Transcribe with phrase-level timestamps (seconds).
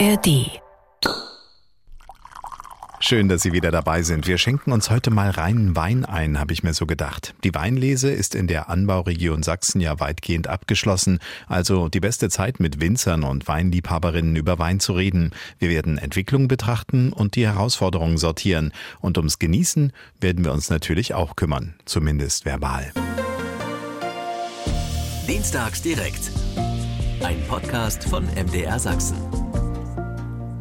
[0.00, 0.60] ARD.
[2.98, 4.26] Schön, dass Sie wieder dabei sind.
[4.26, 7.34] Wir schenken uns heute mal reinen Wein ein, habe ich mir so gedacht.
[7.44, 12.80] Die Weinlese ist in der Anbauregion Sachsen ja weitgehend abgeschlossen, also die beste Zeit mit
[12.80, 15.30] Winzern und Weinliebhaberinnen über Wein zu reden.
[15.58, 18.72] Wir werden Entwicklung betrachten und die Herausforderungen sortieren.
[19.00, 22.92] Und ums Genießen werden wir uns natürlich auch kümmern, zumindest verbal.
[25.28, 26.32] Dienstags direkt.
[27.22, 29.43] Ein Podcast von MDR Sachsen.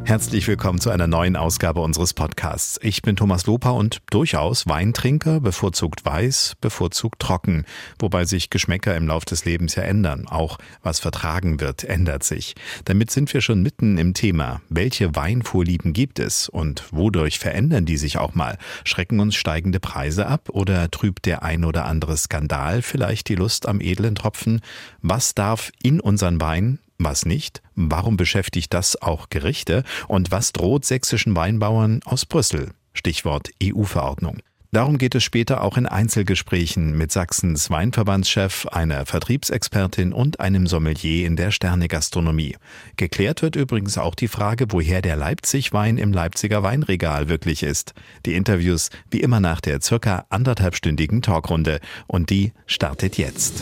[0.06, 2.78] Herzlich willkommen zu einer neuen Ausgabe unseres Podcasts.
[2.84, 7.64] Ich bin Thomas Loper und durchaus Weintrinker, bevorzugt weiß, bevorzugt trocken,
[8.00, 10.28] wobei sich Geschmäcker im Lauf des Lebens ja ändern.
[10.28, 12.54] Auch was vertragen wird, ändert sich.
[12.84, 14.62] Damit sind wir schon mitten im Thema.
[14.68, 18.58] Welche Weinvorlieben gibt es und wodurch verändern die sich auch mal?
[18.84, 23.70] Schrecken uns steigende Preise ab oder trübt der ein oder andere Skandal vielleicht die Lust
[23.70, 24.60] am edlen Tropfen?
[25.02, 27.62] Was darf in unseren Wein was nicht?
[27.76, 29.84] Warum beschäftigt das auch Gerichte?
[30.08, 32.72] Und was droht sächsischen Weinbauern aus Brüssel?
[32.94, 34.40] Stichwort EU-Verordnung.
[34.74, 41.28] Darum geht es später auch in Einzelgesprächen mit Sachsens Weinverbandschef, einer Vertriebsexpertin und einem Sommelier
[41.28, 42.56] in der Sternegastronomie.
[42.98, 47.94] Geklärt wird übrigens auch die Frage, woher der Leipzig-Wein im Leipziger Weinregal wirklich ist.
[48.26, 51.80] Die Interviews wie immer nach der circa anderthalbstündigen Talkrunde.
[52.08, 53.62] Und die startet jetzt.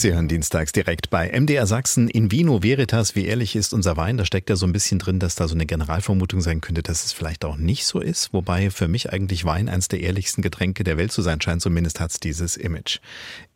[0.00, 3.14] Sie hören dienstags direkt bei MDR Sachsen in Vino Veritas.
[3.16, 4.16] Wie ehrlich ist unser Wein?
[4.16, 7.04] Da steckt ja so ein bisschen drin, dass da so eine Generalvermutung sein könnte, dass
[7.04, 8.32] es vielleicht auch nicht so ist.
[8.32, 11.60] Wobei für mich eigentlich Wein eines der ehrlichsten Getränke der Welt zu sein scheint.
[11.60, 13.00] Zumindest hat es dieses Image.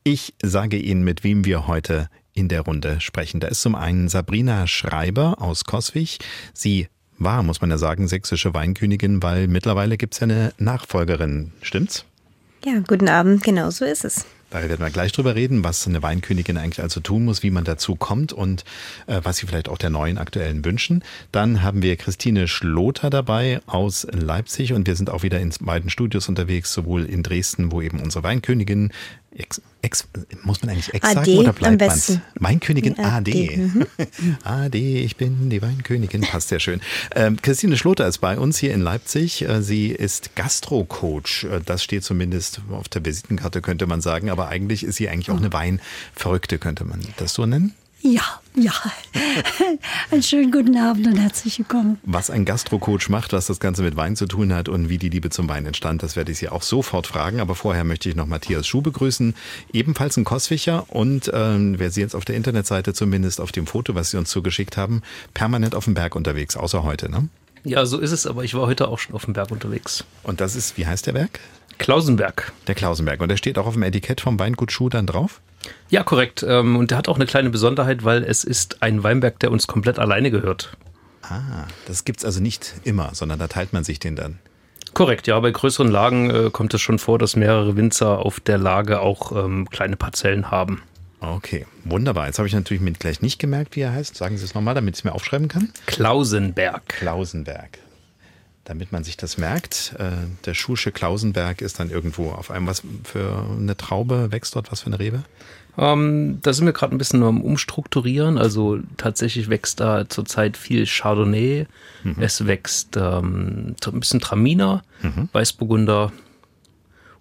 [0.02, 3.40] Ich sage Ihnen, mit wem wir heute in der Runde sprechen.
[3.40, 6.18] Da ist zum einen Sabrina Schreiber aus Koswig.
[6.52, 11.52] Sie war, muss man ja sagen, sächsische Weinkönigin, weil mittlerweile gibt es ja eine Nachfolgerin.
[11.62, 12.04] Stimmt's?
[12.66, 14.26] Ja, guten Abend, genau so ist es.
[14.54, 17.64] Da werden wir gleich drüber reden, was eine Weinkönigin eigentlich also tun muss, wie man
[17.64, 18.64] dazu kommt und
[19.08, 21.02] äh, was sie vielleicht auch der neuen aktuellen wünschen.
[21.32, 25.90] Dann haben wir Christine Schloter dabei aus Leipzig und wir sind auch wieder in beiden
[25.90, 28.92] Studios unterwegs, sowohl in Dresden, wo eben unsere Weinkönigin
[29.36, 30.06] Ex, ex,
[30.44, 33.32] muss man eigentlich Ex sagen oder bleibt man Weinkönigin AD.
[33.32, 33.56] AD.
[33.56, 33.86] Mhm.
[34.44, 36.80] AD, ich bin die Weinkönigin, passt sehr schön.
[37.16, 39.42] Ähm, Christine Schloter ist bei uns hier in Leipzig.
[39.42, 41.44] Äh, sie ist Gastrocoach.
[41.50, 44.30] Äh, das steht zumindest auf der Visitenkarte, könnte man sagen.
[44.30, 47.74] Aber eigentlich ist sie eigentlich auch eine Weinverrückte, könnte man das so nennen?
[48.06, 48.74] Ja, ja.
[50.10, 51.98] Einen schönen guten Abend und herzlich willkommen.
[52.04, 55.08] Was ein Gastrocoach macht, was das Ganze mit Wein zu tun hat und wie die
[55.08, 57.40] Liebe zum Wein entstand, das werde ich Sie auch sofort fragen.
[57.40, 59.34] Aber vorher möchte ich noch Matthias Schuh begrüßen,
[59.72, 63.94] ebenfalls ein Koswicher und ähm, wer Sie jetzt auf der Internetseite zumindest auf dem Foto,
[63.94, 65.00] was Sie uns zugeschickt haben,
[65.32, 67.30] permanent auf dem Berg unterwegs, außer heute, ne?
[67.64, 70.04] Ja, so ist es, aber ich war heute auch schon auf dem Berg unterwegs.
[70.22, 71.40] Und das ist, wie heißt der Berg?
[71.78, 72.52] Klausenberg.
[72.66, 73.22] Der Klausenberg.
[73.22, 75.40] Und der steht auch auf dem Etikett vom Weingut Schuh dann drauf?
[75.88, 76.44] Ja, korrekt.
[76.46, 79.66] Ähm, und der hat auch eine kleine Besonderheit, weil es ist ein Weinberg, der uns
[79.66, 80.76] komplett alleine gehört.
[81.22, 84.38] Ah, das gibt's also nicht immer, sondern da teilt man sich den dann.
[84.92, 85.38] Korrekt, ja.
[85.40, 89.32] Bei größeren Lagen äh, kommt es schon vor, dass mehrere Winzer auf der Lage auch
[89.32, 90.82] ähm, kleine Parzellen haben.
[91.20, 92.26] Okay, wunderbar.
[92.26, 94.14] Jetzt habe ich natürlich mit gleich nicht gemerkt, wie er heißt.
[94.14, 95.70] Sagen Sie es nochmal, damit ich es mir aufschreiben kann.
[95.86, 96.86] Klausenberg.
[96.88, 97.78] Klausenberg
[98.64, 99.94] damit man sich das merkt.
[99.98, 100.10] Äh,
[100.44, 104.80] der Schusche Klausenberg ist dann irgendwo auf einem, was für eine Traube wächst dort, was
[104.80, 105.22] für eine Rebe?
[105.76, 108.38] Ähm, da sind wir gerade ein bisschen am Umstrukturieren.
[108.38, 111.66] Also tatsächlich wächst da zurzeit viel Chardonnay.
[112.04, 112.16] Mhm.
[112.20, 115.28] Es wächst ähm, ein bisschen Traminer, mhm.
[115.32, 116.12] Weißburgunder.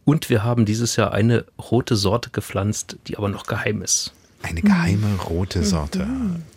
[0.05, 4.13] Und wir haben dieses Jahr eine rote Sorte gepflanzt, die aber noch geheim ist.
[4.43, 5.63] Eine geheime rote mhm.
[5.63, 6.07] Sorte.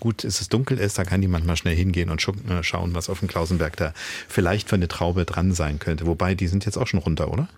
[0.00, 2.20] Gut, ist es dunkel ist, da kann die manchmal schnell hingehen und
[2.50, 3.94] äh, schauen, was auf dem Klausenberg da
[4.28, 6.06] vielleicht für eine Traube dran sein könnte.
[6.06, 7.48] Wobei, die sind jetzt auch schon runter, oder?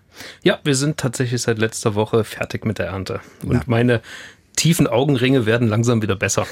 [0.43, 3.21] Ja, wir sind tatsächlich seit letzter Woche fertig mit der Ernte.
[3.43, 3.63] Und Na.
[3.65, 4.01] meine
[4.55, 6.45] tiefen Augenringe werden langsam wieder besser.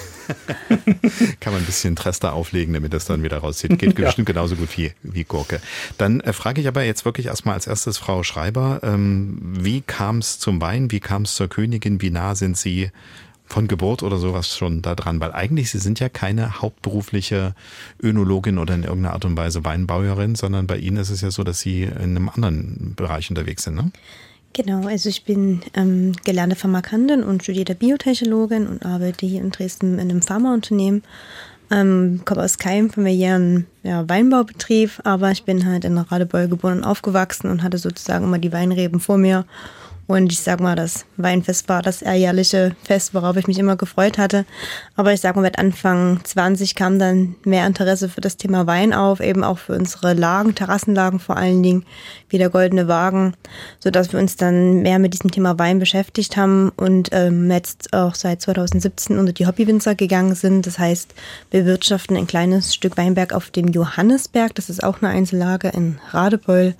[1.42, 3.78] Kann man ein bisschen Trester auflegen, damit das dann wieder rauszieht.
[3.78, 4.06] Geht ja.
[4.06, 5.60] bestimmt genauso gut wie, wie Gurke.
[5.98, 10.20] Dann äh, frage ich aber jetzt wirklich erstmal als erstes Frau Schreiber, ähm, wie kam
[10.20, 10.90] es zum Wein?
[10.90, 12.02] Wie kam es zur Königin?
[12.02, 12.92] Wie nah sind Sie
[13.48, 15.20] von Geburt oder sowas schon da dran?
[15.20, 17.56] Weil eigentlich, Sie sind ja keine hauptberufliche
[18.02, 21.44] Önologin oder in irgendeiner Art und Weise Weinbauerin, sondern bei Ihnen ist es ja so,
[21.44, 23.92] dass Sie in einem anderen Bereich unterwegs sind, ne?
[24.54, 30.00] Genau, also ich bin ähm, gelernte Pharmakantin und studierte Biotechnologin und arbeite hier in Dresden
[30.00, 31.04] in einem Pharmaunternehmen.
[31.70, 36.86] Ähm, komme aus keinem familiären ja, Weinbaubetrieb, aber ich bin halt in Radebeul geboren und
[36.86, 39.46] aufgewachsen und hatte sozusagen immer die Weinreben vor mir
[40.08, 44.18] Und ich sag mal, das Weinfest war das jährliche Fest, worauf ich mich immer gefreut
[44.18, 44.46] hatte.
[44.96, 48.94] Aber ich sag mal, mit Anfang 20 kam dann mehr Interesse für das Thema Wein
[48.94, 51.86] auf, eben auch für unsere Lagen, Terrassenlagen vor allen Dingen,
[52.30, 53.34] wie der Goldene Wagen,
[53.80, 58.16] sodass wir uns dann mehr mit diesem Thema Wein beschäftigt haben und ähm, jetzt auch
[58.16, 60.66] seit 2017 unter die Hobbywinzer gegangen sind.
[60.66, 61.14] Das heißt,
[61.52, 64.56] wir wirtschaften ein kleines Stück Weinberg auf dem Johannesberg.
[64.56, 66.76] Das ist auch eine Einzellage in Radebeul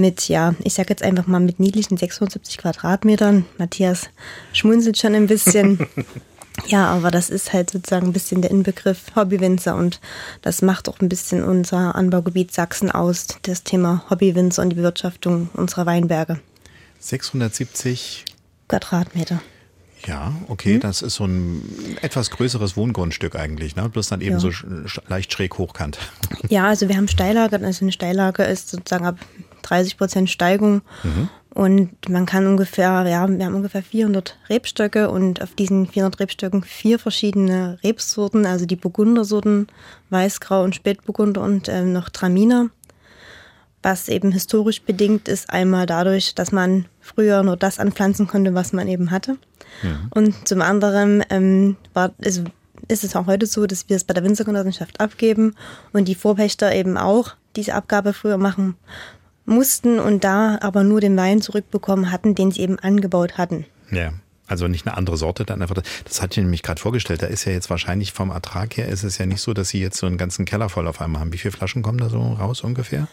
[0.00, 3.44] mit, ja, ich sag jetzt einfach mal mit niedlichen 670 Quadratmetern.
[3.58, 4.10] Matthias
[4.52, 5.86] schmunzelt schon ein bisschen.
[6.66, 10.00] ja, aber das ist halt sozusagen ein bisschen der Inbegriff Hobbywinzer und
[10.42, 15.50] das macht auch ein bisschen unser Anbaugebiet Sachsen aus, das Thema Hobbywinzer und die Bewirtschaftung
[15.54, 16.40] unserer Weinberge.
[16.98, 18.24] 670
[18.68, 19.40] Quadratmeter.
[20.06, 20.80] Ja, okay, mhm.
[20.80, 21.62] das ist so ein
[22.00, 23.88] etwas größeres Wohngrundstück eigentlich, ne?
[23.88, 24.40] Bloß dann eben ja.
[24.40, 24.50] so
[25.08, 25.98] leicht schräg hochkant.
[26.48, 29.18] Ja, also wir haben Steillage, also eine Steillage ist sozusagen ab
[29.62, 30.82] 30 Prozent Steigung.
[31.02, 31.28] Mhm.
[31.52, 36.62] Und man kann ungefähr, ja, wir haben ungefähr 400 Rebstöcke und auf diesen 400 Rebstöcken
[36.62, 39.66] vier verschiedene Rebsorten, also die Burgundersorten,
[40.10, 42.70] Weißgrau und Spätburgunder und äh, noch Traminer.
[43.82, 48.72] Was eben historisch bedingt ist, einmal dadurch, dass man früher nur das anpflanzen konnte, was
[48.72, 49.38] man eben hatte.
[49.82, 50.10] Mhm.
[50.10, 52.44] Und zum anderen ähm, war, also
[52.88, 55.54] ist es auch heute so, dass wir es bei der Winzergenossenschaft abgeben
[55.92, 58.76] und die Vorpächter eben auch diese Abgabe früher machen
[59.50, 63.66] mussten und da aber nur den Wein zurückbekommen hatten, den sie eben angebaut hatten.
[63.90, 64.12] Ja.
[64.46, 65.80] Also nicht eine andere Sorte, dann einfach.
[66.04, 67.22] Das hatte ich nämlich gerade vorgestellt.
[67.22, 69.80] Da ist ja jetzt wahrscheinlich vom Ertrag her ist es ja nicht so, dass Sie
[69.80, 71.32] jetzt so einen ganzen Keller voll auf einmal haben.
[71.32, 73.06] Wie viele Flaschen kommen da so raus ungefähr?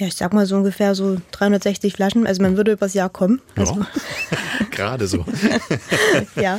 [0.00, 2.26] Ja, ich sag mal so ungefähr so 360 Flaschen.
[2.26, 3.42] Also man würde übers Jahr kommen.
[3.54, 3.74] Also.
[3.74, 3.86] Ja,
[4.70, 5.26] gerade so.
[6.36, 6.58] ja.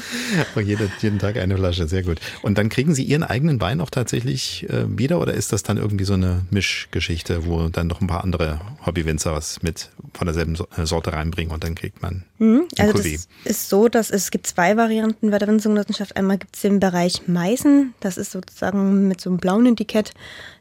[0.53, 2.19] Und jeden, jeden Tag eine Flasche, sehr gut.
[2.43, 5.77] Und dann kriegen Sie Ihren eigenen Wein auch tatsächlich äh, wieder oder ist das dann
[5.77, 10.55] irgendwie so eine Mischgeschichte, wo dann noch ein paar andere Hobbywinzer was mit von derselben
[10.77, 12.67] äh, Sorte reinbringen und dann kriegt man mhm.
[12.77, 16.15] Also das ist so, dass es gibt zwei Varianten bei der Winzergenossenschaft.
[16.15, 20.13] Einmal gibt es den Bereich Meißen, das ist sozusagen mit so einem blauen Etikett.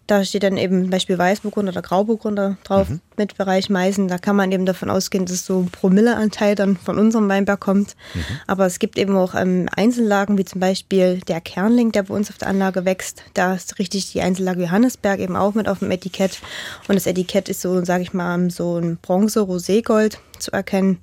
[0.07, 3.01] Da steht dann eben zum Beispiel Weißburgunder oder Grauburgunder drauf mhm.
[3.17, 4.09] mit Bereich Meißen.
[4.09, 7.95] Da kann man eben davon ausgehen, dass so ein Promilleanteil dann von unserem Weinberg kommt.
[8.15, 8.25] Mhm.
[8.49, 12.29] Aber es gibt eben auch ähm, Einzellagen, wie zum Beispiel der Kernling, der bei uns
[12.29, 13.23] auf der Anlage wächst.
[13.35, 16.41] Da ist richtig die Einzellage Johannesberg eben auch mit auf dem Etikett.
[16.89, 20.99] Und das Etikett ist so, sage ich mal, so ein Bronze-Roségold zu erkennen.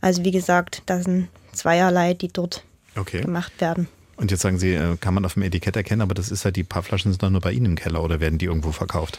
[0.00, 2.64] Also wie gesagt, das sind zweierlei, die dort
[2.96, 3.20] okay.
[3.20, 3.88] gemacht werden.
[4.20, 6.56] Und jetzt sagen Sie, äh, kann man auf dem Etikett erkennen, aber das ist halt,
[6.56, 9.18] die paar Flaschen sind doch nur bei Ihnen im Keller oder werden die irgendwo verkauft?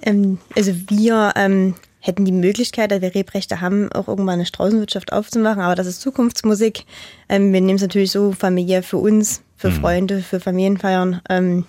[0.00, 5.12] Ähm, also wir ähm, hätten die Möglichkeit, da wir Rebrechte haben, auch irgendwann eine Straußenwirtschaft
[5.12, 6.84] aufzumachen, aber das ist Zukunftsmusik.
[7.28, 9.80] Ähm, wir nehmen es natürlich so familiär für uns, für mhm.
[9.80, 11.20] Freunde, für Familienfeiern.
[11.28, 11.66] Ähm,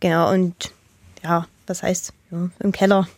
[0.00, 0.74] genau, und
[1.24, 3.08] ja, was heißt, ja, im Keller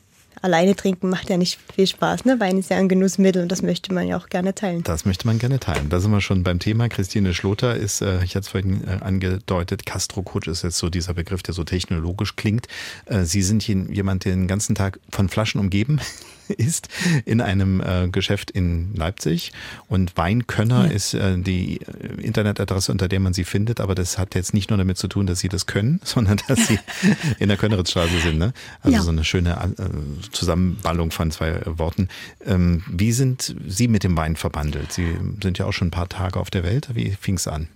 [0.43, 2.25] alleine trinken macht ja nicht viel Spaß.
[2.25, 2.39] Ne?
[2.41, 4.83] Wein ist ja ein Genussmittel und das möchte man ja auch gerne teilen.
[4.83, 5.89] Das möchte man gerne teilen.
[5.89, 6.89] Da sind wir schon beim Thema.
[6.89, 11.15] Christine Schloter ist, äh, ich hatte es vorhin äh, angedeutet, Castro-Coach ist jetzt so dieser
[11.15, 12.67] Begriff, der so technologisch klingt.
[13.07, 16.01] Äh, Sie sind jemand, der den ganzen Tag von Flaschen umgeben
[16.57, 16.89] ist
[17.25, 19.53] in einem äh, Geschäft in Leipzig.
[19.89, 20.93] Und Weinkönner ja.
[20.93, 23.81] ist äh, die äh, Internetadresse, unter der man sie findet.
[23.81, 26.67] Aber das hat jetzt nicht nur damit zu tun, dass sie das können, sondern dass
[26.67, 26.79] sie
[27.39, 28.39] in der Könneritzstraße sind.
[28.39, 28.53] Ne?
[28.83, 29.03] Also ja.
[29.03, 32.09] so eine schöne äh, Zusammenballung von zwei Worten.
[32.45, 34.93] Ähm, wie sind Sie mit dem Wein verbandelt?
[34.93, 36.89] Sie sind ja auch schon ein paar Tage auf der Welt.
[36.95, 37.69] Wie fing es an?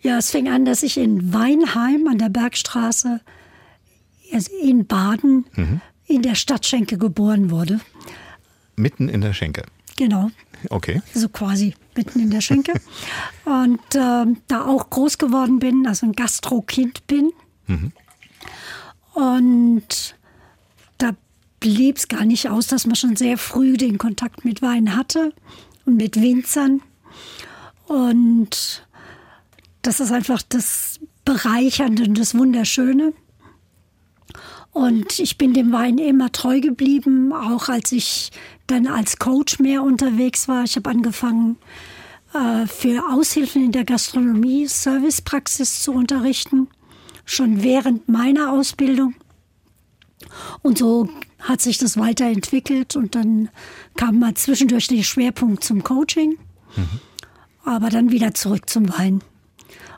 [0.00, 3.20] Ja, es fing an, dass ich in Weinheim an der Bergstraße
[4.32, 7.80] also in Baden mhm in der Stadtschenke geboren wurde.
[8.76, 9.64] Mitten in der Schenke?
[9.96, 10.30] Genau.
[10.70, 11.02] Okay.
[11.14, 12.72] So quasi mitten in der Schenke.
[13.44, 17.32] Und äh, da auch groß geworden bin, also ein Gastro-Kind bin.
[17.66, 17.92] Mhm.
[19.14, 20.16] Und
[20.98, 21.12] da
[21.60, 25.32] blieb es gar nicht aus, dass man schon sehr früh den Kontakt mit Wein hatte
[25.86, 26.82] und mit Winzern.
[27.86, 28.86] Und
[29.82, 33.12] das ist einfach das Bereichernde und das Wunderschöne.
[34.76, 38.30] Und ich bin dem Wein immer treu geblieben, auch als ich
[38.66, 40.64] dann als Coach mehr unterwegs war.
[40.64, 41.56] Ich habe angefangen,
[42.34, 46.68] äh, für Aushilfen in der Gastronomie Servicepraxis zu unterrichten,
[47.24, 49.14] schon während meiner Ausbildung.
[50.60, 51.08] Und so
[51.40, 53.48] hat sich das weiterentwickelt und dann
[53.96, 56.36] kam mal zwischendurch der Schwerpunkt zum Coaching,
[56.76, 57.00] mhm.
[57.64, 59.22] aber dann wieder zurück zum Wein.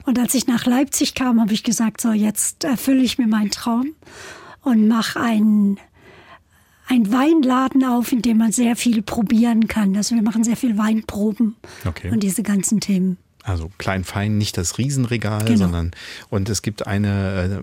[0.05, 3.51] Und als ich nach Leipzig kam, habe ich gesagt, so jetzt erfülle ich mir meinen
[3.51, 3.97] Traum
[4.63, 5.79] und mache einen,
[6.87, 9.97] einen Weinladen auf, in dem man sehr viel probieren kann.
[9.97, 12.11] Also wir machen sehr viel Weinproben okay.
[12.11, 13.19] und diese ganzen Themen.
[13.43, 15.59] Also klein fein, nicht das Riesenregal, genau.
[15.59, 15.93] sondern
[16.29, 17.63] und es gibt eine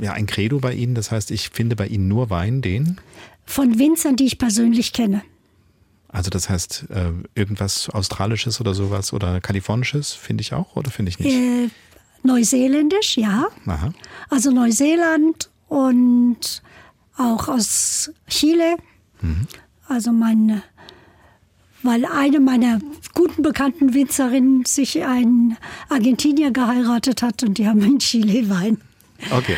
[0.00, 0.94] äh, ja ein Credo bei Ihnen.
[0.94, 2.98] Das heißt, ich finde bei Ihnen nur Wein, den
[3.44, 5.22] von Winzern, die ich persönlich kenne.
[6.08, 11.10] Also das heißt, äh, irgendwas Australisches oder sowas oder Kalifornisches finde ich auch oder finde
[11.10, 11.34] ich nicht?
[11.34, 11.68] Äh,
[12.22, 13.46] Neuseeländisch, ja.
[13.66, 13.92] Aha.
[14.28, 16.62] Also Neuseeland und
[17.16, 18.76] auch aus Chile.
[19.88, 20.62] Also mein,
[21.82, 22.80] weil eine meiner
[23.14, 25.56] guten bekannten Winzerinnen sich einen
[25.88, 28.78] Argentinier geheiratet hat und die haben in Chile Wein.
[29.30, 29.56] Okay.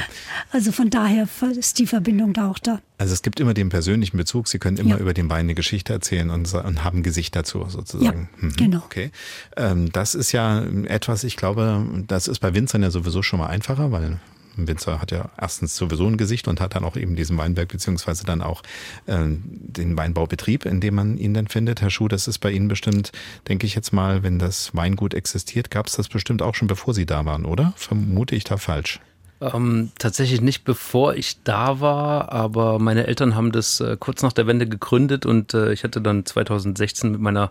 [0.51, 2.81] Also von daher ist die Verbindung da auch da.
[2.99, 4.49] Also es gibt immer den persönlichen Bezug.
[4.49, 4.99] Sie können immer Ja.
[4.99, 8.29] über den Wein eine Geschichte erzählen und, und haben Gesicht dazu sozusagen.
[8.43, 8.79] Ja, genau.
[8.85, 9.13] Okay.
[9.57, 13.47] Ähm, das ist ja etwas, ich glaube, das ist bei Winzern ja sowieso schon mal
[13.47, 14.19] einfacher, weil
[14.57, 17.69] ein Winzer hat ja erstens sowieso ein Gesicht und hat dann auch eben diesen Weinberg
[17.69, 18.63] beziehungsweise dann auch
[19.07, 21.81] ähm, den Weinbaubetrieb, in dem man ihn dann findet.
[21.81, 23.13] Herr Schuh, das ist bei Ihnen bestimmt,
[23.49, 26.95] denke ich jetzt mal, wenn das Weingut existiert, gab es das bestimmt auch schon bevor
[26.95, 27.73] Sie da waren, oder?
[27.77, 29.01] Vermute ich da falsch?
[29.41, 34.33] Ähm, tatsächlich nicht bevor ich da war, aber meine Eltern haben das äh, kurz nach
[34.33, 37.51] der Wende gegründet und äh, ich hatte dann 2016 mit meiner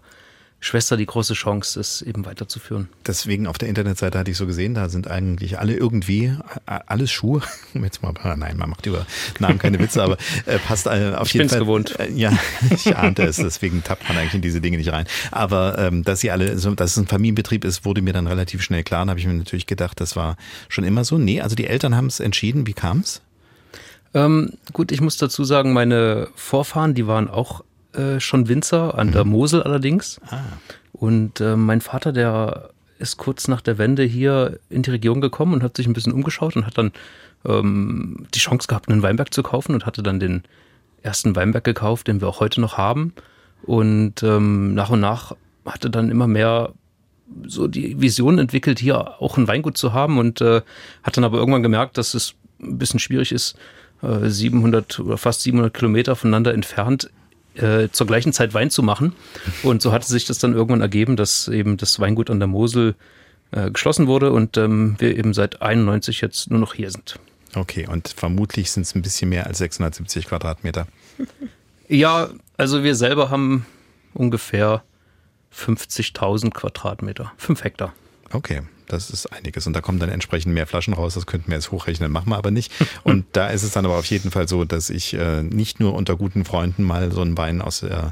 [0.63, 2.88] Schwester die große Chance, das eben weiterzuführen.
[3.08, 6.34] Deswegen auf der Internetseite hatte ich so gesehen, da sind eigentlich alle irgendwie,
[6.65, 7.41] alles Schuhe.
[7.74, 9.08] Jetzt mal, nein, man macht über
[9.39, 11.62] Namen keine Witze, aber äh, passt äh, auf Ich jeden bin's Fall.
[11.62, 12.00] gewohnt.
[12.00, 12.32] Äh, ja,
[12.70, 15.08] ich ahnte es, deswegen tappt man eigentlich in diese Dinge nicht rein.
[15.32, 18.62] Aber ähm, dass sie alle, so, dass es ein Familienbetrieb ist, wurde mir dann relativ
[18.62, 19.03] schnell klar.
[19.06, 20.38] Da habe ich mir natürlich gedacht, das war
[20.70, 21.18] schon immer so.
[21.18, 22.68] Nee, also die Eltern haben es entschieden.
[22.68, 23.22] Wie kam es?
[24.13, 29.12] Ähm, gut, ich muss dazu sagen, meine Vorfahren, die waren auch äh, schon Winzer, an
[29.12, 30.19] der Mosel allerdings.
[30.93, 32.69] Und äh, mein Vater, der
[33.00, 36.13] ist kurz nach der Wende hier in die Region gekommen und hat sich ein bisschen
[36.13, 36.91] umgeschaut und hat dann
[37.45, 40.43] ähm, die Chance gehabt, einen Weinberg zu kaufen und hatte dann den
[41.01, 43.13] ersten Weinberg gekauft, den wir auch heute noch haben.
[43.63, 46.74] Und ähm, nach und nach hatte dann immer mehr
[47.48, 50.62] so die Vision entwickelt, hier auch ein Weingut zu haben und äh,
[51.03, 53.55] hat dann aber irgendwann gemerkt, dass es ein bisschen schwierig ist,
[54.01, 57.10] äh, 700 oder fast 700 Kilometer voneinander entfernt
[57.62, 59.13] äh, zur gleichen Zeit Wein zu machen.
[59.63, 62.96] Und so hatte sich das dann irgendwann ergeben, dass eben das Weingut an der Mosel
[63.51, 67.20] äh, geschlossen wurde und ähm, wir eben seit 91 jetzt nur noch hier sind.
[67.56, 70.88] Okay, und vermutlich sind es ein bisschen mehr als 670 Quadratmeter.
[71.88, 73.65] Ja, also wir selber haben
[74.13, 74.84] ungefähr
[75.53, 77.94] 50.000 Quadratmeter, 5 Hektar.
[78.32, 79.67] Okay, das ist einiges.
[79.67, 81.13] Und da kommen dann entsprechend mehr Flaschen raus.
[81.13, 82.71] Das könnten wir jetzt hochrechnen, machen wir aber nicht.
[83.03, 85.93] Und da ist es dann aber auf jeden Fall so, dass ich äh, nicht nur
[85.95, 88.10] unter guten Freunden mal so einen Wein aus äh,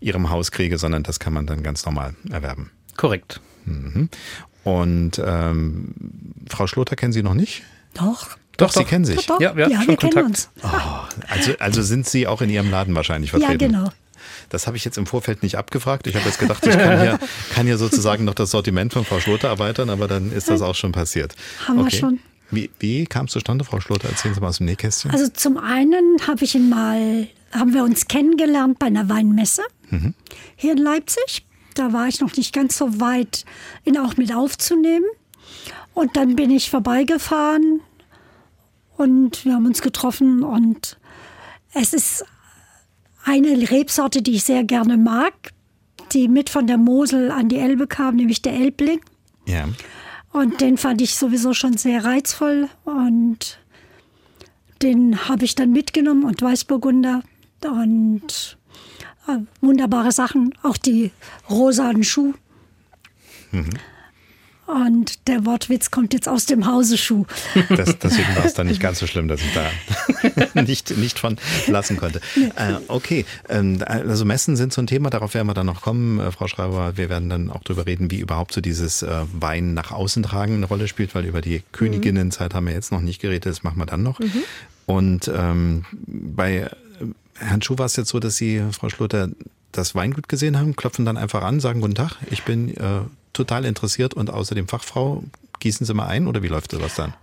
[0.00, 2.70] ihrem Haus kriege, sondern das kann man dann ganz normal erwerben.
[2.96, 3.40] Korrekt.
[4.64, 5.94] Und ähm,
[6.48, 7.62] Frau Schlotter kennen Sie noch nicht?
[7.94, 8.36] Doch.
[8.56, 8.88] Doch, Sie doch.
[8.88, 9.26] kennen sich.
[9.26, 9.40] Doch, doch.
[9.40, 10.26] Ja, wir hatten schon kennen Kontakt.
[10.26, 10.50] uns.
[11.28, 13.72] Also, also sind Sie auch in Ihrem Laden wahrscheinlich Ja, vertreten?
[13.72, 13.90] genau.
[14.48, 16.06] Das habe ich jetzt im Vorfeld nicht abgefragt.
[16.06, 17.18] Ich habe jetzt gedacht, ich kann hier,
[17.54, 20.74] kann hier sozusagen noch das Sortiment von Frau Schlotter erweitern, aber dann ist das auch
[20.74, 21.34] schon passiert.
[21.66, 22.20] Haben wir schon.
[22.50, 24.08] Wie, wie kam es zustande, Frau Schlotter?
[24.08, 25.10] Erzählen Sie mal aus dem Nähkästchen.
[25.10, 29.62] Also zum einen habe ich ihn mal, haben wir uns kennengelernt bei einer Weinmesse
[30.56, 31.44] hier in Leipzig.
[31.74, 33.44] Da war ich noch nicht ganz so weit,
[33.84, 35.06] ihn auch mit aufzunehmen.
[35.94, 37.80] Und dann bin ich vorbeigefahren
[38.96, 40.98] und wir haben uns getroffen und
[41.72, 42.24] es ist
[43.28, 45.52] eine Rebsorte, die ich sehr gerne mag,
[46.12, 49.00] die mit von der Mosel an die Elbe kam, nämlich der Elbling.
[49.46, 49.68] ja.
[50.30, 53.58] Und den fand ich sowieso schon sehr reizvoll und
[54.82, 57.22] den habe ich dann mitgenommen und Weißburgunder
[57.64, 58.58] und
[59.26, 61.10] äh, wunderbare Sachen, auch die
[61.48, 62.34] rosanen Schuh.
[64.68, 67.24] Und der Wortwitz kommt jetzt aus dem Hause Schuh.
[67.70, 71.38] Das, deswegen war es dann nicht ganz so schlimm, dass ich da nicht, nicht von
[71.68, 72.20] lassen konnte.
[72.36, 76.20] Äh, okay, ähm, also Messen sind so ein Thema, darauf werden wir dann noch kommen,
[76.20, 76.98] äh, Frau Schreiber.
[76.98, 80.56] Wir werden dann auch drüber reden, wie überhaupt so dieses äh, Wein nach außen tragen
[80.56, 83.78] eine Rolle spielt, weil über die Königinnenzeit haben wir jetzt noch nicht geredet, das machen
[83.78, 84.20] wir dann noch.
[84.84, 86.68] Und ähm, bei äh,
[87.36, 89.30] Herrn Schuh war es jetzt so, dass Sie, Frau Schlotter,
[89.72, 93.00] das Weingut gesehen haben, klopfen dann einfach an, sagen Guten Tag, ich bin äh,
[93.38, 95.22] total interessiert und außerdem Fachfrau.
[95.60, 97.14] Gießen Sie mal ein oder wie läuft sowas dann?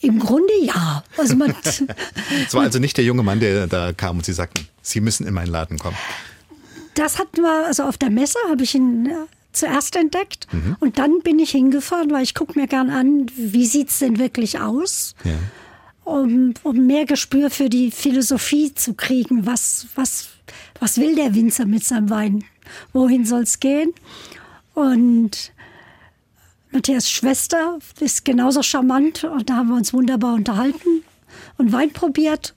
[0.00, 1.02] Im Grunde ja.
[1.16, 1.54] Also man,
[2.46, 5.26] Es war also nicht der junge Mann, der da kam und Sie sagten, Sie müssen
[5.26, 5.96] in meinen Laden kommen.
[6.94, 9.14] das hatten wir, also auf der Messe habe ich ihn äh,
[9.52, 10.46] zuerst entdeckt
[10.80, 14.18] und dann bin ich hingefahren, weil ich gucke mir gern an, wie sieht es denn
[14.18, 15.14] wirklich aus.
[15.24, 15.32] Ja.
[16.04, 19.46] um, um mehr Gespür für die Philosophie zu kriegen.
[19.46, 20.28] Was, was,
[20.80, 22.44] was will der Winzer mit seinem Wein?
[22.92, 23.92] Wohin soll es gehen?
[24.78, 25.52] Und
[26.70, 31.02] Matthias Schwester ist genauso charmant und da haben wir uns wunderbar unterhalten
[31.56, 32.54] und Wein probiert.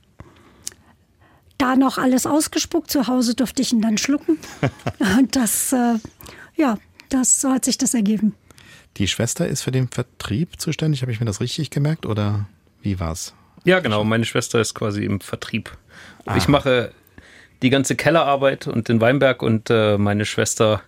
[1.57, 4.37] Da noch alles ausgespuckt, zu Hause durfte ich ihn dann schlucken.
[5.17, 5.95] Und das, äh,
[6.55, 6.77] ja,
[7.09, 8.33] das, so hat sich das ergeben.
[8.97, 12.47] Die Schwester ist für den Vertrieb zuständig, habe ich mir das richtig gemerkt oder
[12.81, 13.35] wie war's?
[13.63, 14.03] Ja, genau.
[14.03, 15.77] Meine Schwester ist quasi im Vertrieb.
[16.35, 16.93] Ich mache
[17.61, 20.81] die ganze Kellerarbeit und den Weinberg und äh, meine Schwester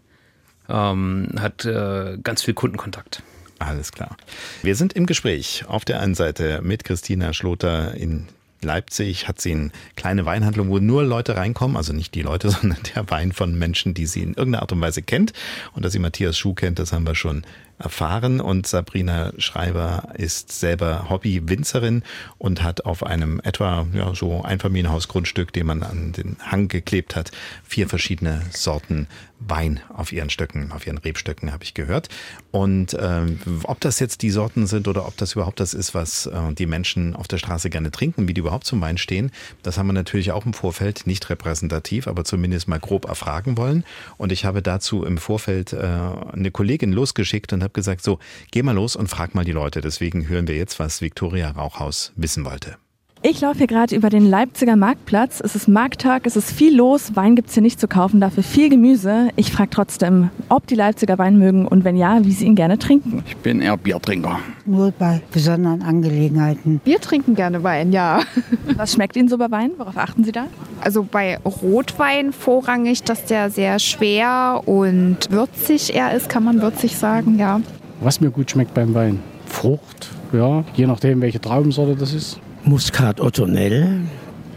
[0.69, 3.23] ähm, hat äh, ganz viel Kundenkontakt.
[3.59, 4.17] Alles klar.
[4.61, 8.27] Wir sind im Gespräch auf der einen Seite mit Christina Schloter in
[8.63, 12.79] Leipzig hat sie eine kleine Weinhandlung, wo nur Leute reinkommen, also nicht die Leute, sondern
[12.95, 15.33] der Wein von Menschen, die sie in irgendeiner Art und Weise kennt.
[15.73, 17.43] Und dass sie Matthias Schuh kennt, das haben wir schon
[17.79, 18.41] erfahren.
[18.41, 22.03] Und Sabrina Schreiber ist selber Hobby-Winzerin
[22.37, 27.31] und hat auf einem etwa ja, so Einfamilienhausgrundstück, den man an den Hang geklebt hat,
[27.63, 29.07] vier verschiedene Sorten
[29.47, 32.09] Wein auf ihren Stöcken, auf ihren Rebstöcken, habe ich gehört.
[32.51, 33.21] Und äh,
[33.63, 36.65] ob das jetzt die Sorten sind oder ob das überhaupt das ist, was äh, die
[36.65, 39.93] Menschen auf der Straße gerne trinken, wie die überhaupt zum Wein stehen, das haben wir
[39.93, 43.83] natürlich auch im Vorfeld nicht repräsentativ, aber zumindest mal grob erfragen wollen.
[44.17, 48.19] Und ich habe dazu im Vorfeld äh, eine Kollegin losgeschickt und habe gesagt, so,
[48.51, 49.81] geh mal los und frag mal die Leute.
[49.81, 52.77] Deswegen hören wir jetzt, was Viktoria Rauchhaus wissen wollte.
[53.25, 55.39] Ich laufe hier gerade über den Leipziger Marktplatz.
[55.39, 57.15] Es ist Markttag, es ist viel los.
[57.15, 59.29] Wein gibt es hier nicht zu kaufen, dafür viel Gemüse.
[59.37, 62.77] Ich frage trotzdem, ob die Leipziger Wein mögen und wenn ja, wie sie ihn gerne
[62.77, 63.23] trinken.
[63.25, 64.39] Ich bin eher Biertrinker.
[64.65, 66.81] Nur bei besonderen Angelegenheiten.
[66.83, 68.23] Wir trinken gerne Wein, ja.
[68.75, 69.71] Was schmeckt Ihnen so bei Wein?
[69.77, 70.47] Worauf achten Sie da?
[70.81, 76.97] Also bei Rotwein vorrangig, dass der sehr schwer und würzig eher ist, kann man würzig
[76.97, 77.61] sagen, ja.
[78.01, 79.19] Was mir gut schmeckt beim Wein?
[79.45, 82.41] Frucht, ja, je nachdem, welche Traubensorte das ist.
[82.65, 84.01] Muscat Ottonell.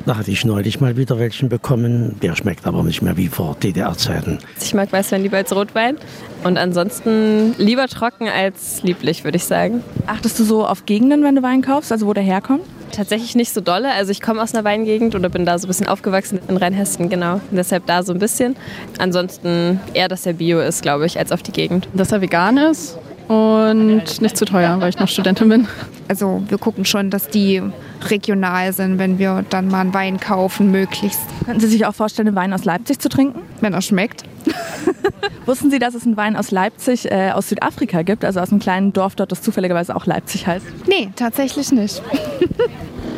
[0.05, 2.17] Da hatte ich neulich mal wieder welchen bekommen.
[2.23, 4.39] Der schmeckt aber nicht mehr wie vor DDR-Zeiten.
[4.61, 5.97] Ich mag Weißwein lieber als Rotwein.
[6.45, 9.83] Und ansonsten lieber trocken als lieblich, würde ich sagen.
[10.07, 12.63] Achtest du so auf Gegenden, wenn du Wein kaufst, also wo der herkommt?
[12.93, 13.93] Tatsächlich nicht so dolle.
[13.93, 17.09] Also ich komme aus einer Weingegend oder bin da so ein bisschen aufgewachsen in Rheinhessen,
[17.09, 17.35] genau.
[17.51, 18.55] Und deshalb da so ein bisschen.
[18.99, 21.89] Ansonsten eher, dass er Bio ist, glaube ich, als auf die Gegend.
[21.95, 22.97] Dass er vegan ist
[23.27, 25.69] und nicht zu teuer, weil ich noch Studentin bin.
[26.07, 27.61] Also wir gucken schon, dass die
[28.09, 31.21] regional sind, wenn wir dann mal einen Wein kaufen, möglichst.
[31.45, 33.41] Könnten Sie sich auch vorstellen, einen Wein aus Leipzig zu trinken?
[33.61, 34.25] Wenn er schmeckt.
[35.47, 38.61] Wussten Sie, dass es einen Wein aus Leipzig, äh, aus Südafrika gibt, also aus einem
[38.61, 40.67] kleinen Dorf dort, das zufälligerweise auch Leipzig heißt?
[40.89, 42.03] Nee, tatsächlich nicht.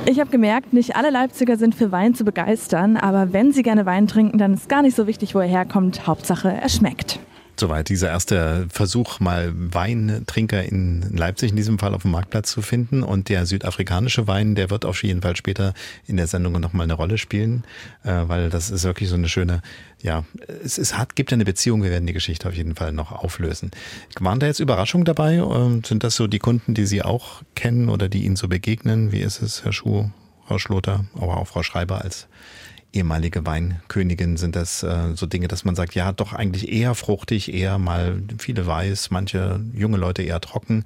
[0.06, 3.84] Ich habe gemerkt, nicht alle Leipziger sind für Wein zu begeistern, aber wenn sie gerne
[3.84, 6.06] Wein trinken, dann ist gar nicht so wichtig, wo er herkommt.
[6.06, 7.18] Hauptsache, er schmeckt.
[7.60, 12.62] Soweit dieser erste Versuch, mal Weintrinker in Leipzig in diesem Fall auf dem Marktplatz zu
[12.62, 13.02] finden.
[13.02, 15.74] Und der südafrikanische Wein, der wird auf jeden Fall später
[16.06, 17.64] in der Sendung nochmal eine Rolle spielen,
[18.04, 19.60] äh, weil das ist wirklich so eine schöne,
[20.00, 20.24] ja,
[20.62, 21.82] es, es hat, gibt eine Beziehung.
[21.82, 23.72] Wir werden die Geschichte auf jeden Fall noch auflösen.
[24.20, 25.42] Waren da jetzt Überraschungen dabei?
[25.84, 29.10] Sind das so die Kunden, die Sie auch kennen oder die Ihnen so begegnen?
[29.10, 30.10] Wie ist es, Herr Schuh,
[30.46, 32.28] Frau Schloter, aber auch Frau Schreiber als
[32.98, 37.52] ehemalige Weinkönigin sind das äh, so Dinge, dass man sagt, ja, doch eigentlich eher fruchtig,
[37.52, 40.84] eher mal viele weiß, manche junge Leute eher trocken.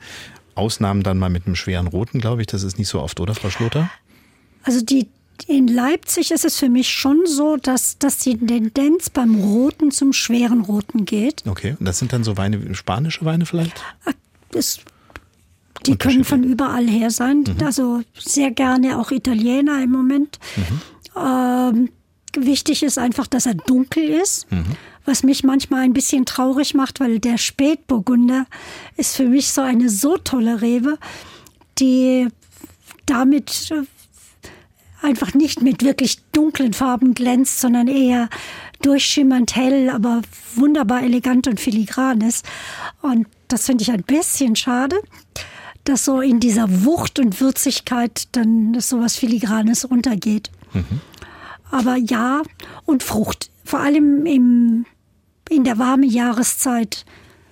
[0.55, 2.47] Ausnahmen dann mal mit einem schweren Roten, glaube ich.
[2.47, 3.91] Das ist nicht so oft, oder, Frau Schloter?
[4.63, 5.09] Also die,
[5.47, 10.13] in Leipzig ist es für mich schon so, dass, dass die Tendenz beim Roten zum
[10.13, 11.43] schweren Roten geht.
[11.49, 13.83] Okay, und das sind dann so Weine, spanische Weine vielleicht?
[14.51, 14.81] Das,
[15.87, 17.45] die können von überall her sein.
[17.49, 17.65] Mhm.
[17.65, 20.39] Also sehr gerne auch Italiener im Moment.
[20.57, 20.81] Mhm.
[21.17, 21.89] Ähm,
[22.39, 24.51] wichtig ist einfach, dass er dunkel ist.
[24.51, 24.65] Mhm.
[25.05, 28.47] Was mich manchmal ein bisschen traurig macht, weil der Spätburgunder
[28.97, 30.97] ist für mich so eine so tolle Rebe,
[31.79, 32.29] die
[33.07, 33.83] damit äh,
[35.05, 38.29] einfach nicht mit wirklich dunklen Farben glänzt, sondern eher
[38.81, 40.23] durchschimmernd hell, aber
[40.55, 42.47] wunderbar elegant und filigran ist.
[43.01, 44.97] Und das finde ich ein bisschen schade,
[45.85, 50.51] dass so in dieser Wucht und Würzigkeit dann so was Filigranes untergeht.
[50.73, 51.01] Mhm.
[51.73, 52.43] Aber ja,
[52.85, 53.51] und Frucht.
[53.65, 54.87] Vor allem im,
[55.49, 57.05] in der warmen Jahreszeit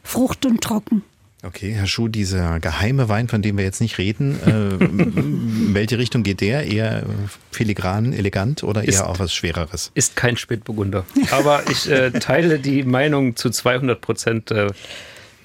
[0.03, 1.03] Frucht und trocken.
[1.43, 5.97] Okay, Herr Schuh, dieser geheime Wein, von dem wir jetzt nicht reden, äh, in welche
[5.97, 6.67] Richtung geht der?
[6.67, 7.05] Eher
[7.51, 9.91] filigran, elegant oder eher ist, auch was Schwereres?
[9.95, 11.07] Ist kein Spätburgunder.
[11.31, 14.51] Aber ich äh, teile die Meinung zu 200 Prozent.
[14.51, 14.69] Äh,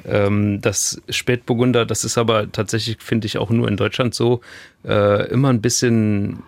[0.05, 4.41] ähm, das Spätburgunder, das ist aber tatsächlich, finde ich, auch nur in Deutschland so,
[4.83, 6.43] äh, immer ein bisschen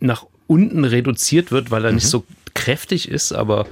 [0.00, 1.96] nach unten reduziert wird, weil er mhm.
[1.96, 3.66] nicht so kräftig ist, aber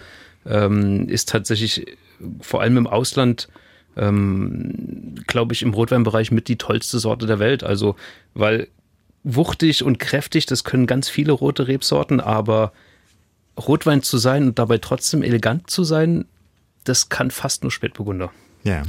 [0.47, 1.97] ähm, ist tatsächlich
[2.41, 3.49] vor allem im Ausland,
[3.97, 7.65] ähm, glaube ich, im Rotweinbereich mit die tollste Sorte der Welt.
[7.65, 7.97] Also,
[8.35, 8.69] weil
[9.25, 12.73] wuchtig und kräftig, das können ganz viele rote Rebsorten, aber
[13.59, 16.27] Rotwein zu sein und dabei trotzdem elegant zu sein,
[16.85, 18.31] das kann fast nur Spätburgunder.
[18.65, 18.83] Ja,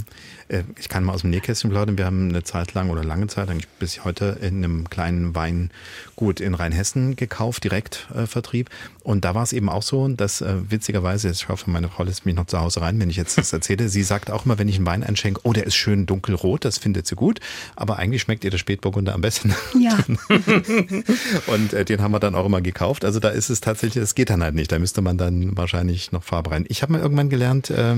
[0.79, 1.97] ich kann mal aus dem Nähkästchen plaudern.
[1.97, 6.39] Wir haben eine Zeit lang oder lange Zeit, eigentlich bis heute, in einem kleinen Weingut
[6.39, 8.69] in Rheinhessen gekauft, Direktvertrieb.
[9.03, 12.25] Und da war es eben auch so, dass äh, witzigerweise, ich hoffe, meine Frau lässt
[12.25, 13.89] mich noch zu Hause rein, wenn ich jetzt das erzähle.
[13.89, 16.77] Sie sagt auch immer, wenn ich einen Wein einschenke, oh, der ist schön dunkelrot, das
[16.77, 17.39] findet sie gut.
[17.75, 19.53] Aber eigentlich schmeckt ihr der Spätburgunder am besten.
[19.79, 19.97] Ja.
[21.47, 23.05] und äh, den haben wir dann auch immer gekauft.
[23.05, 24.71] Also da ist es tatsächlich, es geht dann halt nicht.
[24.71, 26.65] Da müsste man dann wahrscheinlich noch Farbe rein.
[26.69, 27.95] Ich habe mal irgendwann gelernt, äh,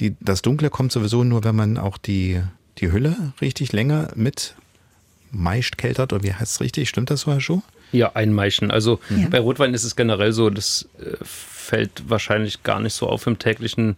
[0.00, 2.40] die, das Dunkle kommt sowieso nur, wenn man auch die,
[2.78, 4.54] die Hülle richtig länger mit
[5.30, 6.12] meist keltert.
[6.12, 6.88] Oder wie heißt es richtig?
[6.88, 7.62] Stimmt das so, Herr Schuh?
[7.92, 8.70] Ja, einmeischen.
[8.70, 9.28] Also ja.
[9.28, 13.38] bei Rotwein ist es generell so, das äh, fällt wahrscheinlich gar nicht so auf im
[13.38, 13.96] täglichen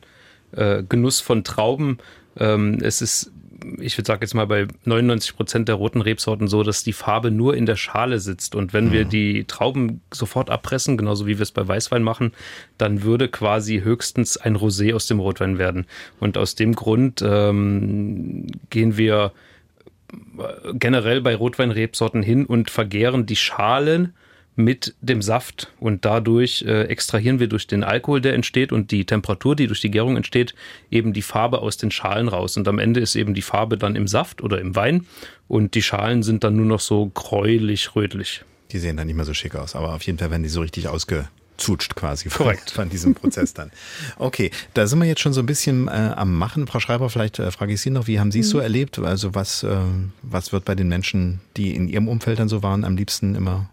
[0.52, 1.98] äh, Genuss von Trauben.
[2.38, 3.30] Ähm, es ist,
[3.78, 7.30] ich würde sagen jetzt mal bei 99 Prozent der roten Rebsorten so, dass die Farbe
[7.30, 8.54] nur in der Schale sitzt.
[8.54, 8.92] Und wenn mhm.
[8.92, 12.32] wir die Trauben sofort abpressen, genauso wie wir es bei Weißwein machen,
[12.78, 15.86] dann würde quasi höchstens ein Rosé aus dem Rotwein werden.
[16.20, 19.32] Und aus dem Grund ähm, gehen wir
[20.74, 24.14] generell bei Rotweinrebsorten hin und vergären die Schalen
[24.54, 29.04] mit dem Saft und dadurch äh, extrahieren wir durch den Alkohol, der entsteht und die
[29.04, 30.54] Temperatur, die durch die Gärung entsteht,
[30.90, 32.56] eben die Farbe aus den Schalen raus.
[32.56, 35.06] Und am Ende ist eben die Farbe dann im Saft oder im Wein
[35.48, 38.44] und die Schalen sind dann nur noch so gräulich-rötlich.
[38.72, 40.60] Die sehen dann nicht mehr so schick aus, aber auf jeden Fall werden die so
[40.60, 42.70] richtig ausge zutscht quasi Korrekt.
[42.70, 43.70] von diesem Prozess dann.
[44.18, 46.66] Okay, da sind wir jetzt schon so ein bisschen äh, am Machen.
[46.66, 48.50] Frau Schreiber, vielleicht äh, frage ich Sie noch, wie haben Sie es mhm.
[48.50, 48.98] so erlebt?
[48.98, 49.76] Also was, äh,
[50.22, 53.70] was wird bei den Menschen, die in Ihrem Umfeld dann so waren, am liebsten immer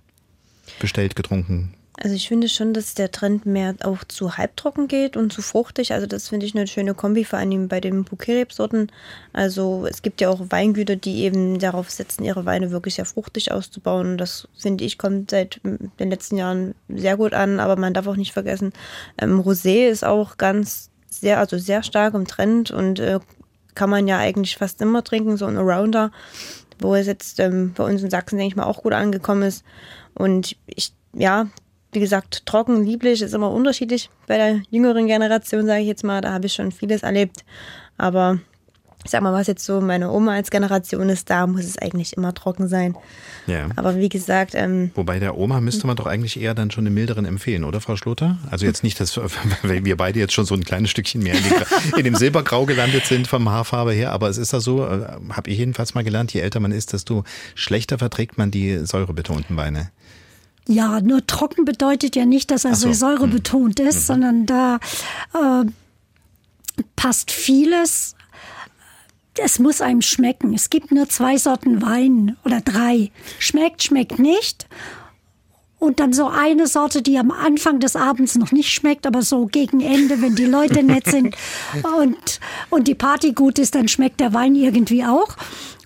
[0.80, 5.34] bestellt, getrunken, also ich finde schon, dass der Trend mehr auch zu halbtrocken geht und
[5.34, 5.92] zu fruchtig.
[5.92, 8.90] Also das finde ich eine schöne Kombi, vor allem bei den Bouquet-Rebsorten.
[9.34, 13.52] Also es gibt ja auch Weingüter, die eben darauf setzen, ihre Weine wirklich sehr fruchtig
[13.52, 14.18] auszubauen.
[14.18, 17.60] Das finde ich kommt seit den letzten Jahren sehr gut an.
[17.60, 18.72] Aber man darf auch nicht vergessen,
[19.18, 23.20] ähm, Rosé ist auch ganz sehr, also sehr stark im Trend und äh,
[23.76, 26.12] kann man ja eigentlich fast immer trinken, so ein Arounder,
[26.80, 29.66] wo es jetzt ähm, bei uns in Sachsen, denke ich mal, auch gut angekommen ist.
[30.14, 31.48] Und ich, ja,
[31.92, 36.22] wie gesagt, trocken, lieblich ist immer unterschiedlich bei der jüngeren Generation, sage ich jetzt mal.
[36.22, 37.44] Da habe ich schon vieles erlebt.
[37.98, 38.40] Aber
[39.06, 42.18] ich sag mal, was jetzt so meine Oma als Generation ist, da muss es eigentlich
[42.18, 42.96] immer trocken sein.
[43.48, 43.70] Ja.
[43.78, 44.56] Aber wie gesagt.
[44.56, 47.80] Ähm, Wobei der Oma müsste man doch eigentlich eher dann schon den milderen empfehlen, oder,
[47.80, 48.38] Frau Schlotter?
[48.52, 49.18] Also jetzt nicht, dass
[49.64, 53.06] wir beide jetzt schon so ein kleines Stückchen mehr in, die, in dem Silbergrau gelandet
[53.06, 56.34] sind vom Haarfarbe her, aber es ist da so, äh, habe ich jedenfalls mal gelernt,
[56.34, 57.24] je älter man ist, desto
[57.56, 59.92] schlechter verträgt man die säurebetonten Weine.
[60.70, 62.94] Ja, nur trocken bedeutet ja nicht, dass er so.
[62.94, 63.32] Säure hm.
[63.32, 64.14] betont ist, mhm.
[64.14, 64.80] sondern da
[65.34, 65.66] äh,
[66.96, 68.16] passt vieles.
[69.36, 70.54] Es muss einem schmecken.
[70.54, 73.10] Es gibt nur zwei Sorten Wein oder drei.
[73.40, 74.68] Schmeckt, schmeckt nicht.
[75.80, 79.48] Und dann so eine Sorte, die am Anfang des Abends noch nicht schmeckt, aber so
[79.48, 81.36] gegen Ende, wenn die Leute nett sind
[81.98, 85.36] und, und die Party gut ist, dann schmeckt der Wein irgendwie auch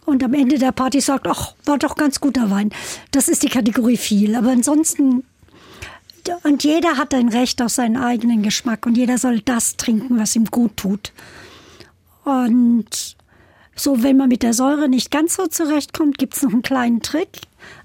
[0.06, 2.72] und am Ende der Party sagt, ach, war doch ganz guter Wein.
[3.12, 4.36] Das ist die Kategorie viel.
[4.36, 5.24] Aber ansonsten,
[6.44, 10.36] und jeder hat ein Recht auf seinen eigenen Geschmack und jeder soll das trinken, was
[10.36, 11.12] ihm gut tut.
[12.24, 13.16] Und
[13.76, 17.02] so, wenn man mit der Säure nicht ganz so zurechtkommt, gibt es noch einen kleinen
[17.02, 17.42] Trick.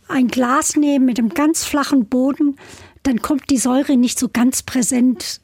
[0.09, 2.57] Ein Glas nehmen mit einem ganz flachen Boden,
[3.03, 5.41] dann kommt die Säure nicht so ganz präsent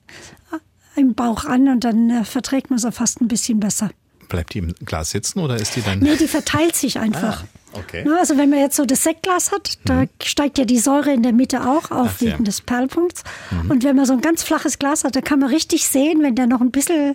[0.97, 3.91] im Bauch an und dann äh, verträgt man sie fast ein bisschen besser.
[4.29, 5.99] Bleibt die im Glas sitzen oder ist die dann?
[5.99, 7.43] Nee, die verteilt sich einfach.
[7.43, 8.07] Ah, okay.
[8.19, 10.09] Also wenn man jetzt so das Sektglas hat, da mhm.
[10.23, 12.39] steigt ja die Säure in der Mitte auch auf Ach, wegen ja.
[12.39, 13.25] des Perlpunkts.
[13.51, 13.71] Mhm.
[13.71, 16.35] Und wenn man so ein ganz flaches Glas hat, da kann man richtig sehen, wenn
[16.35, 17.15] der noch ein bisschen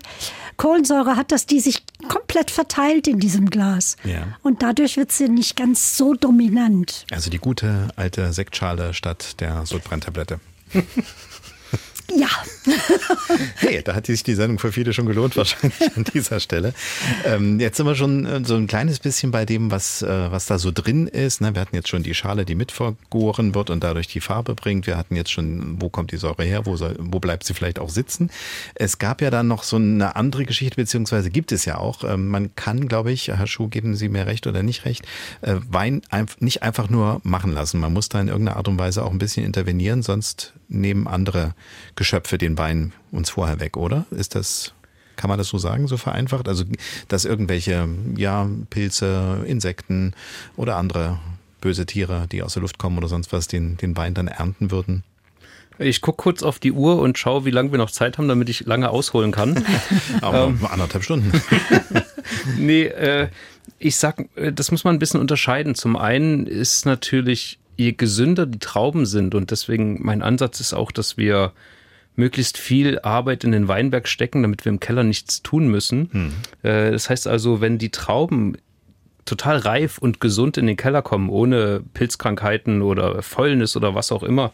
[0.58, 3.96] Kohlensäure hat, dass die sich komplett verteilt in diesem Glas.
[4.04, 4.28] Ja.
[4.44, 7.06] Und dadurch wird sie nicht ganz so dominant.
[7.12, 10.40] Also die gute alte Sektschale statt der Sodbrenntablette.
[12.16, 12.28] Ja.
[13.58, 16.74] hey, da hat sich die Sendung für viele schon gelohnt, wahrscheinlich an dieser Stelle.
[17.26, 20.46] Ähm, jetzt sind wir schon äh, so ein kleines bisschen bei dem, was, äh, was
[20.46, 21.42] da so drin ist.
[21.42, 21.54] Ne?
[21.54, 24.88] Wir hatten jetzt schon die Schale, die mitvergoren wird und dadurch die Farbe bringt.
[24.88, 27.80] Wir hatten jetzt schon, wo kommt die Säure her, wo, soll, wo bleibt sie vielleicht
[27.80, 28.30] auch sitzen.
[28.76, 32.04] Es gab ja dann noch so eine andere Geschichte, beziehungsweise gibt es ja auch.
[32.04, 35.06] Ähm, man kann, glaube ich, Herr Schuh, geben Sie mir recht oder nicht recht,
[35.42, 36.02] äh, Wein
[36.40, 37.80] nicht einfach nur machen lassen.
[37.80, 41.54] Man muss da in irgendeiner Art und Weise auch ein bisschen intervenieren, sonst nehmen andere
[41.96, 44.06] Geschöpfe den Wein uns vorher weg, oder?
[44.12, 44.74] Ist das,
[45.16, 46.48] kann man das so sagen, so vereinfacht?
[46.48, 46.64] Also,
[47.08, 50.14] dass irgendwelche, ja, Pilze, Insekten
[50.56, 51.20] oder andere
[51.60, 54.72] böse Tiere, die aus der Luft kommen oder sonst was, den, den Wein dann ernten
[54.72, 55.04] würden?
[55.80, 58.50] Ich gucke kurz auf die Uhr und schaue, wie lange wir noch Zeit haben, damit
[58.50, 59.64] ich lange ausholen kann.
[60.22, 61.32] Aber ähm, anderthalb Stunden.
[62.58, 63.30] nee, äh,
[63.78, 65.76] ich sag, äh, das muss man ein bisschen unterscheiden.
[65.76, 70.92] Zum einen ist natürlich je gesünder die Trauben sind und deswegen mein Ansatz ist auch,
[70.92, 71.54] dass wir
[72.16, 76.10] möglichst viel Arbeit in den Weinberg stecken, damit wir im Keller nichts tun müssen.
[76.12, 76.34] Hm.
[76.62, 78.58] Äh, das heißt also, wenn die Trauben
[79.24, 84.24] total reif und gesund in den Keller kommen, ohne Pilzkrankheiten oder Fäulnis oder was auch
[84.24, 84.52] immer,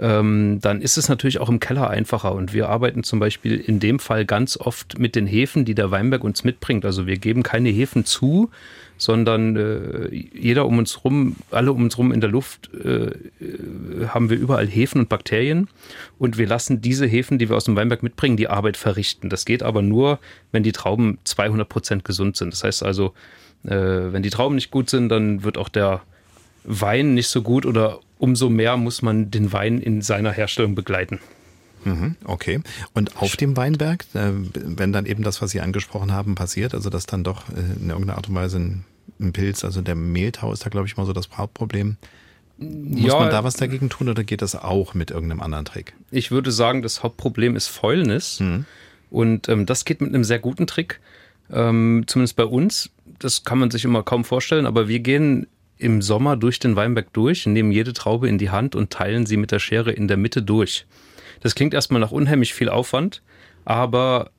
[0.00, 2.32] ähm, dann ist es natürlich auch im Keller einfacher.
[2.34, 5.90] Und wir arbeiten zum Beispiel in dem Fall ganz oft mit den Hefen, die der
[5.90, 6.86] Weinberg uns mitbringt.
[6.86, 8.50] Also wir geben keine Hefen zu,
[8.96, 13.12] sondern äh, jeder um uns rum, alle um uns rum in der Luft äh, äh,
[14.08, 15.68] haben wir überall Hefen und Bakterien
[16.18, 19.28] und wir lassen diese Hefen, die wir aus dem Weinberg mitbringen, die Arbeit verrichten.
[19.28, 20.18] Das geht aber nur,
[20.52, 22.52] wenn die Trauben 200 Prozent gesund sind.
[22.52, 23.12] Das heißt also,
[23.64, 26.02] äh, wenn die Trauben nicht gut sind, dann wird auch der
[26.64, 31.20] Wein nicht so gut oder umso mehr muss man den Wein in seiner Herstellung begleiten.
[31.84, 32.60] Mhm, okay.
[32.92, 36.90] Und auf dem Weinberg, äh, wenn dann eben das, was Sie angesprochen haben, passiert, also
[36.90, 38.84] dass dann doch äh, in irgendeiner Art und Weise ein,
[39.32, 41.98] Pilz, also der Mehltau ist da, glaube ich, mal so das Hauptproblem.
[42.56, 45.94] Muss ja, man da was dagegen tun oder geht das auch mit irgendeinem anderen Trick?
[46.10, 48.40] Ich würde sagen, das Hauptproblem ist Fäulnis.
[48.40, 48.64] Mhm.
[49.10, 51.00] Und ähm, das geht mit einem sehr guten Trick.
[51.52, 52.90] Ähm, zumindest bei uns.
[53.18, 55.46] Das kann man sich immer kaum vorstellen, aber wir gehen
[55.80, 59.36] im Sommer durch den Weinberg durch, nehmen jede Traube in die Hand und teilen sie
[59.36, 60.86] mit der Schere in der Mitte durch.
[61.40, 63.22] Das klingt erstmal nach unheimlich viel Aufwand,
[63.64, 64.30] aber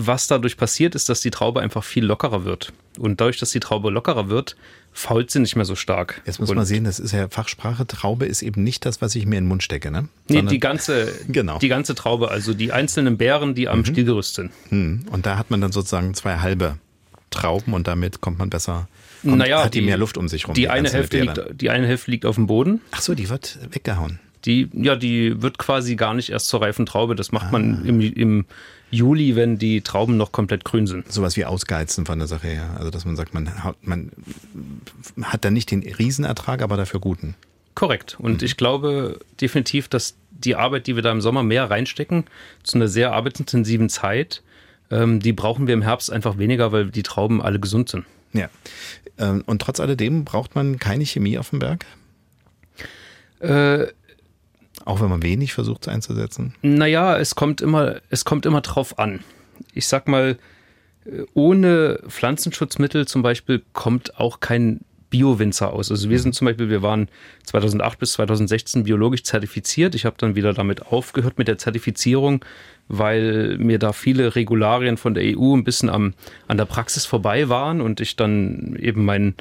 [0.00, 2.72] was dadurch passiert, ist, dass die Traube einfach viel lockerer wird.
[2.98, 4.56] Und dadurch, dass die Traube lockerer wird,
[4.92, 6.22] fault sie nicht mehr so stark.
[6.24, 7.84] Jetzt muss und man sehen, das ist ja Fachsprache.
[7.84, 10.08] Traube ist eben nicht das, was ich mir in den Mund stecke, ne?
[10.28, 11.58] Nee, die ganze, genau.
[11.58, 13.86] die ganze Traube, also die einzelnen Beeren, die am mhm.
[13.86, 14.52] Stielgerüst sind.
[14.70, 15.06] Mhm.
[15.10, 16.78] Und da hat man dann sozusagen zwei halbe
[17.30, 18.86] Trauben und damit kommt man besser
[19.22, 20.54] Kommt, naja, hat die, die, mehr Luft um sich rum.
[20.54, 22.80] Die, die eine Hälfte liegt, die eine Hälfte liegt auf dem Boden.
[22.92, 24.20] Ach so, die wird weggehauen.
[24.44, 27.16] Die, ja, die wird quasi gar nicht erst zur reifen Traube.
[27.16, 27.52] Das macht ah.
[27.52, 28.44] man im, im
[28.90, 31.12] Juli, wenn die Trauben noch komplett grün sind.
[31.12, 32.76] Sowas wie Ausgeizen von der Sache her.
[32.78, 33.50] Also, dass man sagt, man,
[33.82, 34.10] man
[35.22, 37.34] hat da nicht den Riesenertrag, aber dafür guten.
[37.74, 38.16] Korrekt.
[38.18, 38.46] Und mhm.
[38.46, 42.24] ich glaube definitiv, dass die Arbeit, die wir da im Sommer mehr reinstecken,
[42.62, 44.42] zu einer sehr arbeitsintensiven Zeit,
[44.90, 48.04] ähm, die brauchen wir im Herbst einfach weniger, weil die Trauben alle gesund sind.
[48.32, 48.48] Ja.
[49.18, 51.86] Ähm, und trotz alledem braucht man keine Chemie auf dem Berg?
[53.40, 53.86] Äh,
[54.84, 56.54] auch wenn man wenig versucht einzusetzen?
[56.62, 59.20] Naja, es kommt immer, es kommt immer drauf an.
[59.74, 60.38] Ich sag mal,
[61.04, 65.90] äh, ohne Pflanzenschutzmittel zum Beispiel kommt auch kein Bio-Winzer aus.
[65.90, 67.08] Also wir sind zum Beispiel, wir waren
[67.44, 69.94] 2008 bis 2016 biologisch zertifiziert.
[69.94, 72.44] Ich habe dann wieder damit aufgehört mit der Zertifizierung,
[72.88, 76.14] weil mir da viele Regularien von der EU ein bisschen am,
[76.46, 79.34] an der Praxis vorbei waren und ich dann eben mein,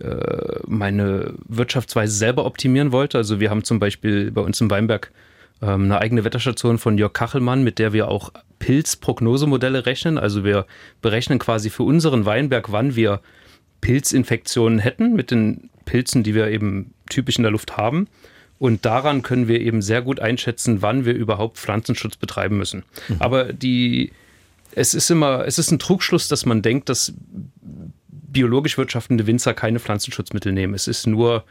[0.00, 3.18] äh, meine Wirtschaftsweise selber optimieren wollte.
[3.18, 5.12] Also wir haben zum Beispiel bei uns im Weinberg
[5.62, 10.18] ähm, eine eigene Wetterstation von Jörg Kachelmann, mit der wir auch Pilzprognosemodelle rechnen.
[10.18, 10.66] Also wir
[11.00, 13.20] berechnen quasi für unseren Weinberg, wann wir
[13.80, 18.08] Pilzinfektionen hätten mit den Pilzen, die wir eben typisch in der Luft haben.
[18.58, 22.84] Und daran können wir eben sehr gut einschätzen, wann wir überhaupt Pflanzenschutz betreiben müssen.
[23.08, 23.16] Mhm.
[23.20, 24.12] Aber die,
[24.74, 27.12] es ist immer, es ist ein Trugschluss, dass man denkt, dass
[28.10, 30.74] biologisch wirtschaftende Winzer keine Pflanzenschutzmittel nehmen.
[30.74, 31.44] Es ist nur,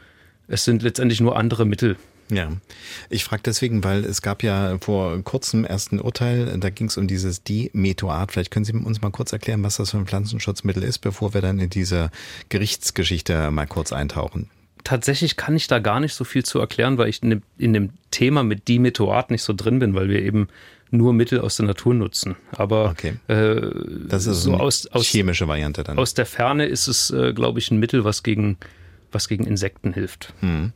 [0.48, 1.96] es sind letztendlich nur andere Mittel.
[2.30, 2.50] Ja,
[3.08, 6.98] ich frage deswegen, weil es gab ja vor kurzem erst ein Urteil, da ging es
[6.98, 8.32] um dieses Dimetoat.
[8.32, 11.40] Vielleicht können Sie uns mal kurz erklären, was das für ein Pflanzenschutzmittel ist, bevor wir
[11.40, 12.10] dann in diese
[12.50, 14.50] Gerichtsgeschichte mal kurz eintauchen.
[14.84, 17.72] Tatsächlich kann ich da gar nicht so viel zu erklären, weil ich in dem, in
[17.72, 20.48] dem Thema mit Dimetoat nicht so drin bin, weil wir eben
[20.90, 22.36] nur Mittel aus der Natur nutzen.
[22.52, 23.14] Aber okay.
[23.28, 23.70] äh,
[24.08, 25.98] das ist so aus, aus, chemische Variante dann.
[25.98, 28.56] Aus der Ferne ist es, äh, glaube ich, ein Mittel, was gegen
[29.12, 30.34] was gegen Insekten hilft.
[30.40, 30.72] Hm.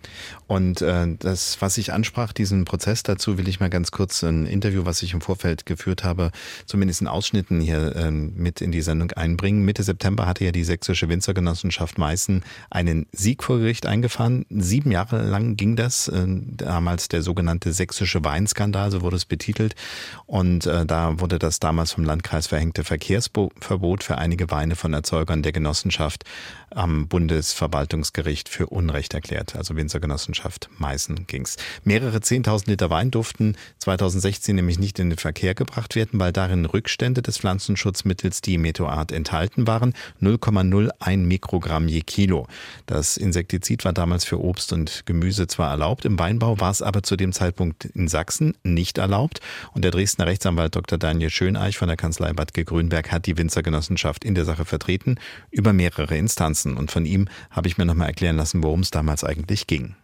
[0.46, 4.46] Und äh, das, was ich ansprach, diesen Prozess dazu, will ich mal ganz kurz ein
[4.46, 6.30] Interview, was ich im Vorfeld geführt habe,
[6.66, 9.64] zumindest in Ausschnitten hier äh, mit in die Sendung einbringen.
[9.64, 14.46] Mitte September hatte ja die sächsische Winzergenossenschaft Meißen einen Sieg vor Gericht eingefahren.
[14.50, 19.74] Sieben Jahre lang ging das, äh, damals der sogenannte sächsische Weinskandal, so wurde es betitelt.
[20.26, 25.42] Und äh, da wurde das damals vom Landkreis verhängte Verkehrsverbot für einige Weine von Erzeugern
[25.42, 26.24] der Genossenschaft
[26.76, 29.56] am Bundesverwaltungsgericht für Unrecht erklärt.
[29.56, 31.56] Also Winzergenossenschaft Meißen ging's.
[31.84, 36.64] Mehrere 10.000 Liter Wein durften 2016 nämlich nicht in den Verkehr gebracht werden, weil darin
[36.64, 39.94] Rückstände des Pflanzenschutzmittels Dimetoat enthalten waren.
[40.20, 42.46] 0,01 Mikrogramm je Kilo.
[42.86, 47.02] Das Insektizid war damals für Obst und Gemüse zwar erlaubt, im Weinbau war es aber
[47.02, 49.40] zu dem Zeitpunkt in Sachsen nicht erlaubt.
[49.72, 50.98] Und der Dresdner Rechtsanwalt Dr.
[50.98, 55.16] Daniel Schöneich von der Kanzlei Badke Grünberg hat die Winzergenossenschaft in der Sache vertreten
[55.50, 56.76] über mehrere Instanzen lassen.
[56.76, 59.94] Und von ihm habe ich mir nochmal erklären lassen, worum es damals eigentlich ging.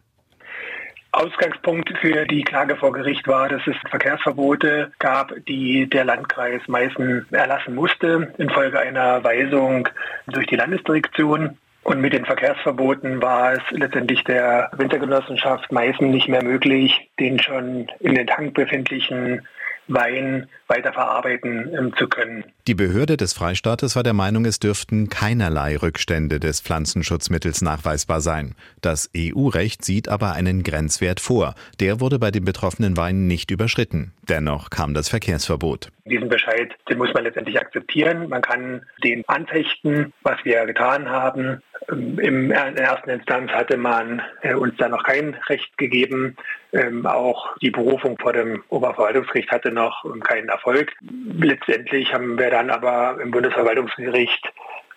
[1.10, 7.26] Ausgangspunkt für die Klage vor Gericht war, dass es Verkehrsverbote gab, die der Landkreis Meißen
[7.32, 9.88] erlassen musste infolge einer Weisung
[10.26, 11.56] durch die Landesdirektion.
[11.82, 17.88] Und mit den Verkehrsverboten war es letztendlich der Wintergenossenschaft Meißen nicht mehr möglich, den schon
[18.00, 19.48] in den Tank befindlichen
[19.88, 22.44] Wein weiterverarbeiten ähm, zu können.
[22.66, 28.54] Die Behörde des Freistaates war der Meinung, es dürften keinerlei Rückstände des Pflanzenschutzmittels nachweisbar sein.
[28.80, 31.54] Das EU-Recht sieht aber einen Grenzwert vor.
[31.80, 34.12] Der wurde bei den betroffenen Weinen nicht überschritten.
[34.28, 35.90] Dennoch kam das Verkehrsverbot.
[36.08, 38.28] Diesen Bescheid, den muss man letztendlich akzeptieren.
[38.28, 41.62] Man kann den anfechten, was wir getan haben.
[41.90, 46.36] Ähm, in der ersten Instanz hatte man äh, uns da noch kein Recht gegeben.
[46.72, 50.92] Ähm, auch die Berufung vor dem Oberverwaltungsgericht hatte noch keinen Erfolg.
[51.38, 54.52] Letztendlich haben wir dann aber im Bundesverwaltungsgericht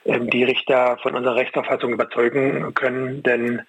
[0.05, 3.61] ähm, die Richter von unserer Rechtsauffassung überzeugen können, denn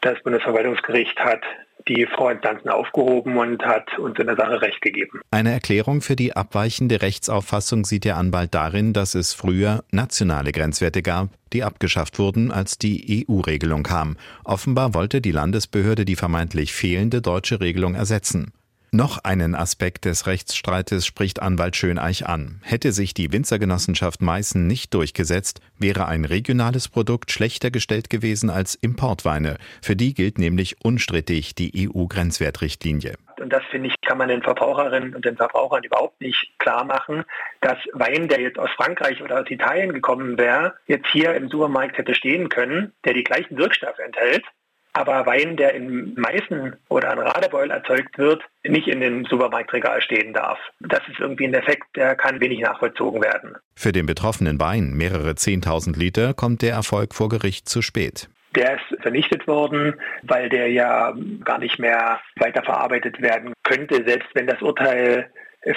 [0.00, 1.42] das Bundesverwaltungsgericht hat
[1.88, 5.20] die Vorinstanzen aufgehoben und hat uns in der Sache Recht gegeben.
[5.30, 11.02] Eine Erklärung für die abweichende Rechtsauffassung sieht der Anwalt darin, dass es früher nationale Grenzwerte
[11.02, 14.16] gab, die abgeschafft wurden, als die EU-Regelung kam.
[14.44, 18.52] Offenbar wollte die Landesbehörde die vermeintlich fehlende deutsche Regelung ersetzen.
[18.90, 22.62] Noch einen Aspekt des Rechtsstreites spricht Anwalt Schöneich an.
[22.64, 28.74] Hätte sich die Winzergenossenschaft Meißen nicht durchgesetzt, wäre ein regionales Produkt schlechter gestellt gewesen als
[28.74, 29.58] Importweine.
[29.82, 33.16] Für die gilt nämlich unstrittig die EU-Grenzwertrichtlinie.
[33.38, 37.24] Und das finde ich, kann man den Verbraucherinnen und den Verbrauchern überhaupt nicht klar machen,
[37.60, 41.98] dass Wein, der jetzt aus Frankreich oder aus Italien gekommen wäre, jetzt hier im Supermarkt
[41.98, 44.44] hätte stehen können, der die gleichen Wirkstoffe enthält,
[44.92, 50.32] aber Wein, der in Meißen oder an Radebeul erzeugt wird, nicht in dem Supermarktregal stehen
[50.32, 50.58] darf.
[50.80, 53.56] Das ist irgendwie ein Effekt, der kann wenig nachvollzogen werden.
[53.74, 58.28] Für den betroffenen Wein, mehrere 10.000 Liter, kommt der Erfolg vor Gericht zu spät.
[58.54, 61.12] Der ist vernichtet worden, weil der ja
[61.44, 65.30] gar nicht mehr weiterverarbeitet werden könnte, selbst wenn das Urteil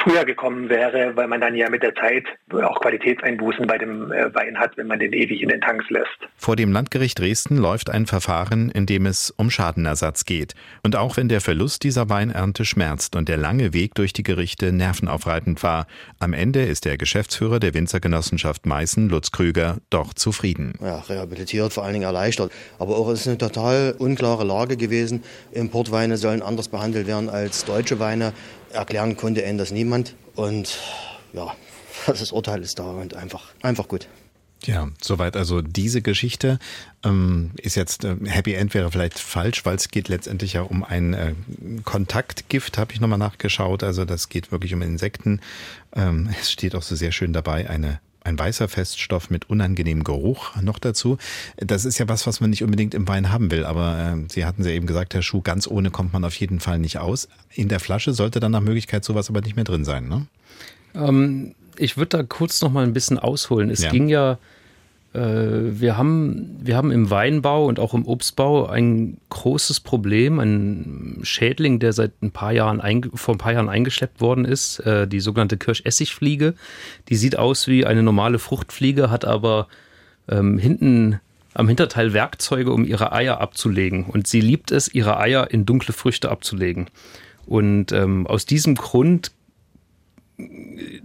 [0.04, 4.34] früher gekommen wäre, weil man dann ja mit der Zeit auch Qualitätseinbußen bei dem äh,
[4.34, 6.08] Wein hat, wenn man den ewig in den Tanks lässt.
[6.38, 10.54] Vor dem Landgericht Dresden läuft ein Verfahren, in dem es um Schadenersatz geht.
[10.84, 14.72] Und auch wenn der Verlust dieser Weinernte schmerzt und der lange Weg durch die Gerichte
[14.72, 15.88] nervenaufreibend war,
[16.20, 20.74] am Ende ist der Geschäftsführer der Winzergenossenschaft Meißen, Lutz Krüger, doch zufrieden.
[20.82, 22.52] Ja, rehabilitiert, vor allen Dingen erleichtert.
[22.78, 25.24] Aber auch es ist eine total unklare Lage gewesen.
[25.52, 28.34] Importweine sollen anders behandelt werden als deutsche Weine.
[28.74, 30.16] Erklären konnte ihnen das niemand.
[30.36, 30.78] Und
[31.34, 31.56] ja,
[32.08, 34.08] das Urteil ist da und einfach, einfach gut.
[34.64, 36.60] Ja, soweit also diese Geschichte.
[37.04, 40.84] Ähm, ist jetzt äh, Happy End wäre vielleicht falsch, weil es geht letztendlich ja um
[40.84, 41.34] ein äh,
[41.84, 43.84] Kontaktgift, habe ich nochmal nachgeschaut.
[43.84, 45.42] Also das geht wirklich um Insekten.
[45.96, 50.56] Ähm, es steht auch so sehr schön dabei, eine ein weißer Feststoff mit unangenehmem Geruch
[50.62, 51.18] noch dazu.
[51.58, 53.66] Das ist ja was, was man nicht unbedingt im Wein haben will.
[53.66, 56.60] Aber äh, Sie hatten ja eben gesagt, Herr Schuh, ganz ohne kommt man auf jeden
[56.60, 57.28] Fall nicht aus.
[57.54, 60.28] In der Flasche sollte dann nach Möglichkeit sowas aber nicht mehr drin sein, ne?
[60.94, 63.70] Ähm, ich würde da kurz noch mal ein bisschen ausholen.
[63.70, 63.90] Es ja.
[63.90, 64.38] ging ja
[65.14, 71.80] wir haben, wir haben im Weinbau und auch im Obstbau ein großes Problem, ein Schädling,
[71.80, 72.82] der seit ein paar Jahren
[73.16, 76.54] vor ein paar Jahren eingeschleppt worden ist, äh, die sogenannte Kirschessigfliege.
[77.10, 79.68] Die sieht aus wie eine normale Fruchtfliege, hat aber
[80.30, 81.20] ähm, hinten
[81.54, 84.06] am Hinterteil Werkzeuge, um ihre Eier abzulegen.
[84.06, 86.90] Und sie liebt es, ihre Eier in dunkle Früchte abzulegen.
[87.46, 89.34] Und ähm, aus diesem Grund,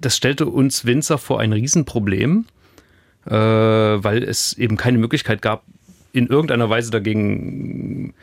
[0.00, 2.44] das stellte uns Winzer vor ein Riesenproblem
[3.26, 5.64] äh, weil es eben keine Möglichkeit gab,
[6.12, 8.14] in irgendeiner Weise dagegen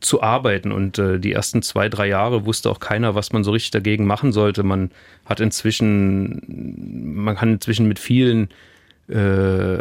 [0.00, 0.72] zu arbeiten.
[0.72, 4.06] Und äh, die ersten zwei, drei Jahre wusste auch keiner, was man so richtig dagegen
[4.06, 4.62] machen sollte.
[4.62, 4.90] Man
[5.26, 8.48] hat inzwischen, man kann inzwischen mit vielen
[9.08, 9.78] äh,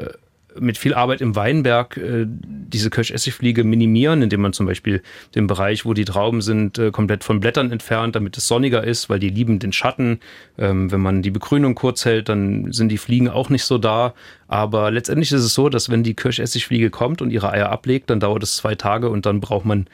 [0.60, 5.02] mit viel Arbeit im Weinberg äh, diese Kirschessigfliege minimieren, indem man zum Beispiel
[5.36, 9.10] den Bereich, wo die Trauben sind, äh, komplett von Blättern entfernt, damit es sonniger ist,
[9.10, 10.20] weil die lieben den Schatten.
[10.58, 14.14] Ähm, wenn man die Begrünung kurz hält, dann sind die Fliegen auch nicht so da.
[14.48, 18.20] Aber letztendlich ist es so, dass wenn die Kirschessigfliege kommt und ihre Eier ablegt, dann
[18.20, 19.88] dauert es zwei Tage und dann braucht man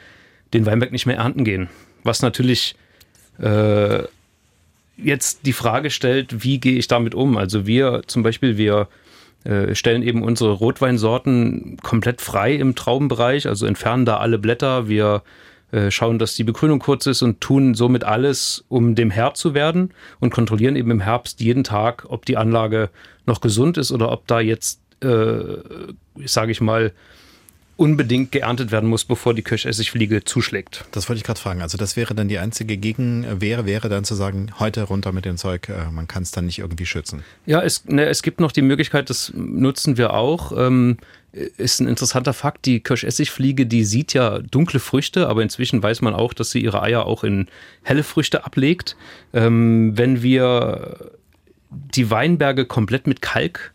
[0.54, 1.69] den Weinberg nicht mehr ernten gehen.
[2.04, 2.75] Was natürlich
[3.39, 4.04] äh,
[4.97, 7.38] jetzt die Frage stellt, wie gehe ich damit um?
[7.38, 8.88] Also wir zum Beispiel, wir
[9.45, 14.88] äh, stellen eben unsere Rotweinsorten komplett frei im Traubenbereich, also entfernen da alle Blätter.
[14.88, 15.21] Wir
[15.71, 19.53] äh, schauen, dass die Begrünung kurz ist und tun somit alles, um dem Herr zu
[19.53, 22.89] werden und kontrollieren eben im Herbst jeden Tag, ob die Anlage
[23.25, 25.43] noch gesund ist oder ob da jetzt, äh,
[26.25, 26.91] sage ich mal,
[27.77, 30.85] unbedingt geerntet werden muss, bevor die Kirschessigfliege zuschlägt.
[30.91, 31.61] Das wollte ich gerade fragen.
[31.61, 35.38] Also das wäre dann die einzige Gegenwehr, wäre dann zu sagen, heute runter mit dem
[35.38, 37.23] Zeug, äh, man kann es dann nicht irgendwie schützen.
[37.45, 40.53] Ja, es, ne, es gibt noch die Möglichkeit, das nutzen wir auch.
[40.57, 40.97] Ähm,
[41.31, 46.13] ist ein interessanter Fakt, die Kirschessigfliege, die sieht ja dunkle Früchte, aber inzwischen weiß man
[46.13, 47.47] auch, dass sie ihre Eier auch in
[47.83, 48.95] helle Früchte ablegt.
[49.33, 51.11] Ähm, wenn wir
[51.69, 53.73] die Weinberge komplett mit Kalk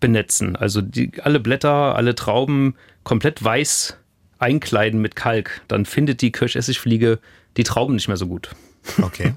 [0.00, 0.56] benetzen.
[0.56, 3.96] Also die, alle Blätter, alle Trauben komplett weiß
[4.38, 5.62] einkleiden mit Kalk.
[5.68, 7.18] Dann findet die Kirschessigfliege
[7.56, 8.50] die Trauben nicht mehr so gut.
[9.02, 9.34] Okay.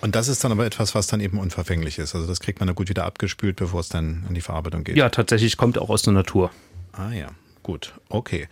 [0.00, 2.14] Und das ist dann aber etwas, was dann eben unverfänglich ist.
[2.14, 4.96] Also das kriegt man dann gut wieder abgespült, bevor es dann in die Verarbeitung geht.
[4.96, 6.50] Ja, tatsächlich kommt auch aus der Natur.
[6.92, 7.28] Ah ja,
[7.62, 8.48] gut, okay.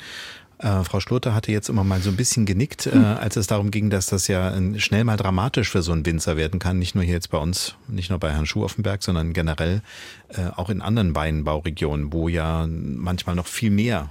[0.57, 3.71] Äh, Frau Schlote hatte jetzt immer mal so ein bisschen genickt, äh, als es darum
[3.71, 6.79] ging, dass das ja schnell mal dramatisch für so einen Winzer werden kann.
[6.79, 9.83] Nicht nur hier jetzt bei uns, nicht nur bei Herrn Schuhoffenberg, sondern generell
[10.29, 14.09] äh, auch in anderen Weinbauregionen, wo ja manchmal noch viel mehr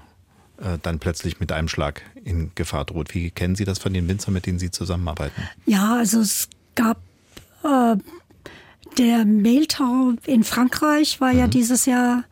[0.62, 3.14] äh, dann plötzlich mit einem Schlag in Gefahr droht.
[3.14, 5.42] Wie kennen Sie das von den Winzern, mit denen Sie zusammenarbeiten?
[5.66, 6.98] Ja, also es gab
[7.64, 7.96] äh,
[8.98, 11.40] der Mehltau in Frankreich war mhm.
[11.40, 12.24] ja dieses Jahr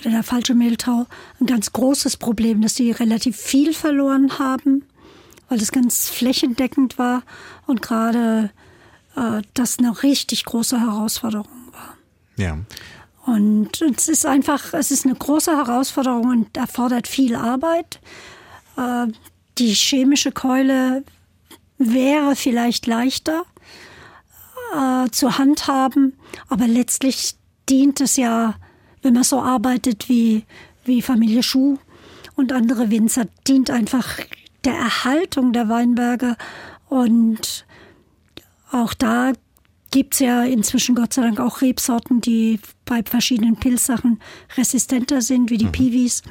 [0.00, 1.06] oder der falsche Mehltau
[1.40, 4.84] ein ganz großes Problem, dass sie relativ viel verloren haben,
[5.48, 7.22] weil es ganz flächendeckend war
[7.66, 8.50] und gerade
[9.16, 11.96] äh, das eine richtig große Herausforderung war.
[12.36, 12.58] Ja.
[13.30, 18.00] Und es ist einfach, es ist eine große Herausforderung und erfordert viel Arbeit.
[18.76, 19.06] Äh,
[19.58, 21.04] die chemische Keule
[21.78, 23.44] wäre vielleicht leichter
[24.74, 26.18] äh, zu handhaben,
[26.48, 27.34] aber letztlich
[27.68, 28.54] dient es ja
[29.02, 30.44] wenn man so arbeitet wie,
[30.84, 31.78] wie Familie Schuh
[32.36, 34.18] und andere Winzer, dient einfach
[34.64, 36.36] der Erhaltung der Weinberge.
[36.88, 37.66] Und
[38.70, 39.32] auch da
[39.90, 44.20] gibt es ja inzwischen Gott sei Dank auch Rebsorten, die bei verschiedenen Pilzsachen
[44.56, 45.72] resistenter sind, wie die mhm.
[45.72, 46.22] Piwis.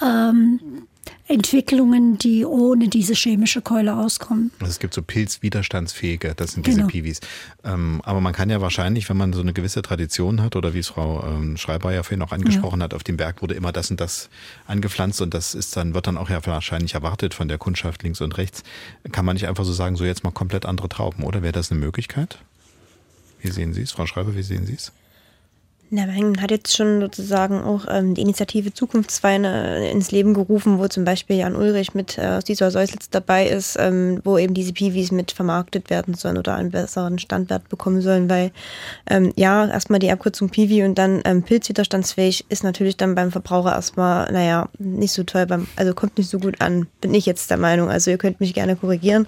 [0.00, 0.86] Ähm,
[1.28, 4.50] Entwicklungen, die ohne diese chemische Keule auskommen.
[4.58, 6.88] Also es gibt so pilzwiderstandsfähige, das sind diese genau.
[6.88, 7.20] Piwis.
[7.64, 10.80] Ähm, aber man kann ja wahrscheinlich, wenn man so eine gewisse Tradition hat, oder wie
[10.80, 12.84] es Frau ähm, Schreiber ja vorhin auch angesprochen ja.
[12.84, 14.30] hat, auf dem Berg wurde immer das und das
[14.66, 18.20] angepflanzt und das ist dann, wird dann auch ja wahrscheinlich erwartet von der Kundschaft links
[18.20, 18.62] und rechts.
[19.12, 21.42] Kann man nicht einfach so sagen, so jetzt mal komplett andere Trauben, oder?
[21.42, 22.38] Wäre das eine Möglichkeit?
[23.40, 24.92] Wie sehen Sie es, Frau Schreiber, wie sehen Sie es?
[25.94, 30.88] Ja, man hat jetzt schon sozusagen auch ähm, die Initiative Zukunftsweine ins Leben gerufen, wo
[30.88, 34.72] zum Beispiel Jan Ulrich mit äh, aus dieser Säuslitz dabei ist, ähm, wo eben diese
[34.72, 38.52] Piwis mit vermarktet werden sollen oder einen besseren Standwert bekommen sollen, weil
[39.10, 43.72] ähm, ja, erstmal die Abkürzung Piwi und dann ähm, pilzwiderstandsfähig ist natürlich dann beim Verbraucher
[43.72, 47.50] erstmal, naja, nicht so toll, beim, also kommt nicht so gut an, bin ich jetzt
[47.50, 47.90] der Meinung.
[47.90, 49.26] Also ihr könnt mich gerne korrigieren.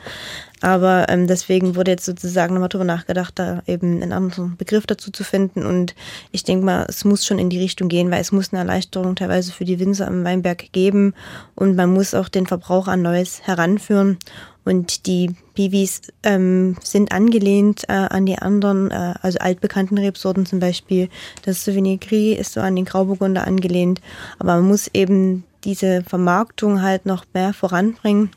[0.64, 5.10] Aber ähm, deswegen wurde jetzt sozusagen nochmal drüber nachgedacht, da eben einen anderen Begriff dazu
[5.10, 5.66] zu finden.
[5.66, 5.94] Und
[6.32, 9.14] ich denke mal, es muss schon in die Richtung gehen, weil es muss eine Erleichterung
[9.14, 11.12] teilweise für die Winzer am Weinberg geben.
[11.54, 14.16] Und man muss auch den Verbraucher an Neues heranführen.
[14.64, 20.60] Und die Piwis ähm, sind angelehnt äh, an die anderen, äh, also altbekannten Rebsorten zum
[20.60, 21.10] Beispiel.
[21.42, 24.00] Das Souvenir Gris ist so an den Grauburgunder angelehnt.
[24.38, 28.30] Aber man muss eben diese Vermarktung halt noch mehr voranbringen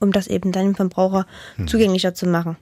[0.00, 1.26] um das eben dann dem Verbraucher
[1.56, 1.68] hm.
[1.68, 2.56] zugänglicher zu machen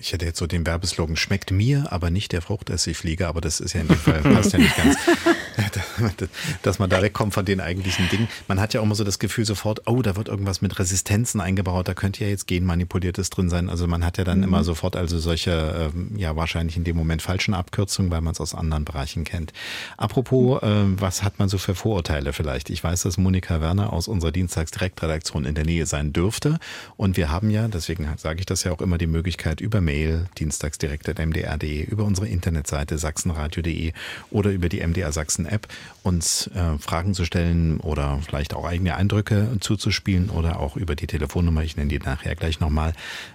[0.00, 3.74] ich hätte jetzt so den Werbeslogan, schmeckt mir, aber nicht der Fruchtessigfliege, aber das ist
[3.74, 4.96] ja in dem Fall, passt ja nicht ganz,
[6.62, 8.28] dass man da wegkommt von den eigentlichen Dingen.
[8.48, 11.40] Man hat ja auch immer so das Gefühl sofort, oh, da wird irgendwas mit Resistenzen
[11.40, 13.68] eingebaut, da könnte ja jetzt genmanipuliertes drin sein.
[13.68, 14.44] Also man hat ja dann mhm.
[14.44, 18.40] immer sofort also solche, ähm, ja wahrscheinlich in dem Moment falschen Abkürzungen, weil man es
[18.40, 19.52] aus anderen Bereichen kennt.
[19.96, 22.70] Apropos, äh, was hat man so für Vorurteile vielleicht?
[22.70, 26.58] Ich weiß, dass Monika Werner aus unserer Dienstagsdirektredaktion in der Nähe sein dürfte
[26.96, 30.26] und wir haben ja, deswegen sage ich das ja auch immer, die Möglichkeit über Mail
[30.38, 33.92] dienstagsdirekt.mdr.de, über unsere Internetseite sachsenradio.de
[34.30, 35.68] oder über die MDR Sachsen App
[36.02, 41.06] uns äh, Fragen zu stellen oder vielleicht auch eigene Eindrücke zuzuspielen oder auch über die
[41.06, 41.62] Telefonnummer.
[41.62, 42.92] Ich nenne die nachher gleich nochmal.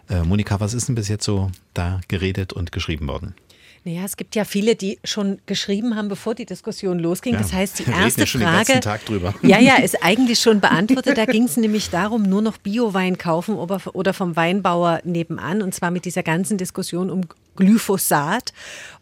[0.10, 3.36] Äh, Monika, was ist denn bis jetzt so da geredet und geschrieben worden?
[3.86, 7.34] Naja, es gibt ja viele, die schon geschrieben haben, bevor die Diskussion losging.
[7.34, 8.80] Ja, das heißt, die erste Frage,
[9.42, 11.18] ja, ja, ist eigentlich schon beantwortet.
[11.18, 15.62] Da ging es nämlich darum, nur noch Biowein kaufen oder vom Weinbauer nebenan.
[15.62, 17.22] Und zwar mit dieser ganzen Diskussion um
[17.60, 18.54] Glyphosat,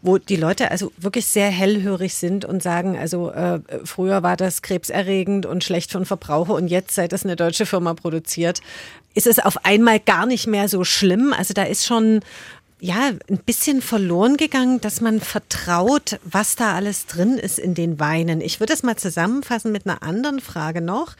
[0.02, 4.62] wo die Leute also wirklich sehr hellhörig sind und sagen, also äh, früher war das
[4.62, 8.60] krebserregend und schlecht für den Verbraucher und jetzt, seit das eine deutsche Firma produziert,
[9.14, 11.32] ist es auf einmal gar nicht mehr so schlimm.
[11.32, 12.20] Also da ist schon
[12.80, 17.98] ja, ein bisschen verloren gegangen, dass man vertraut, was da alles drin ist in den
[17.98, 18.40] Weinen.
[18.40, 21.16] Ich würde es mal zusammenfassen mit einer anderen Frage noch,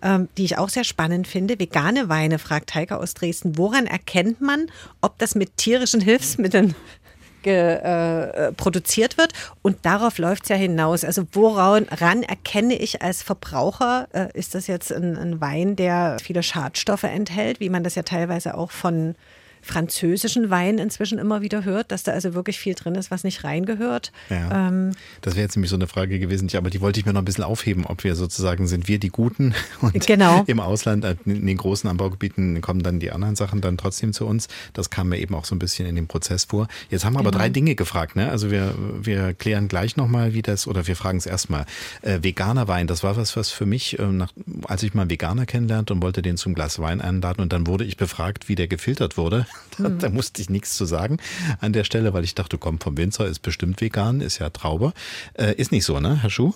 [0.00, 1.58] ähm, die ich auch sehr spannend finde.
[1.58, 3.58] Vegane Weine, fragt Heike aus Dresden.
[3.58, 4.70] Woran erkennt man,
[5.02, 6.74] ob das mit tierischen Hilfsmitteln
[7.42, 9.32] Ge, äh, produziert wird.
[9.62, 11.04] Und darauf läuft es ja hinaus.
[11.04, 11.86] Also woran
[12.22, 17.58] erkenne ich als Verbraucher, äh, ist das jetzt ein, ein, Wein, der viele Schadstoffe enthält,
[17.58, 19.16] wie man das ja teilweise auch von
[19.62, 23.44] französischen Wein inzwischen immer wieder hört, dass da also wirklich viel drin ist, was nicht
[23.44, 24.12] reingehört.
[24.28, 24.68] Ja.
[24.68, 27.22] Ähm, das wäre jetzt nämlich so eine Frage gewesen, aber die wollte ich mir noch
[27.22, 30.42] ein bisschen aufheben, ob wir sozusagen sind wir die Guten und genau.
[30.46, 34.26] im Ausland, äh, in den großen Anbaugebieten kommen dann die anderen Sachen dann trotzdem zu
[34.26, 34.48] uns.
[34.72, 36.66] Das kam mir eben auch so ein bisschen in dem Prozess vor.
[36.90, 37.30] Jetzt haben wir genau.
[37.30, 38.30] aber drei Dinge gefragt, ne?
[38.30, 41.66] Also wir, wir klären gleich nochmal, wie das, oder wir fragen es erstmal.
[42.02, 44.32] Äh, veganer Wein, das war was, was für mich, äh, nach,
[44.64, 47.84] als ich mal Veganer kennenlernte und wollte den zum Glas Wein einladen und dann wurde
[47.84, 49.46] ich befragt, wie der gefiltert wurde.
[49.78, 51.16] Da, da musste ich nichts zu sagen
[51.60, 54.92] an der Stelle, weil ich dachte, komm, vom Winzer ist bestimmt vegan, ist ja Traube.
[55.32, 56.52] Äh, ist nicht so, ne, Herr Schuh?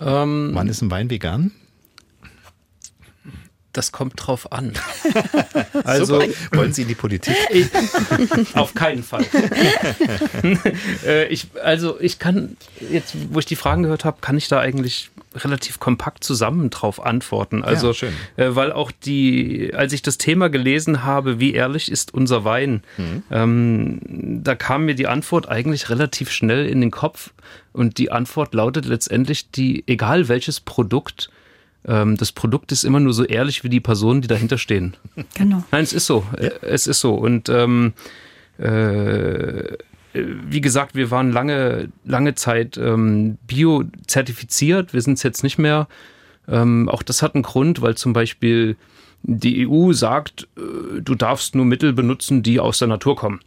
[0.00, 1.52] Ähm, Wann ist ein Wein vegan?
[3.78, 4.72] Das kommt drauf an.
[5.84, 6.20] also
[6.50, 7.36] wollen Sie in die Politik?
[8.54, 9.24] auf keinen Fall.
[11.06, 12.56] Äh, ich, also ich kann
[12.90, 17.04] jetzt, wo ich die Fragen gehört habe, kann ich da eigentlich relativ kompakt zusammen drauf
[17.04, 17.62] antworten.
[17.62, 22.12] Also, ja, äh, weil auch die, als ich das Thema gelesen habe, wie ehrlich ist
[22.12, 23.22] unser Wein, mhm.
[23.30, 24.00] ähm,
[24.42, 27.32] da kam mir die Antwort eigentlich relativ schnell in den Kopf.
[27.72, 31.30] Und die Antwort lautet letztendlich, die, egal welches Produkt,
[31.84, 34.96] das Produkt ist immer nur so ehrlich wie die Personen, die dahinter stehen.
[35.34, 35.64] Genau.
[35.70, 36.24] Nein, es ist so.
[36.32, 36.48] Ja.
[36.48, 37.14] Äh, es ist so.
[37.14, 37.92] Und ähm,
[38.58, 39.76] äh,
[40.12, 44.92] wie gesagt, wir waren lange, lange Zeit ähm, bio-zertifiziert.
[44.92, 45.86] Wir sind es jetzt nicht mehr.
[46.48, 48.76] Ähm, auch das hat einen Grund, weil zum Beispiel
[49.22, 53.40] die EU sagt, äh, du darfst nur Mittel benutzen, die aus der Natur kommen.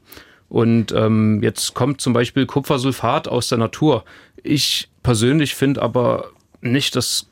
[0.49, 4.03] Und ähm, jetzt kommt zum Beispiel Kupfersulfat aus der Natur.
[4.43, 6.25] Ich persönlich finde aber
[6.61, 7.27] nicht, dass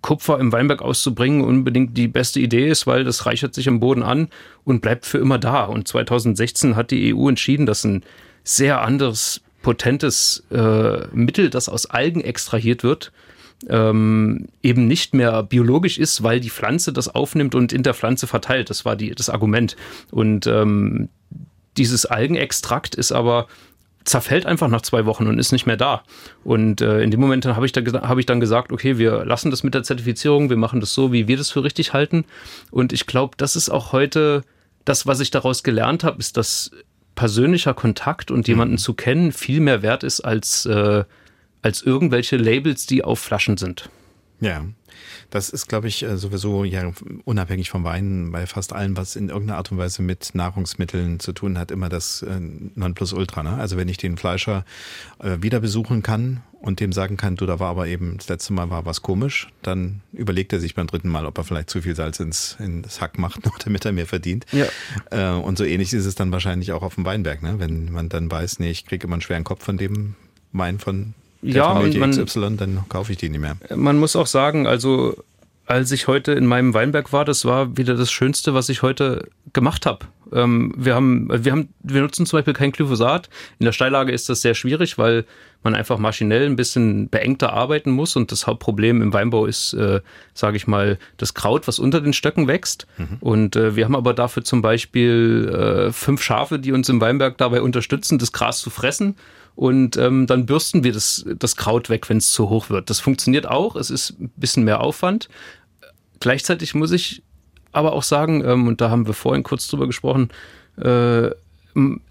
[0.00, 4.02] Kupfer im Weinberg auszubringen unbedingt die beste Idee ist, weil das reichert sich im Boden
[4.02, 4.28] an
[4.64, 5.64] und bleibt für immer da.
[5.64, 8.04] Und 2016 hat die EU entschieden, dass ein
[8.44, 13.12] sehr anderes, potentes äh, Mittel, das aus Algen extrahiert wird,
[13.68, 18.26] ähm, eben nicht mehr biologisch ist, weil die Pflanze das aufnimmt und in der Pflanze
[18.26, 18.70] verteilt.
[18.70, 19.76] Das war die, das Argument.
[20.10, 21.08] Und ähm,
[21.76, 23.48] dieses Algenextrakt ist aber
[24.04, 26.02] zerfällt einfach nach zwei Wochen und ist nicht mehr da.
[26.44, 29.50] Und äh, in dem Moment habe ich, da, hab ich dann gesagt, okay, wir lassen
[29.50, 32.24] das mit der Zertifizierung, wir machen das so, wie wir das für richtig halten.
[32.70, 34.42] Und ich glaube, das ist auch heute
[34.84, 36.70] das, was ich daraus gelernt habe, ist, dass
[37.14, 38.78] persönlicher Kontakt und jemanden mhm.
[38.78, 41.04] zu kennen viel mehr wert ist als, äh,
[41.62, 43.90] als irgendwelche Labels, die auf Flaschen sind.
[44.40, 44.64] Ja.
[45.30, 46.90] Das ist, glaube ich, äh, sowieso ja
[47.24, 51.32] unabhängig vom Wein bei fast allem, was in irgendeiner Art und Weise mit Nahrungsmitteln zu
[51.32, 52.40] tun hat, immer das äh,
[52.74, 53.42] Nonplusultra.
[53.42, 53.54] Ne?
[53.54, 54.64] Also wenn ich den Fleischer
[55.18, 58.54] äh, wieder besuchen kann und dem sagen kann, du, da war aber eben das letzte
[58.54, 61.82] Mal war was komisch, dann überlegt er sich beim dritten Mal, ob er vielleicht zu
[61.82, 64.46] viel Salz ins, ins Hack macht, damit er mehr verdient.
[64.52, 64.66] Ja.
[65.10, 67.56] Äh, und so ähnlich ist es dann wahrscheinlich auch auf dem Weinberg, ne?
[67.58, 70.14] wenn man dann weiß, nee, ich kriege immer einen schweren Kopf von dem
[70.52, 73.56] Wein von ja, man, XY, dann kaufe ich die nicht mehr.
[73.74, 75.16] Man muss auch sagen, also
[75.68, 79.28] als ich heute in meinem Weinberg war, das war wieder das Schönste, was ich heute
[79.52, 80.06] gemacht habe.
[80.32, 83.28] Ähm, wir haben, wir haben, wir nutzen zum Beispiel kein Glyphosat.
[83.58, 85.26] In der Steillage ist das sehr schwierig, weil
[85.62, 90.00] man einfach maschinell ein bisschen beengter arbeiten muss und das Hauptproblem im Weinbau ist, äh,
[90.32, 92.86] sage ich mal, das Kraut, was unter den Stöcken wächst.
[92.96, 93.16] Mhm.
[93.20, 95.50] Und äh, wir haben aber dafür zum Beispiel
[95.88, 99.16] äh, fünf Schafe, die uns im Weinberg dabei unterstützen, das Gras zu fressen
[99.58, 102.90] und ähm, dann bürsten wir das, das Kraut weg, wenn es zu hoch wird.
[102.90, 105.28] Das funktioniert auch, es ist ein bisschen mehr Aufwand.
[106.20, 107.24] Gleichzeitig muss ich
[107.72, 110.28] aber auch sagen, ähm, und da haben wir vorhin kurz drüber gesprochen,
[110.80, 111.30] äh,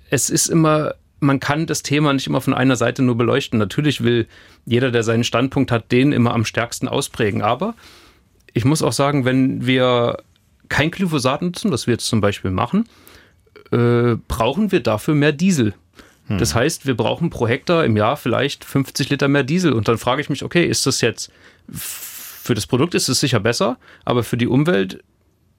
[0.10, 3.60] es ist immer, man kann das Thema nicht immer von einer Seite nur beleuchten.
[3.60, 4.28] Natürlich will
[4.66, 7.42] jeder, der seinen Standpunkt hat, den immer am stärksten ausprägen.
[7.42, 7.76] Aber
[8.54, 10.18] ich muss auch sagen, wenn wir
[10.68, 12.90] kein Glyphosat nutzen, was wir jetzt zum Beispiel machen,
[13.72, 15.76] äh, brauchen wir dafür mehr Diesel.
[16.28, 16.38] Hm.
[16.38, 19.74] Das heißt, wir brauchen pro Hektar im Jahr vielleicht 50 Liter mehr Diesel.
[19.74, 21.32] Und dann frage ich mich, okay, ist das jetzt
[22.48, 25.04] für das Produkt ist es sicher besser, aber für die Umwelt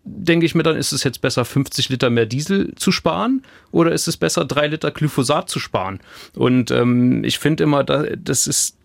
[0.04, 3.42] denke ich mir dann, ist es jetzt besser, 50 Liter mehr Diesel zu sparen
[3.72, 6.00] oder ist es besser, drei Liter Glyphosat zu sparen?
[6.34, 8.78] Und ähm, ich finde immer, das ist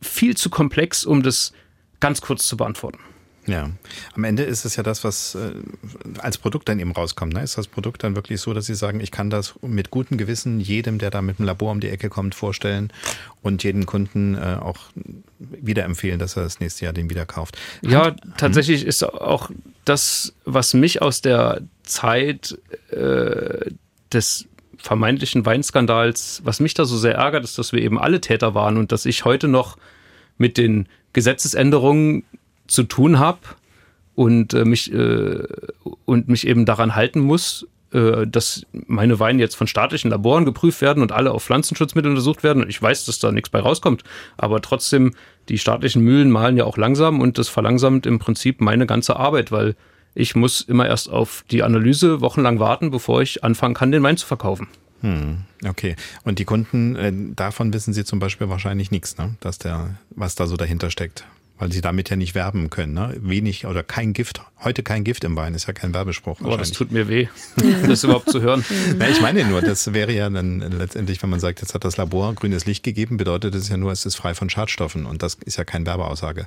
[0.00, 1.52] viel zu komplex, um das
[1.98, 3.00] ganz kurz zu beantworten.
[3.48, 3.70] Ja,
[4.14, 5.52] am Ende ist es ja das, was äh,
[6.18, 7.32] als Produkt dann eben rauskommt.
[7.32, 7.42] Ne?
[7.42, 10.60] Ist das Produkt dann wirklich so, dass Sie sagen, ich kann das mit gutem Gewissen
[10.60, 12.92] jedem, der da mit dem Labor um die Ecke kommt, vorstellen
[13.42, 14.76] und jeden Kunden äh, auch
[15.38, 17.56] wieder empfehlen, dass er das nächste Jahr den wieder kauft?
[17.80, 19.50] Ja, tatsächlich ist auch
[19.86, 22.58] das, was mich aus der Zeit
[22.90, 23.70] äh,
[24.12, 24.46] des
[24.76, 28.76] vermeintlichen Weinskandals, was mich da so sehr ärgert, ist, dass wir eben alle Täter waren
[28.76, 29.78] und dass ich heute noch
[30.36, 32.24] mit den Gesetzesänderungen
[32.68, 33.40] zu tun habe
[34.14, 35.42] und äh, mich äh,
[36.04, 40.80] und mich eben daran halten muss, äh, dass meine Weine jetzt von staatlichen Laboren geprüft
[40.80, 42.62] werden und alle auf Pflanzenschutzmittel untersucht werden.
[42.62, 44.04] Und ich weiß, dass da nichts bei rauskommt,
[44.36, 45.14] aber trotzdem
[45.48, 49.50] die staatlichen Mühlen malen ja auch langsam und das verlangsamt im Prinzip meine ganze Arbeit,
[49.50, 49.74] weil
[50.14, 54.16] ich muss immer erst auf die Analyse wochenlang warten, bevor ich anfangen kann, den Wein
[54.16, 54.68] zu verkaufen.
[55.00, 55.94] Hm, okay.
[56.24, 59.36] Und die Kunden, äh, davon wissen Sie zum Beispiel wahrscheinlich nichts, ne?
[59.40, 61.24] dass der, was da so dahinter steckt.
[61.58, 62.94] Weil sie damit ja nicht werben können.
[62.94, 63.16] Ne?
[63.20, 64.42] Wenig oder kein Gift.
[64.62, 66.40] Heute kein Gift im Wein ist ja kein Werbespruch.
[66.42, 67.26] Oh, das tut mir weh,
[67.86, 68.64] das überhaupt zu hören.
[68.96, 71.96] Na, ich meine nur, das wäre ja dann letztendlich, wenn man sagt, jetzt hat das
[71.96, 75.04] Labor grünes Licht gegeben, bedeutet es ja nur, es ist frei von Schadstoffen.
[75.04, 76.46] Und das ist ja keine Werbeaussage,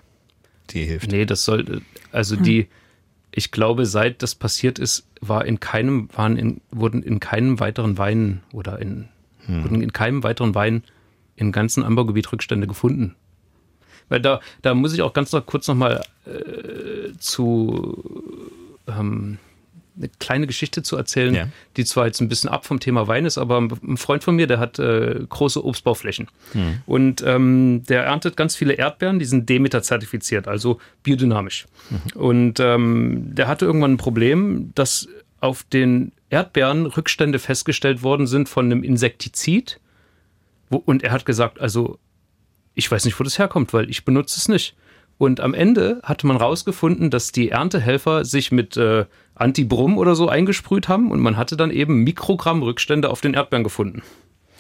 [0.70, 1.12] die hilft.
[1.12, 1.82] Nee, das soll,
[2.14, 2.68] also die,
[3.32, 7.98] ich glaube, seit das passiert ist, war in keinem, waren in, wurden in keinem weiteren
[7.98, 9.08] Wein oder in,
[9.46, 9.64] hm.
[9.64, 10.84] wurden in keinem weiteren Wein
[11.36, 13.16] im ganzen Anbaugebiet Rückstände gefunden.
[14.10, 18.52] Weil da, da muss ich auch ganz noch kurz nochmal äh, zu
[18.88, 19.38] ähm,
[19.98, 21.48] eine kleine Geschichte zu erzählen, ja.
[21.78, 24.48] die zwar jetzt ein bisschen ab vom Thema Wein ist, aber ein Freund von mir,
[24.48, 26.28] der hat äh, große Obstbauflächen.
[26.54, 26.82] Hm.
[26.86, 31.68] Und ähm, der erntet ganz viele Erdbeeren, die sind Demeter zertifiziert, also biodynamisch.
[31.90, 32.22] Mhm.
[32.22, 35.08] Und ähm, der hatte irgendwann ein Problem, dass
[35.40, 39.80] auf den Erdbeeren Rückstände festgestellt worden sind von einem Insektizid.
[40.70, 42.00] Wo, und er hat gesagt, also
[42.74, 44.76] ich weiß nicht, wo das herkommt, weil ich benutze es nicht.
[45.18, 49.06] Und am Ende hatte man rausgefunden, dass die Erntehelfer sich mit äh,
[49.36, 53.64] Antibrum oder so eingesprüht haben und man hatte dann eben Mikrogramm Rückstände auf den Erdbeeren
[53.64, 54.02] gefunden.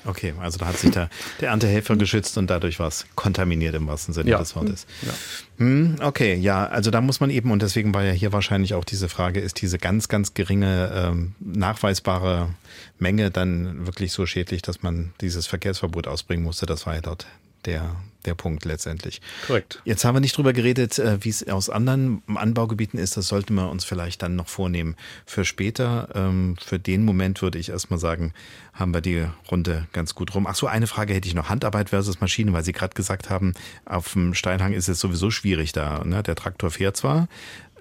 [0.05, 1.09] Okay, also da hat sich der,
[1.41, 4.39] der Erntehelfer geschützt und dadurch war es kontaminiert im wahrsten Sinne ja.
[4.39, 4.87] des Wortes.
[5.03, 5.13] Ja.
[5.57, 8.83] Hm, okay, ja, also da muss man eben, und deswegen war ja hier wahrscheinlich auch
[8.83, 12.49] diese Frage, ist diese ganz, ganz geringe ähm, nachweisbare
[12.97, 16.65] Menge dann wirklich so schädlich, dass man dieses Verkehrsverbot ausbringen musste?
[16.65, 17.27] Das war ja dort
[17.65, 17.95] der,
[18.25, 19.21] der Punkt letztendlich.
[19.47, 19.81] Korrekt.
[19.85, 23.17] Jetzt haben wir nicht drüber geredet, äh, wie es aus anderen Anbaugebieten ist.
[23.17, 24.95] Das sollten wir uns vielleicht dann noch vornehmen
[25.25, 26.09] für später.
[26.13, 28.33] Ähm, für den Moment würde ich erstmal sagen,
[28.73, 30.47] haben wir die Runde ganz gut rum.
[30.47, 31.49] Ach so, eine Frage hätte ich noch.
[31.49, 33.53] Handarbeit versus Maschine, weil Sie gerade gesagt haben,
[33.85, 36.03] auf dem Steilhang ist es sowieso schwierig da.
[36.03, 36.23] Ne?
[36.23, 37.27] Der Traktor fährt zwar,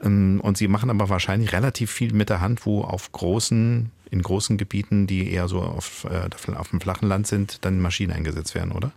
[0.02, 4.22] ähm, und Sie machen aber wahrscheinlich relativ viel mit der Hand, wo auf großen, in
[4.22, 8.54] großen Gebieten, die eher so auf, äh, auf dem flachen Land sind, dann Maschinen eingesetzt
[8.54, 8.92] werden, oder?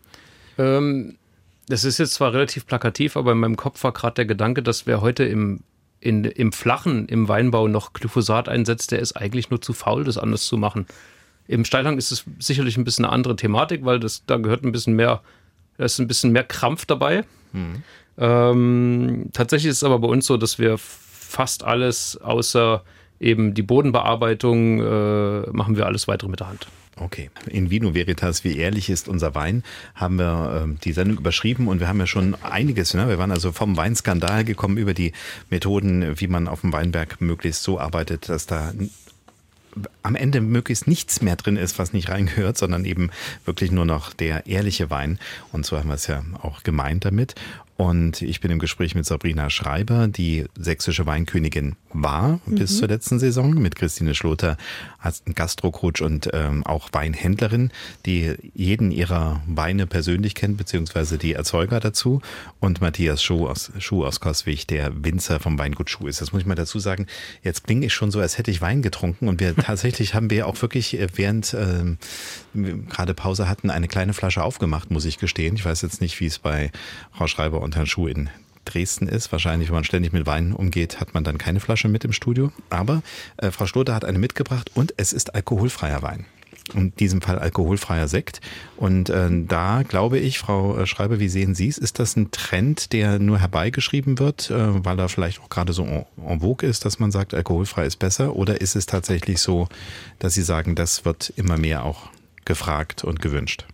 [0.57, 1.17] Ähm,
[1.67, 4.85] das ist jetzt zwar relativ plakativ, aber in meinem Kopf war gerade der Gedanke, dass
[4.85, 5.61] wer heute im,
[5.99, 10.17] in, im Flachen, im Weinbau noch Glyphosat einsetzt, der ist eigentlich nur zu faul, das
[10.17, 10.85] anders zu machen.
[11.47, 14.71] Im Steilhang ist es sicherlich ein bisschen eine andere Thematik, weil das, da gehört ein
[14.71, 15.21] bisschen mehr,
[15.77, 17.23] da ist ein bisschen mehr Krampf dabei.
[17.51, 17.83] Mhm.
[18.17, 22.83] Ähm, tatsächlich ist es aber bei uns so, dass wir fast alles außer
[23.19, 26.67] eben die Bodenbearbeitung äh, machen wir alles weitere mit der Hand.
[26.97, 27.31] Okay.
[27.47, 29.63] In Vino Veritas, wie ehrlich ist unser Wein,
[29.95, 32.93] haben wir äh, die Sendung überschrieben und wir haben ja schon einiges.
[32.93, 33.07] Ne?
[33.07, 35.13] Wir waren also vom Weinskandal gekommen über die
[35.49, 38.73] Methoden, wie man auf dem Weinberg möglichst so arbeitet, dass da
[40.03, 43.09] am Ende möglichst nichts mehr drin ist, was nicht reingehört, sondern eben
[43.45, 45.19] wirklich nur noch der ehrliche Wein.
[45.51, 47.35] Und so haben wir es ja auch gemeint damit.
[47.83, 52.55] Und ich bin im Gespräch mit Sabrina Schreiber, die sächsische Weinkönigin war mhm.
[52.55, 54.55] bis zur letzten Saison, mit Christine Schloter
[54.99, 57.71] als Gastrocoach und ähm, auch Weinhändlerin,
[58.05, 62.21] die jeden ihrer Weine persönlich kennt, beziehungsweise die Erzeuger dazu.
[62.61, 66.21] Und Matthias Schuh aus, Schuh aus Koswig, der Winzer vom Weingut Schuh ist.
[66.21, 67.07] Das muss ich mal dazu sagen.
[67.43, 69.27] Jetzt klinge ich schon so, als hätte ich Wein getrunken.
[69.27, 71.97] Und wir tatsächlich haben wir auch wirklich äh, während ähm,
[72.87, 75.55] gerade Pause hatten, eine kleine Flasche aufgemacht, muss ich gestehen.
[75.55, 76.71] Ich weiß jetzt nicht, wie es bei
[77.11, 78.29] Frau Schreiber und Herrn Schuh in
[78.65, 79.31] Dresden ist.
[79.31, 82.51] Wahrscheinlich, wenn man ständig mit Wein umgeht, hat man dann keine Flasche mit im Studio.
[82.69, 83.01] Aber
[83.37, 86.25] äh, Frau Schlote hat eine mitgebracht und es ist alkoholfreier Wein.
[86.73, 88.39] In diesem Fall alkoholfreier Sekt.
[88.77, 91.77] Und äh, da glaube ich, Frau äh, Schreiber, wie sehen Sie es?
[91.77, 95.83] Ist das ein Trend, der nur herbeigeschrieben wird, äh, weil er vielleicht auch gerade so
[95.83, 98.35] en, en vogue ist, dass man sagt, alkoholfrei ist besser?
[98.35, 99.67] Oder ist es tatsächlich so,
[100.19, 102.09] dass Sie sagen, das wird immer mehr auch
[102.45, 103.65] gefragt und gewünscht?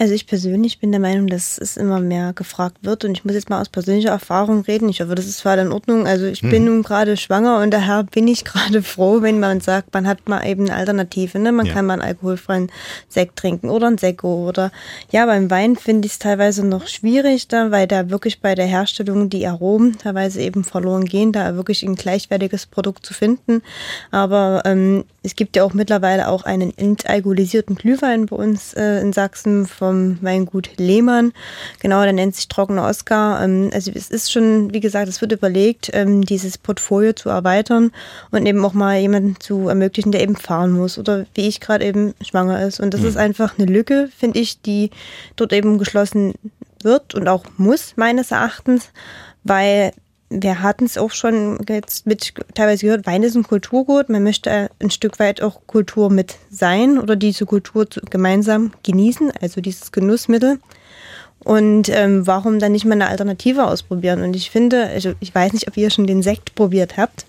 [0.00, 3.34] Also ich persönlich bin der Meinung, dass es immer mehr gefragt wird und ich muss
[3.34, 4.88] jetzt mal aus persönlicher Erfahrung reden.
[4.88, 6.06] Ich hoffe, das ist zwar in Ordnung.
[6.06, 6.48] Also ich hm.
[6.48, 10.26] bin nun gerade schwanger und daher bin ich gerade froh, wenn man sagt, man hat
[10.26, 11.38] mal eben eine Alternative.
[11.38, 11.52] Ne?
[11.52, 11.74] Man ja.
[11.74, 12.72] kann mal einen alkoholfreien
[13.10, 14.72] Sekt trinken oder ein Sekko oder
[15.10, 18.66] ja, beim Wein finde ich es teilweise noch schwierig, da, weil da wirklich bei der
[18.66, 23.60] Herstellung die Aromen teilweise eben verloren gehen, da wirklich ein gleichwertiges Produkt zu finden.
[24.10, 29.12] Aber ähm, es gibt ja auch mittlerweile auch einen entalkoholisierten Glühwein bei uns äh, in
[29.12, 31.32] Sachsen vom Weingut Lehmann.
[31.80, 33.42] Genau, der nennt sich Trockener Oscar.
[33.42, 37.92] Ähm, also es ist schon, wie gesagt, es wird überlegt, ähm, dieses Portfolio zu erweitern
[38.30, 41.84] und eben auch mal jemanden zu ermöglichen, der eben fahren muss oder wie ich gerade
[41.84, 42.80] eben schwanger ist.
[42.80, 43.08] Und das mhm.
[43.08, 44.90] ist einfach eine Lücke, finde ich, die
[45.36, 46.32] dort eben geschlossen
[46.82, 48.90] wird und auch muss, meines Erachtens,
[49.44, 49.92] weil
[50.30, 54.08] wir hatten es auch schon jetzt mit teilweise gehört, Wein ist ein Kulturgut.
[54.08, 59.60] Man möchte ein Stück weit auch Kultur mit sein oder diese Kultur gemeinsam genießen, also
[59.60, 60.60] dieses Genussmittel.
[61.42, 64.22] Und ähm, warum dann nicht mal eine Alternative ausprobieren?
[64.22, 67.26] Und ich finde, also ich weiß nicht, ob ihr schon den Sekt probiert habt.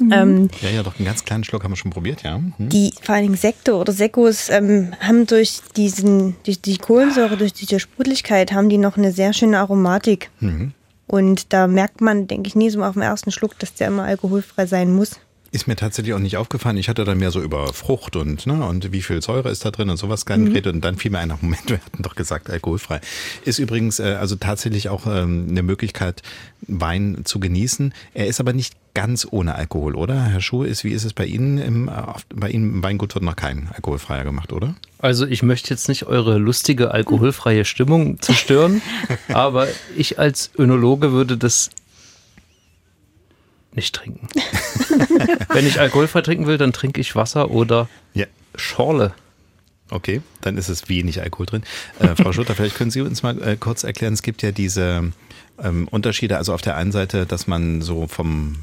[0.00, 0.12] Mhm.
[0.12, 2.38] Ähm, ja, ja, doch einen ganz kleinen Schluck haben wir schon probiert, ja.
[2.38, 2.68] Mhm.
[2.68, 7.52] Die vor allen Dingen Sekte oder Sekos ähm, haben durch diesen, durch die Kohlensäure, durch
[7.52, 10.30] diese Sprudeligkeit, haben die noch eine sehr schöne Aromatik.
[10.40, 10.72] Mhm.
[11.06, 14.04] Und da merkt man, denke ich, nie so auf den ersten Schluck, dass der immer
[14.04, 15.20] alkoholfrei sein muss.
[15.54, 16.76] Ist mir tatsächlich auch nicht aufgefallen.
[16.78, 19.70] Ich hatte dann mehr so über Frucht und, ne, und wie viel Säure ist da
[19.70, 20.46] drin und sowas mhm.
[20.46, 20.74] geredet.
[20.74, 23.00] Und dann fiel mir ein, Moment, wir hatten doch gesagt, alkoholfrei.
[23.44, 26.22] Ist übrigens äh, also tatsächlich auch ähm, eine Möglichkeit,
[26.66, 27.94] Wein zu genießen.
[28.14, 30.24] Er ist aber nicht ganz ohne Alkohol, oder?
[30.24, 31.58] Herr Schuh, ist, wie ist es bei Ihnen?
[31.58, 31.88] Im,
[32.34, 34.74] bei Ihnen im Weingut wird noch kein alkoholfreier gemacht, oder?
[34.98, 38.82] Also ich möchte jetzt nicht eure lustige alkoholfreie Stimmung zerstören,
[39.28, 41.70] aber ich als Önologe würde das
[43.76, 44.28] nicht trinken.
[45.48, 48.26] Wenn ich alkoholfrei trinken will, dann trinke ich Wasser oder ja.
[48.54, 49.14] Schorle.
[49.90, 51.62] Okay, dann ist es wenig Alkohol drin.
[51.98, 55.12] Äh, Frau Schutter, vielleicht können Sie uns mal äh, kurz erklären, es gibt ja diese
[55.62, 56.38] ähm, Unterschiede.
[56.38, 58.56] Also auf der einen Seite, dass man so vom,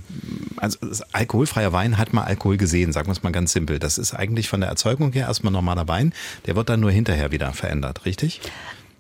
[0.57, 0.79] also
[1.11, 3.79] alkoholfreier Wein hat mal Alkohol gesehen, sagen wir es mal ganz simpel.
[3.79, 6.13] Das ist eigentlich von der Erzeugung her erstmal normaler Wein.
[6.47, 8.41] Der wird dann nur hinterher wieder verändert, richtig?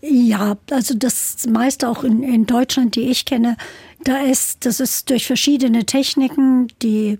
[0.01, 3.55] Ja, also das meiste auch in, in Deutschland, die ich kenne,
[4.03, 7.19] da ist, das ist durch verschiedene Techniken, die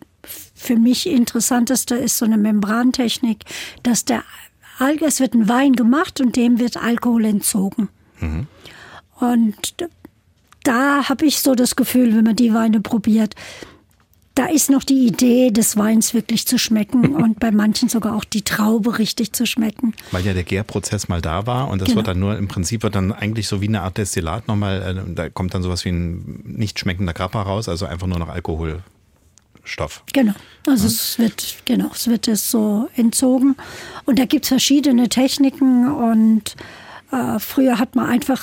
[0.56, 3.44] für mich interessanteste ist so eine Membrantechnik,
[3.84, 4.24] dass der
[4.78, 7.90] Alge, es wird ein Wein gemacht und dem wird Alkohol entzogen.
[8.20, 8.48] Mhm.
[9.20, 9.76] Und
[10.64, 13.36] da habe ich so das Gefühl, wenn man die Weine probiert,
[14.36, 18.24] da ist noch die Idee des Weins wirklich zu schmecken und bei manchen sogar auch
[18.24, 19.94] die Traube richtig zu schmecken.
[20.12, 21.98] Weil ja der Gärprozess mal da war und das genau.
[21.98, 25.14] wird dann nur, im Prinzip wird dann eigentlich so wie eine Art Destillat nochmal, äh,
[25.14, 30.04] da kommt dann sowas wie ein nicht schmeckender Grappa raus, also einfach nur noch Alkoholstoff.
[30.14, 30.34] Genau.
[30.68, 30.90] Also ja.
[30.90, 33.56] es wird, genau, es wird es so entzogen.
[34.06, 36.56] Und da gibt es verschiedene Techniken und
[37.12, 38.42] äh, früher hat man einfach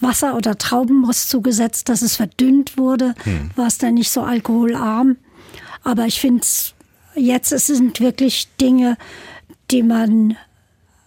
[0.00, 3.50] Wasser oder Traubenmus zugesetzt, dass es verdünnt wurde, hm.
[3.56, 5.16] war es dann nicht so alkoholarm.
[5.84, 6.74] Aber ich finde es
[7.14, 8.96] jetzt, es sind wirklich Dinge,
[9.70, 10.36] die man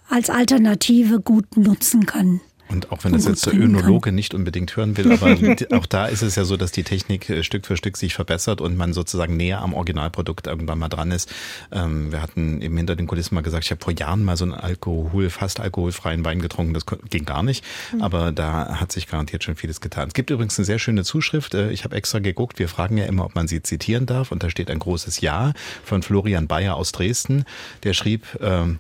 [0.10, 2.42] als Alternative gut nutzen kann.
[2.74, 4.16] Und auch wenn das jetzt der Önologe kann.
[4.16, 5.38] nicht unbedingt hören will, aber
[5.78, 8.62] auch da ist es ja so, dass die Technik äh, Stück für Stück sich verbessert
[8.62, 11.32] und man sozusagen näher am Originalprodukt irgendwann mal dran ist.
[11.72, 14.46] Ähm, wir hatten eben hinter den Kulissen mal gesagt, ich habe vor Jahren mal so
[14.46, 16.74] einen Alkohol, fast alkoholfreien Wein getrunken.
[16.74, 17.64] Das ging gar nicht,
[17.94, 18.02] mhm.
[18.02, 20.08] aber da hat sich garantiert schon vieles getan.
[20.08, 21.54] Es gibt übrigens eine sehr schöne Zuschrift.
[21.54, 22.58] Äh, ich habe extra geguckt.
[22.58, 24.32] Wir fragen ja immer, ob man sie zitieren darf.
[24.32, 25.54] Und da steht ein großes Ja
[25.84, 27.46] von Florian Bayer aus Dresden.
[27.84, 28.80] Der schrieb, ähm,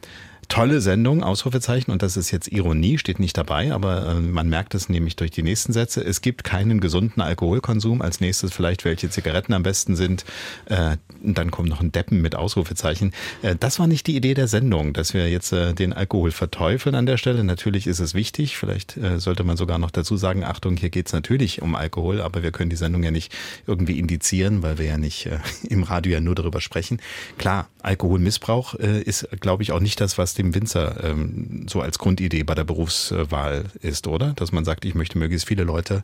[0.53, 4.75] Tolle Sendung, Ausrufezeichen, und das ist jetzt Ironie, steht nicht dabei, aber äh, man merkt
[4.75, 6.03] es nämlich durch die nächsten Sätze.
[6.03, 8.01] Es gibt keinen gesunden Alkoholkonsum.
[8.01, 10.25] Als nächstes vielleicht, welche Zigaretten am besten sind.
[10.65, 13.13] Äh, dann kommt noch ein Deppen mit Ausrufezeichen.
[13.41, 16.93] Äh, das war nicht die Idee der Sendung, dass wir jetzt äh, den Alkohol verteufeln
[16.93, 17.43] an der Stelle.
[17.43, 18.57] Natürlich ist es wichtig.
[18.57, 22.21] Vielleicht äh, sollte man sogar noch dazu sagen, Achtung, hier geht es natürlich um Alkohol,
[22.21, 23.35] aber wir können die Sendung ja nicht
[23.65, 27.01] irgendwie indizieren, weil wir ja nicht äh, im Radio ja nur darüber sprechen.
[27.39, 31.97] Klar, Alkoholmissbrauch ist, glaube ich, auch nicht das, was was dem Winzer ähm, so als
[31.97, 34.33] Grundidee bei der Berufswahl ist, oder?
[34.33, 36.03] Dass man sagt, ich möchte möglichst viele Leute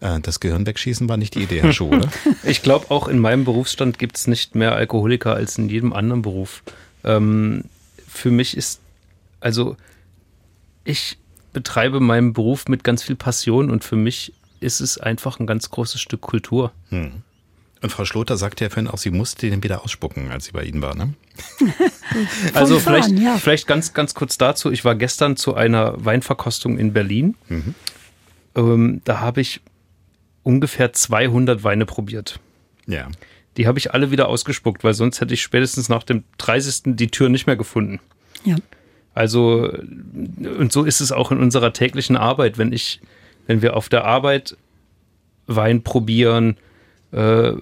[0.00, 2.08] äh, das Gehirn wegschießen, war nicht die Idee, Herr Schuh, oder?
[2.44, 6.22] Ich glaube, auch in meinem Berufsstand gibt es nicht mehr Alkoholiker als in jedem anderen
[6.22, 6.62] Beruf.
[7.04, 7.64] Ähm,
[8.06, 8.80] für mich ist,
[9.40, 9.76] also
[10.84, 11.18] ich
[11.52, 15.70] betreibe meinen Beruf mit ganz viel Passion und für mich ist es einfach ein ganz
[15.70, 16.72] großes Stück Kultur.
[16.90, 17.22] Hm.
[17.82, 20.62] Und Frau Schloter sagte ja vorhin auch, sie musste den wieder ausspucken, als sie bei
[20.62, 21.14] Ihnen war, ne?
[22.54, 23.36] also vielleicht, ja.
[23.36, 24.70] vielleicht ganz, ganz kurz dazu.
[24.70, 27.34] Ich war gestern zu einer Weinverkostung in Berlin.
[27.48, 27.74] Mhm.
[28.54, 29.60] Ähm, da habe ich
[30.44, 32.38] ungefähr 200 Weine probiert.
[32.86, 33.08] Ja.
[33.56, 36.96] Die habe ich alle wieder ausgespuckt, weil sonst hätte ich spätestens nach dem 30.
[36.96, 38.00] die Tür nicht mehr gefunden.
[38.44, 38.56] Ja.
[39.14, 43.00] Also, und so ist es auch in unserer täglichen Arbeit, wenn ich,
[43.46, 44.56] wenn wir auf der Arbeit
[45.46, 46.56] Wein probieren,
[47.12, 47.52] äh,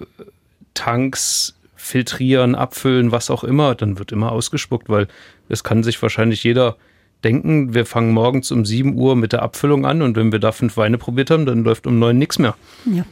[0.73, 5.07] Tanks filtrieren, abfüllen, was auch immer, dann wird immer ausgespuckt, weil
[5.49, 6.77] es kann sich wahrscheinlich jeder
[7.23, 10.51] denken, wir fangen morgens um 7 Uhr mit der Abfüllung an und wenn wir da
[10.51, 12.55] fünf Weine probiert haben, dann läuft um neun nichts mehr.
[12.85, 13.05] Ja.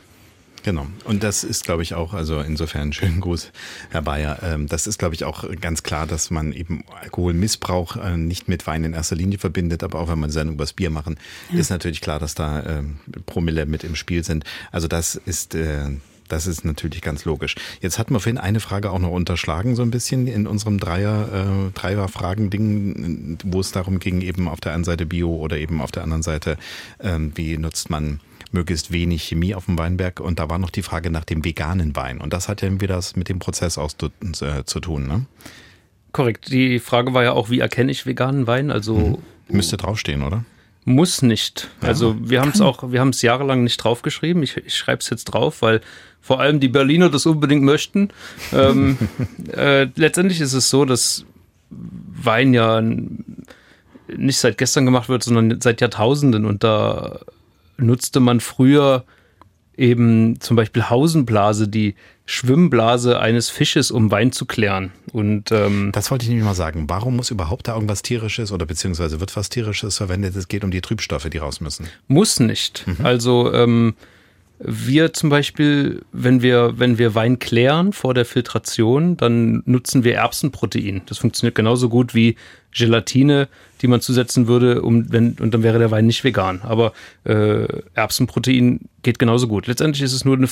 [0.64, 0.88] Genau.
[1.06, 3.52] Und das ist, glaube ich, auch, also insofern schönen Gruß,
[3.92, 4.40] Herr Bayer.
[4.44, 8.68] Ähm, das ist, glaube ich, auch ganz klar, dass man eben Alkoholmissbrauch äh, nicht mit
[8.68, 11.18] Wein in erster Linie verbindet, aber auch wenn man Sendung übers Bier machen,
[11.52, 11.60] ja.
[11.60, 14.44] ist natürlich klar, dass da ähm, Promille mit im Spiel sind.
[14.72, 15.92] Also das ist äh,
[16.30, 17.56] das ist natürlich ganz logisch.
[17.82, 21.68] Jetzt hatten wir vorhin eine Frage auch noch unterschlagen, so ein bisschen in unserem Dreier,
[21.68, 25.92] äh, Dreier-Fragen-Ding, wo es darum ging, eben auf der einen Seite Bio oder eben auf
[25.92, 26.58] der anderen Seite,
[27.02, 28.22] ähm, wie nutzt man
[28.52, 30.20] möglichst wenig Chemie auf dem Weinberg.
[30.20, 32.20] Und da war noch die Frage nach dem veganen Wein.
[32.20, 33.96] Und das hat ja wieder das mit dem Prozess aus
[34.42, 35.26] äh, zu tun, ne?
[36.12, 36.52] Korrekt.
[36.52, 38.72] Die Frage war ja auch, wie erkenne ich veganen Wein?
[38.72, 39.18] Also mhm.
[39.56, 40.44] müsste draufstehen, oder?
[40.86, 41.70] Muss nicht.
[41.82, 44.42] Ja, also wir haben es auch, wir haben es jahrelang nicht draufgeschrieben.
[44.44, 45.82] Ich, ich schreibe es jetzt drauf, weil
[46.22, 48.10] vor allem die Berliner das unbedingt möchten.
[48.54, 48.98] ähm,
[49.56, 51.26] äh, letztendlich ist es so, dass
[51.70, 56.46] Wein ja nicht seit gestern gemacht wird, sondern seit Jahrtausenden.
[56.46, 57.20] Und da
[57.78, 59.06] nutzte man früher
[59.80, 64.92] eben zum Beispiel Hausenblase, die Schwimmblase eines Fisches, um Wein zu klären.
[65.12, 66.86] Und ähm, das wollte ich nämlich mal sagen.
[66.88, 70.36] Warum muss überhaupt da irgendwas Tierisches oder beziehungsweise wird was Tierisches verwendet?
[70.36, 71.88] Es geht um die Trübstoffe, die raus müssen.
[72.08, 72.86] Muss nicht.
[72.86, 73.06] Mhm.
[73.06, 73.96] Also ähm,
[74.60, 80.16] wir zum Beispiel, wenn wir, wenn wir Wein klären vor der Filtration, dann nutzen wir
[80.16, 81.02] Erbsenprotein.
[81.06, 82.36] Das funktioniert genauso gut wie
[82.72, 83.48] Gelatine,
[83.82, 86.62] die man zusetzen würde, um, wenn, und dann wäre der Wein nicht vegan.
[86.64, 86.94] Aber
[87.24, 89.68] äh, Erbsenprotein geht genauso gut.
[89.68, 90.48] Letztendlich ist es nur eine,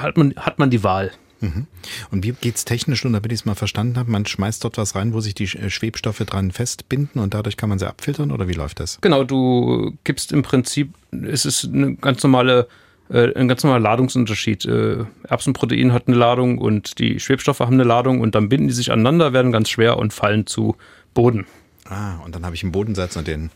[0.00, 1.12] hat man, hat man die Wahl.
[1.40, 1.66] Mhm.
[2.10, 4.78] Und wie geht es technisch, und damit ich es mal verstanden habe, man schmeißt dort
[4.78, 8.30] was rein, wo sich die äh, Schwebstoffe dran festbinden und dadurch kann man sie abfiltern
[8.30, 8.98] oder wie läuft das?
[9.00, 12.68] Genau, du gibst im Prinzip, es ist eine ganz normale
[13.10, 14.64] äh, ein ganz normaler Ladungsunterschied.
[14.64, 18.74] Äh, Erbsenprotein hat eine Ladung und die Schwebstoffe haben eine Ladung und dann binden die
[18.74, 20.76] sich aneinander, werden ganz schwer und fallen zu
[21.14, 21.46] Boden.
[21.88, 23.50] Ah, und dann habe ich einen Bodensatz und den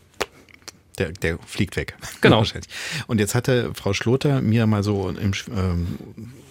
[0.99, 1.97] der, der fliegt weg.
[2.21, 2.43] Genau.
[3.07, 5.99] und jetzt hatte Frau Schloter mir mal so im, ähm,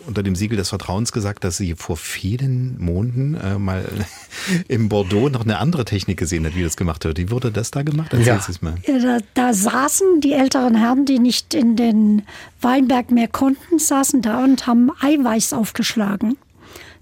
[0.06, 3.86] unter dem Siegel des Vertrauens gesagt, dass sie vor vielen Monaten äh, mal
[4.68, 7.18] im Bordeaux noch eine andere Technik gesehen hat, wie das gemacht wird.
[7.18, 8.14] Wie wurde das da gemacht?
[8.14, 8.46] Erzähl ja.
[8.48, 8.76] es mal.
[8.86, 12.24] Ja, da, da, saßen die älteren Herren, die nicht in den
[12.62, 16.38] Weinberg mehr konnten, saßen da und haben Eiweiß aufgeschlagen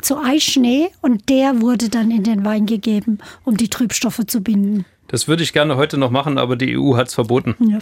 [0.03, 4.85] zu Eischnee und der wurde dann in den Wein gegeben, um die Trübstoffe zu binden.
[5.07, 7.55] Das würde ich gerne heute noch machen, aber die EU hat es verboten.
[7.59, 7.79] Ja.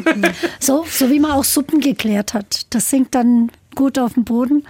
[0.60, 2.66] so, so wie man auch Suppen geklärt hat.
[2.70, 4.64] Das sinkt dann gut auf dem Boden.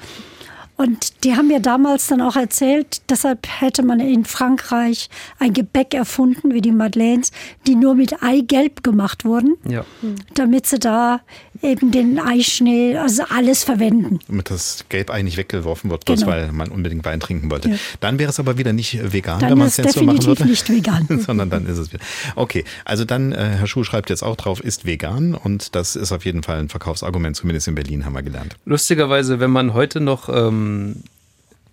[0.77, 5.93] Und die haben mir damals dann auch erzählt, deshalb hätte man in Frankreich ein Gebäck
[5.93, 7.33] erfunden, wie die Madeleines,
[7.67, 9.85] die nur mit Eigelb gemacht wurden, ja.
[10.33, 11.21] damit sie da
[11.63, 14.19] eben den Eischnee, also alles verwenden.
[14.27, 16.33] Damit das Gelbei nicht weggeworfen wird, bloß genau.
[16.33, 17.71] weil man unbedingt Wein trinken wollte.
[17.71, 17.77] Ja.
[18.01, 20.47] Dann wäre es aber wieder nicht vegan, dann wenn man es jetzt so machen würde.
[20.47, 21.07] nicht vegan.
[21.27, 22.03] Sondern dann ist es wieder.
[22.37, 26.13] Okay, also dann, äh, Herr Schuh schreibt jetzt auch drauf, ist vegan und das ist
[26.13, 28.57] auf jeden Fall ein Verkaufsargument, zumindest in Berlin haben wir gelernt.
[28.65, 31.03] Lustigerweise, wenn man heute noch ähm,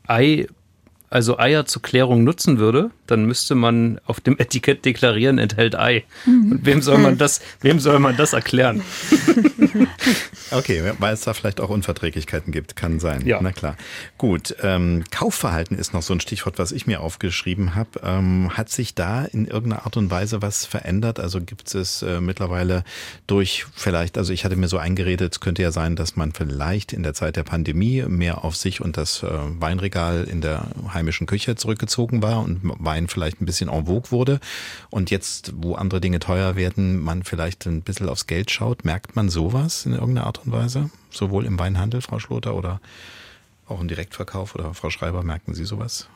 [0.07, 0.47] Ei,
[1.09, 6.03] also Eier zur Klärung nutzen würde, dann müsste man auf dem Etikett deklarieren, enthält Ei.
[6.25, 6.51] Mhm.
[6.51, 8.81] Und wem soll man das, wem soll man das erklären?
[10.51, 13.25] okay, weil es da vielleicht auch Unverträglichkeiten gibt, kann sein.
[13.25, 13.39] Ja.
[13.41, 13.77] Na klar.
[14.17, 18.01] Gut, ähm, Kaufverhalten ist noch so ein Stichwort, was ich mir aufgeschrieben habe.
[18.03, 21.19] Ähm, hat sich da in irgendeiner Art und Weise was verändert?
[21.19, 22.83] Also gibt es äh, mittlerweile
[23.27, 26.93] durch vielleicht, also ich hatte mir so eingeredet, es könnte ja sein, dass man vielleicht
[26.93, 29.27] in der Zeit der Pandemie mehr auf sich und das äh,
[29.59, 34.39] Weinregal in der heimischen Küche zurückgezogen war und Wein vielleicht ein bisschen en vogue wurde.
[34.89, 38.83] Und jetzt, wo andere Dinge teuer werden, man vielleicht ein bisschen aufs Geld schaut.
[38.83, 40.89] Merkt man sowas in irgendeiner Art und Weise?
[41.11, 42.81] Sowohl im Weinhandel, Frau Schloter, oder
[43.67, 46.07] auch im Direktverkauf oder Frau Schreiber, merken Sie sowas?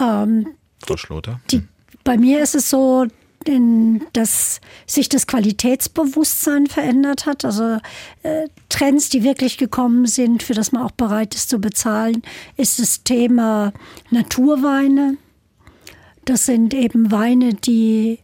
[0.00, 0.54] Ähm,
[0.84, 1.40] Frau Schloter?
[1.50, 1.66] Die,
[2.04, 3.06] bei mir ist es so,
[4.12, 7.44] dass sich das Qualitätsbewusstsein verändert hat.
[7.44, 7.78] Also
[8.22, 12.22] äh, Trends, die wirklich gekommen sind, für das man auch bereit ist zu bezahlen,
[12.56, 13.72] ist das Thema
[14.10, 15.16] Naturweine.
[16.26, 18.18] Das sind eben Weine, die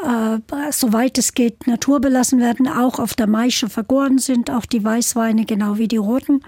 [0.00, 0.38] äh,
[0.72, 5.78] soweit es geht, naturbelassen werden, auch auf der Maische vergoren sind, auch die Weißweine genau
[5.78, 6.42] wie die roten.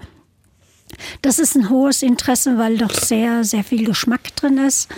[1.21, 4.91] Das ist ein hohes Interesse, weil doch sehr, sehr viel Geschmack drin ist.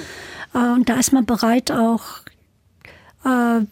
[0.56, 2.25] Äh, und da ist man bereit, auch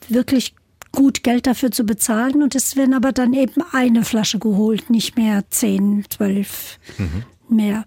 [0.10, 0.56] wirklich
[0.92, 2.42] gut Geld dafür zu bezahlen.
[2.42, 7.24] Und es werden aber dann eben eine Flasche geholt, nicht mehr zehn, zwölf mhm.
[7.50, 7.86] mehr.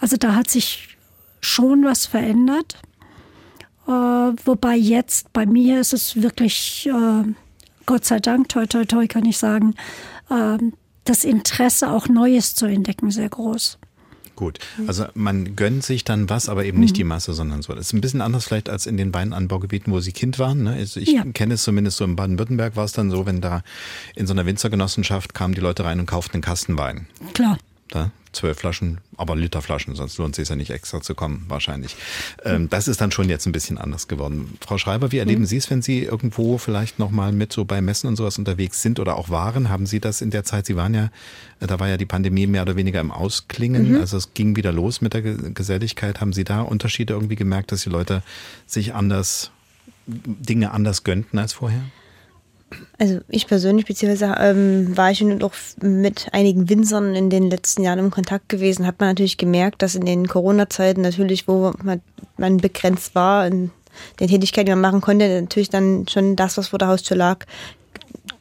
[0.00, 0.96] Also da hat sich
[1.40, 2.80] schon was verändert.
[3.86, 7.24] Äh, wobei jetzt bei mir ist es wirklich, äh,
[7.86, 9.74] Gott sei Dank, toi, toi, toi, kann ich sagen,
[10.30, 10.58] äh,
[11.04, 13.78] das Interesse auch Neues zu entdecken sehr groß.
[14.38, 17.72] Gut, also man gönnt sich dann was, aber eben nicht die Masse, sondern so.
[17.72, 20.62] Das ist ein bisschen anders vielleicht als in den Weinanbaugebieten, wo Sie Kind waren.
[20.62, 20.74] Ne?
[20.74, 21.24] Also ich ja.
[21.34, 23.64] kenne es zumindest so in Baden-Württemberg war es dann so, wenn da
[24.14, 27.08] in so einer Winzergenossenschaft kamen die Leute rein und kauften einen Kasten Wein.
[27.34, 27.58] Klar.
[27.88, 31.96] Da zwölf Flaschen, aber Literflaschen, sonst lohnt es sich ja nicht extra zu kommen, wahrscheinlich.
[32.44, 34.56] Ähm, das ist dann schon jetzt ein bisschen anders geworden.
[34.60, 35.46] Frau Schreiber, wie erleben mhm.
[35.46, 39.00] Sie es, wenn Sie irgendwo vielleicht nochmal mit so bei Messen und sowas unterwegs sind
[39.00, 39.68] oder auch waren?
[39.68, 41.10] Haben Sie das in der Zeit, Sie waren ja,
[41.60, 44.00] da war ja die Pandemie mehr oder weniger im Ausklingen, mhm.
[44.00, 46.20] also es ging wieder los mit der Geselligkeit.
[46.20, 48.22] Haben Sie da Unterschiede irgendwie gemerkt, dass die Leute
[48.66, 49.50] sich anders,
[50.06, 51.82] Dinge anders gönnten als vorher?
[52.98, 57.98] Also ich persönlich, beziehungsweise ähm, war ich auch mit einigen Winzern in den letzten Jahren
[57.98, 62.02] im Kontakt gewesen, hat man natürlich gemerkt, dass in den Corona-Zeiten natürlich, wo man,
[62.36, 63.70] man begrenzt war, in,
[64.20, 67.46] den Tätigkeiten, die man machen konnte, natürlich dann schon das, was vor der Haustür lag,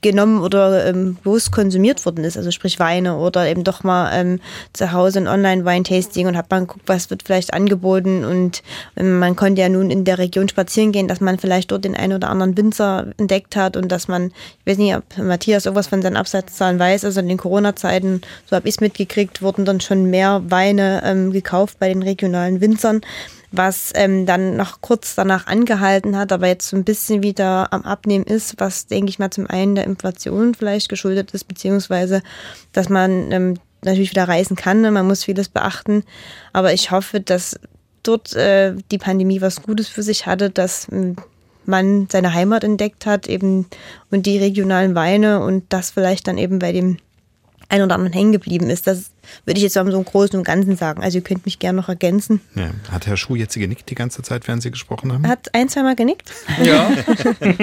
[0.02, 4.40] genommen oder ähm, bewusst konsumiert worden ist, also sprich Weine oder eben doch mal ähm,
[4.74, 8.24] zu Hause ein Online-Weintasting und hat man geguckt, was wird vielleicht angeboten.
[8.24, 8.62] Und
[8.96, 11.96] ähm, man konnte ja nun in der Region spazieren gehen, dass man vielleicht dort den
[11.96, 14.32] einen oder anderen Winzer entdeckt hat und dass man,
[14.66, 18.56] ich weiß nicht, ob Matthias irgendwas von seinen Absatzzahlen weiß, also in den Corona-Zeiten, so
[18.56, 23.02] habe ich es mitgekriegt, wurden dann schon mehr Weine ähm, gekauft bei den regionalen Winzern
[23.52, 27.84] was ähm, dann noch kurz danach angehalten hat, aber jetzt so ein bisschen wieder am
[27.84, 32.22] Abnehmen ist, was, denke ich mal, zum einen der Inflation vielleicht geschuldet ist, beziehungsweise,
[32.74, 34.92] dass man ähm, natürlich wieder reisen kann, ne?
[34.92, 36.04] man muss vieles beachten,
[36.52, 37.60] aber ich hoffe, dass
[38.04, 41.16] dort äh, die Pandemie was Gutes für sich hatte, dass ähm,
[41.66, 43.68] man seine Heimat entdeckt hat eben
[44.10, 46.98] und die regionalen Weine und das vielleicht dann eben bei dem
[47.70, 48.88] ein oder anderen hängen geblieben ist.
[48.88, 49.12] Das
[49.46, 51.04] würde ich jetzt so im Großen und Ganzen sagen.
[51.04, 52.42] Also ihr könnt mich gerne noch ergänzen.
[52.56, 52.72] Ja.
[52.92, 55.28] Hat Herr Schuh jetzt genickt die ganze Zeit, während Sie gesprochen haben?
[55.28, 56.32] Hat ein, zweimal genickt.
[56.64, 56.90] Ja.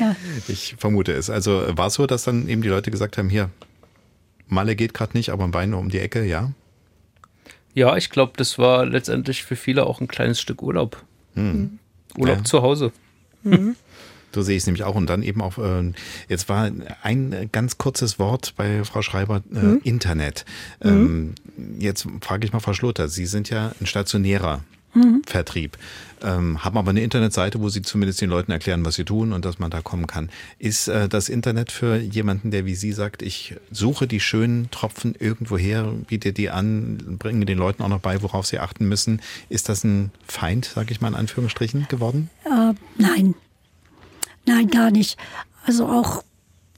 [0.00, 0.16] ja.
[0.48, 1.30] Ich vermute es.
[1.30, 3.50] Also war es so, dass dann eben die Leute gesagt haben, hier,
[4.48, 6.50] Malle geht gerade nicht, aber ein Bein um die Ecke, ja?
[7.74, 11.02] Ja, ich glaube, das war letztendlich für viele auch ein kleines Stück Urlaub.
[11.34, 11.78] Hm.
[12.16, 12.44] Urlaub ja.
[12.44, 12.92] zu Hause.
[13.42, 13.76] Mhm.
[14.34, 14.94] So sehe ich es nämlich auch.
[14.94, 15.92] Und dann eben auch, äh,
[16.28, 16.70] jetzt war
[17.02, 19.80] ein ganz kurzes Wort bei Frau Schreiber, äh, mhm.
[19.84, 20.44] Internet.
[20.82, 20.90] Mhm.
[20.90, 21.34] Ähm,
[21.78, 24.62] jetzt frage ich mal Frau Schlotter, Sie sind ja ein stationärer
[24.94, 25.22] mhm.
[25.26, 25.76] Vertrieb,
[26.22, 29.44] ähm, haben aber eine Internetseite, wo Sie zumindest den Leuten erklären, was sie tun und
[29.44, 30.30] dass man da kommen kann.
[30.58, 35.14] Ist äh, das Internet für jemanden, der wie Sie sagt, ich suche die schönen Tropfen
[35.18, 39.20] irgendwo her, biete die an, bringe den Leuten auch noch bei, worauf sie achten müssen,
[39.48, 42.30] ist das ein Feind, sage ich mal in Anführungsstrichen, geworden?
[42.44, 43.34] Äh, nein,
[44.46, 45.16] Nein, gar nicht.
[45.66, 46.22] Also auch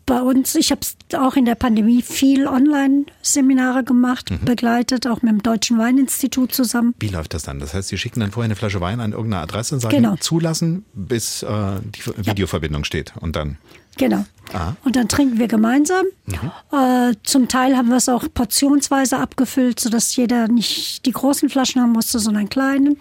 [0.06, 0.80] bei uns, ich habe
[1.18, 4.44] auch in der Pandemie viel Online-Seminare gemacht, mhm.
[4.44, 6.94] begleitet, auch mit dem Deutschen Weininstitut zusammen.
[7.00, 7.58] Wie läuft das dann?
[7.58, 10.14] Das heißt, Sie schicken dann vorher eine Flasche Wein an irgendeine Adresse und sagen, genau.
[10.16, 12.86] zulassen, bis äh, die Videoverbindung ja.
[12.86, 13.58] steht und dann.
[13.98, 14.24] Genau.
[14.52, 14.76] Aha.
[14.84, 16.06] Und dann trinken wir gemeinsam.
[16.26, 16.78] Mhm.
[16.78, 21.82] Äh, zum Teil haben wir es auch portionsweise abgefüllt, sodass jeder nicht die großen Flaschen
[21.82, 23.00] haben musste, sondern kleinen.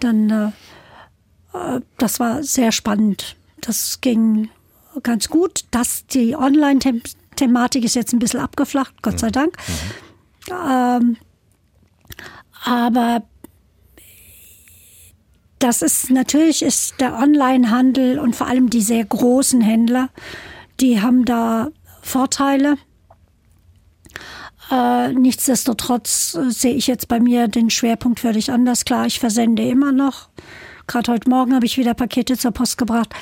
[0.00, 0.46] Dann, äh,
[1.56, 4.50] äh das war sehr spannend das ging
[5.02, 5.64] ganz gut.
[5.70, 9.32] Das, die Online-Thematik ist jetzt ein bisschen abgeflacht, Gott sei mhm.
[9.32, 9.56] Dank.
[10.48, 10.54] Mhm.
[10.68, 11.16] Ähm,
[12.64, 13.22] aber
[15.58, 20.08] das ist natürlich ist der Online-Handel und vor allem die sehr großen Händler,
[20.80, 21.68] die haben da
[22.02, 22.78] Vorteile.
[24.70, 28.84] Äh, nichtsdestotrotz äh, sehe ich jetzt bei mir den Schwerpunkt völlig anders.
[28.84, 30.30] Klar, ich versende immer noch.
[30.90, 33.14] Gerade heute Morgen habe ich wieder Pakete zur Post gebracht.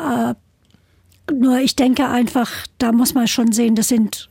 [0.00, 0.32] Äh,
[1.30, 4.30] nur ich denke einfach, da muss man schon sehen, das sind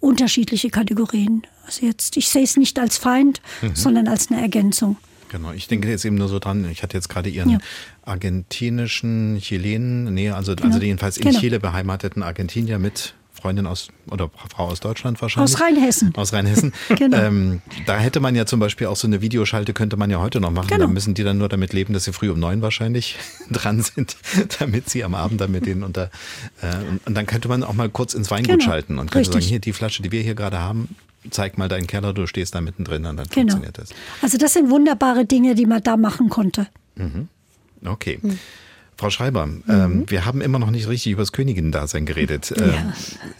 [0.00, 1.46] unterschiedliche Kategorien.
[1.66, 3.76] Also jetzt, ich sehe es nicht als Feind, mhm.
[3.76, 4.96] sondern als eine Ergänzung.
[5.28, 7.58] Genau, ich denke jetzt eben nur so dran, ich hatte jetzt gerade Ihren ja.
[8.02, 10.78] argentinischen Chilenen, nee, also, also genau.
[10.78, 11.38] jedenfalls in genau.
[11.38, 15.54] Chile beheimateten Argentinier mit Freundin aus oder Frau aus Deutschland wahrscheinlich.
[15.54, 16.14] Aus Rheinhessen.
[16.16, 16.72] Aus Rheinhessen.
[16.96, 17.18] genau.
[17.18, 20.40] Ähm, da hätte man ja zum Beispiel auch so eine Videoschalte, könnte man ja heute
[20.40, 20.68] noch machen.
[20.68, 20.86] Genau.
[20.86, 23.16] Da müssen die dann nur damit leben, dass sie früh um neun wahrscheinlich
[23.50, 24.16] dran sind,
[24.58, 26.10] damit sie am Abend dann mit denen unter.
[26.62, 28.64] Äh, und, und, dann könnte man auch mal kurz ins Weingut genau.
[28.64, 29.44] schalten und könnte Richtig.
[29.44, 30.94] sagen, hier die Flasche, die wir hier gerade haben,
[31.30, 33.52] zeig mal deinen Keller, du stehst da mittendrin und dann genau.
[33.52, 33.90] funktioniert das.
[34.22, 36.68] Also das sind wunderbare Dinge, die man da machen konnte.
[36.96, 37.28] Mhm.
[37.84, 38.18] Okay.
[38.22, 38.38] Mhm.
[38.96, 39.62] Frau Schreiber, mhm.
[39.68, 42.54] ähm, wir haben immer noch nicht richtig über das Königin-Dasein geredet.
[42.56, 42.64] Ja.
[42.66, 42.92] Ähm,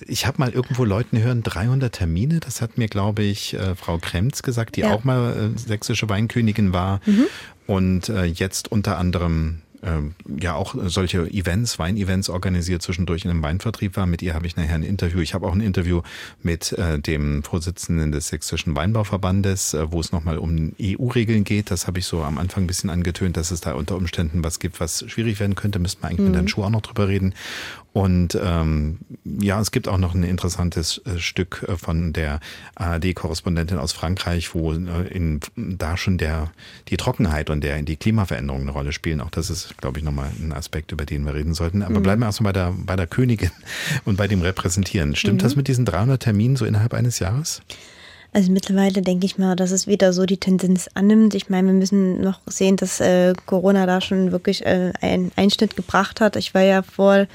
[0.07, 3.99] ich habe mal irgendwo Leuten hören, 300 Termine, das hat mir, glaube ich, äh, Frau
[3.99, 4.93] Kremz gesagt, die ja.
[4.93, 7.27] auch mal äh, sächsische Weinkönigin war mhm.
[7.67, 9.63] und äh, jetzt unter anderem ähm,
[10.39, 14.07] ja auch solche Events, Weinevents organisiert zwischendurch in einem Weinvertrieb war.
[14.07, 15.21] Mit ihr habe ich nachher ein Interview.
[15.21, 16.03] Ich habe auch ein Interview
[16.43, 21.71] mit äh, dem Vorsitzenden des Sächsischen Weinbauverbandes, äh, wo es nochmal um EU-Regeln geht.
[21.71, 24.59] Das habe ich so am Anfang ein bisschen angetönt, dass es da unter Umständen was
[24.59, 25.79] gibt, was schwierig werden könnte.
[25.79, 26.27] Müsste man eigentlich mhm.
[26.27, 27.35] mit Herrn Schuh auch noch drüber reden.
[27.97, 32.41] Und ähm, ja, es gibt auch noch ein interessantes äh, Stück äh, von der
[32.75, 36.53] ARD-Korrespondentin aus Frankreich, wo äh, in, da schon der
[36.89, 39.23] die Trockenheit und der die Klimaveränderung eine Rolle spielen.
[39.23, 41.81] Auch das ist, glaube ich, nochmal ein Aspekt, über den wir reden sollten.
[41.81, 42.03] Aber mhm.
[42.03, 43.51] bleiben wir erstmal bei der, bei der Königin
[44.05, 45.17] und bei dem Repräsentieren.
[45.17, 45.45] Stimmt mhm.
[45.45, 47.63] das mit diesen 300 Terminen so innerhalb eines Jahres?
[48.37, 51.35] Also mittlerweile denke ich mal, dass es wieder so die Tendenz annimmt.
[51.35, 55.75] Ich meine, wir müssen noch sehen, dass äh, Corona da schon wirklich äh, einen Einschnitt
[55.75, 56.37] gebracht hat.
[56.37, 57.29] Ich war ja vor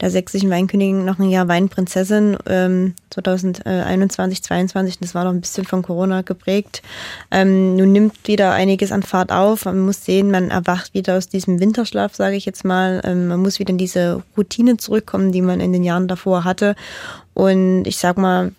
[0.00, 4.98] der sächsischen Weinkönigin noch ein Jahr Weinprinzessin ähm, 2021, 2022.
[4.98, 6.82] Das war noch ein bisschen von Corona geprägt.
[7.30, 9.64] Ähm, nun nimmt wieder einiges an Fahrt auf.
[9.64, 13.00] Man muss sehen, man erwacht wieder aus diesem Winterschlaf, sage ich jetzt mal.
[13.04, 16.74] Ähm, man muss wieder in diese Routine zurückkommen, die man in den Jahren davor hatte.
[17.32, 18.50] Und ich sag mal,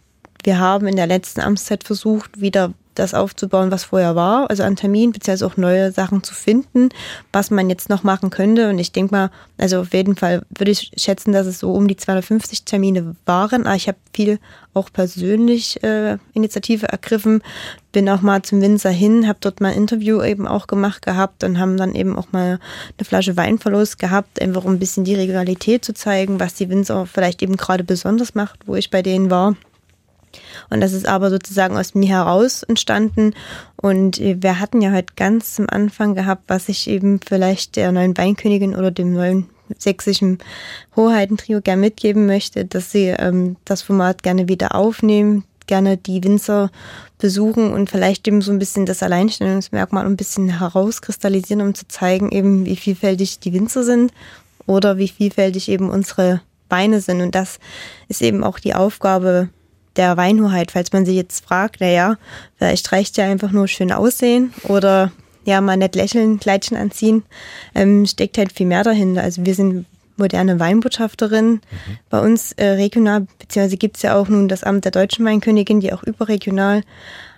[0.44, 4.76] wir haben in der letzten Amtszeit versucht, wieder das aufzubauen, was vorher war, also an
[4.76, 6.90] Termin, beziehungsweise auch neue Sachen zu finden,
[7.32, 8.70] was man jetzt noch machen könnte.
[8.70, 11.88] Und ich denke mal, also auf jeden Fall würde ich schätzen, dass es so um
[11.88, 13.66] die 250 Termine waren.
[13.66, 14.40] Aber ich habe viel
[14.74, 17.42] auch persönlich äh, Initiative ergriffen,
[17.92, 21.44] bin auch mal zum Winzer hin, habe dort mal ein Interview eben auch gemacht gehabt
[21.44, 22.60] und haben dann eben auch mal
[22.98, 26.70] eine Flasche Wein verlost gehabt, einfach um ein bisschen die Regionalität zu zeigen, was die
[26.70, 29.56] Winzer vielleicht eben gerade besonders macht, wo ich bei denen war.
[30.70, 33.34] Und das ist aber sozusagen aus mir heraus entstanden.
[33.76, 38.18] Und wir hatten ja heute ganz zum Anfang gehabt, was ich eben vielleicht der neuen
[38.18, 40.40] Weinkönigin oder dem neuen sächsischen
[40.96, 46.72] Hoheitentrio gerne mitgeben möchte, dass sie ähm, das Format gerne wieder aufnehmen, gerne die Winzer
[47.20, 52.32] besuchen und vielleicht eben so ein bisschen das Alleinstellungsmerkmal ein bisschen herauskristallisieren, um zu zeigen,
[52.32, 54.12] eben wie vielfältig die Winzer sind
[54.66, 57.22] oder wie vielfältig eben unsere Weine sind.
[57.22, 57.60] Und das
[58.08, 59.50] ist eben auch die Aufgabe
[60.00, 62.18] der Weinhoheit, falls man sich jetzt fragt, naja,
[62.58, 65.12] vielleicht reicht ja einfach nur schön aussehen oder
[65.44, 67.24] ja, mal nett lächeln, Kleidchen anziehen,
[67.76, 69.22] ähm, steckt halt viel mehr dahinter.
[69.24, 69.86] Also wir sind
[70.16, 71.52] moderne Weinbotschafterin.
[71.52, 71.62] Mhm.
[72.10, 75.82] Bei uns äh, regional, beziehungsweise gibt es ja auch nun das Amt der deutschen Weinkönigin,
[75.82, 76.84] die auch überregional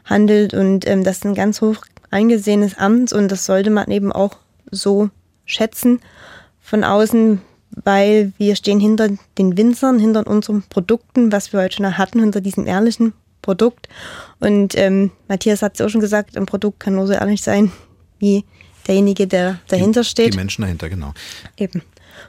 [0.06, 0.54] handelt.
[0.54, 1.78] Und ähm, das ist ein ganz hoch
[2.12, 4.38] angesehenes Amt und das sollte man eben auch
[4.70, 5.10] so
[5.46, 6.00] schätzen
[6.62, 7.42] von außen,
[7.84, 12.42] weil wir stehen hinter den Winzern, hinter unseren Produkten, was wir heute schon hatten, hinter
[12.42, 13.88] diesem ehrlichen Produkt.
[14.40, 17.72] Und ähm, Matthias hat es auch schon gesagt, ein Produkt kann nur so ehrlich sein
[18.20, 18.46] wie
[18.88, 20.34] derjenige, der dahinter steht.
[20.34, 21.14] Die Menschen dahinter, genau.
[21.58, 21.82] Eben.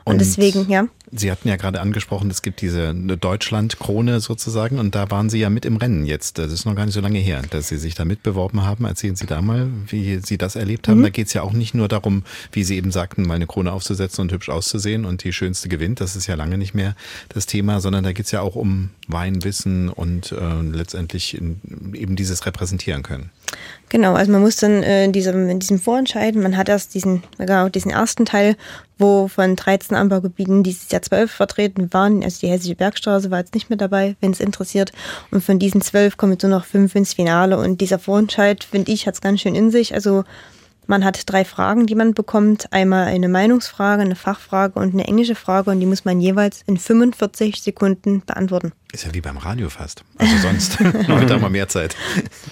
[0.05, 0.87] Und, und, deswegen, ja.
[1.15, 5.51] Sie hatten ja gerade angesprochen, es gibt diese Deutschland-Krone sozusagen und da waren Sie ja
[5.51, 6.39] mit im Rennen jetzt.
[6.39, 8.87] Das ist noch gar nicht so lange her, dass Sie sich da mitbeworben haben.
[8.87, 11.01] Erzählen Sie da mal, wie Sie das erlebt haben.
[11.01, 11.03] Mhm.
[11.03, 13.73] Da geht es ja auch nicht nur darum, wie Sie eben sagten, mal eine Krone
[13.73, 16.01] aufzusetzen und hübsch auszusehen und die schönste gewinnt.
[16.01, 16.97] Das ist ja lange nicht mehr
[17.29, 21.61] das Thema, sondern da geht es ja auch um Weinwissen und äh, letztendlich in,
[21.93, 23.31] eben dieses repräsentieren können.
[23.93, 27.23] Genau, also man muss dann äh, in, diesem, in diesem Vorentscheiden, man hat erst diesen,
[27.37, 28.57] genau, diesen ersten Teil,
[28.97, 32.25] wo von 13 Anbaugebieten dieses Jahr 12 vertreten waren.
[32.25, 34.93] Also die Hessische Bergstraße war jetzt nicht mehr dabei, wenn es interessiert.
[35.31, 37.59] Und von diesen 12 kommen jetzt nur noch fünf ins Finale.
[37.59, 39.93] Und dieser Vorentscheid, finde ich, hat es ganz schön in sich.
[39.93, 40.25] Also
[40.87, 42.73] man hat drei Fragen, die man bekommt.
[42.73, 45.71] Einmal eine Meinungsfrage, eine Fachfrage und eine englische Frage.
[45.71, 48.73] Und die muss man jeweils in 45 Sekunden beantworten.
[48.93, 50.05] Ist ja wie beim Radio fast.
[50.19, 50.79] Also sonst.
[51.09, 51.97] Heute haben wir mehr Zeit.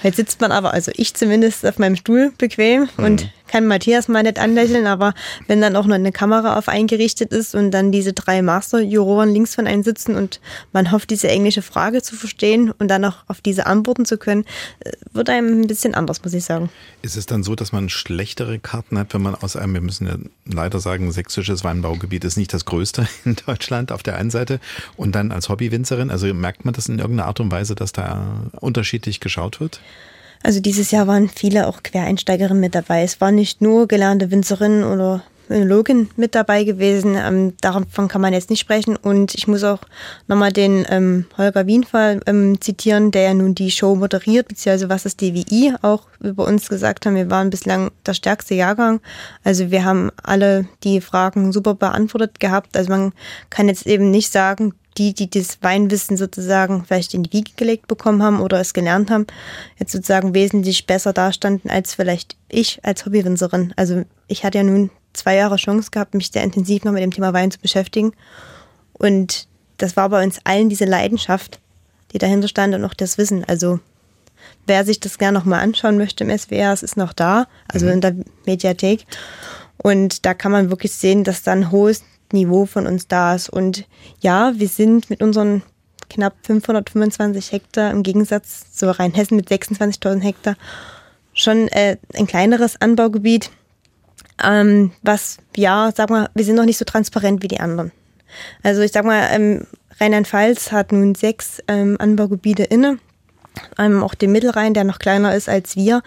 [0.02, 3.04] Heute sitzt man aber, also ich zumindest, auf meinem Stuhl bequem mhm.
[3.04, 5.12] und kann Matthias mal nicht anlächeln, aber
[5.48, 9.54] wenn dann auch noch eine Kamera auf eingerichtet ist und dann diese drei Master-Juroren links
[9.54, 10.40] von einem sitzen und
[10.72, 14.44] man hofft, diese englische Frage zu verstehen und dann auch auf diese antworten zu können,
[14.80, 16.70] äh, wird einem ein bisschen anders, muss ich sagen.
[17.02, 20.06] Ist es dann so, dass man schlechtere Karten hat, wenn man aus einem, wir müssen
[20.06, 20.16] ja
[20.46, 24.60] leider sagen, sächsisches Weinbaugebiet ist nicht das größte in Deutschland auf der einen Seite
[24.96, 28.50] und dann als Hobbywinzerin, also merkt man das in irgendeiner Art und Weise, dass da
[28.60, 29.80] unterschiedlich geschaut wird?
[30.42, 33.02] Also dieses Jahr waren viele auch Quereinsteigerinnen mit dabei.
[33.02, 37.16] Es waren nicht nur gelernte Winzerinnen oder Önologin mit dabei gewesen.
[37.16, 38.96] Ähm, davon kann man jetzt nicht sprechen.
[38.96, 39.80] Und ich muss auch
[40.28, 45.02] nochmal den ähm, Holger Wienfall ähm, zitieren, der ja nun die Show moderiert, beziehungsweise was
[45.02, 47.16] das DWI auch über uns gesagt haben.
[47.16, 49.00] Wir waren bislang der stärkste Jahrgang.
[49.44, 52.76] Also wir haben alle die Fragen super beantwortet gehabt.
[52.76, 53.12] Also man
[53.50, 57.86] kann jetzt eben nicht sagen, die, die das Weinwissen sozusagen vielleicht in die Wiege gelegt
[57.86, 59.26] bekommen haben oder es gelernt haben,
[59.78, 63.72] jetzt sozusagen wesentlich besser dastanden als vielleicht ich als Hobbywinzerin.
[63.76, 67.12] Also ich hatte ja nun zwei Jahre Chance gehabt, mich sehr intensiv noch mit dem
[67.12, 68.12] Thema Wein zu beschäftigen.
[68.92, 69.46] Und
[69.78, 71.60] das war bei uns allen diese Leidenschaft,
[72.12, 73.44] die dahinter stand und auch das Wissen.
[73.44, 73.80] Also
[74.66, 77.92] wer sich das gerne nochmal anschauen möchte im SWR, es ist noch da, also mhm.
[77.92, 78.14] in der
[78.46, 79.06] Mediathek.
[79.78, 83.48] Und da kann man wirklich sehen, dass da ein hohes Niveau von uns da ist.
[83.48, 83.86] Und
[84.20, 85.62] ja, wir sind mit unseren
[86.08, 90.56] knapp 525 Hektar im Gegensatz zu Rheinhessen mit 26.000 Hektar
[91.32, 93.50] schon äh, ein kleineres Anbaugebiet.
[94.42, 97.92] Ähm, was, ja, sag mal, wir sind noch nicht so transparent wie die anderen.
[98.62, 99.66] Also ich sag mal, ähm,
[100.00, 102.98] Rheinland-Pfalz hat nun sechs ähm, Anbaugebiete inne,
[103.78, 106.02] ähm, auch den Mittelrhein, der noch kleiner ist als wir,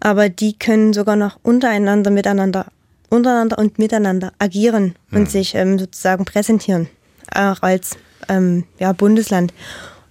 [0.00, 2.66] aber die können sogar noch untereinander miteinander
[3.10, 5.26] untereinander und miteinander agieren und mhm.
[5.26, 6.88] sich ähm, sozusagen präsentieren,
[7.34, 7.96] auch als
[8.28, 9.52] ähm, ja, Bundesland.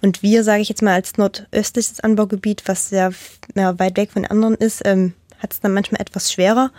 [0.02, 3.12] Und wir, sage ich jetzt mal, als nordöstliches Anbaugebiet, was sehr
[3.54, 6.70] ja, weit weg von anderen ist, ähm, hat es dann manchmal etwas schwerer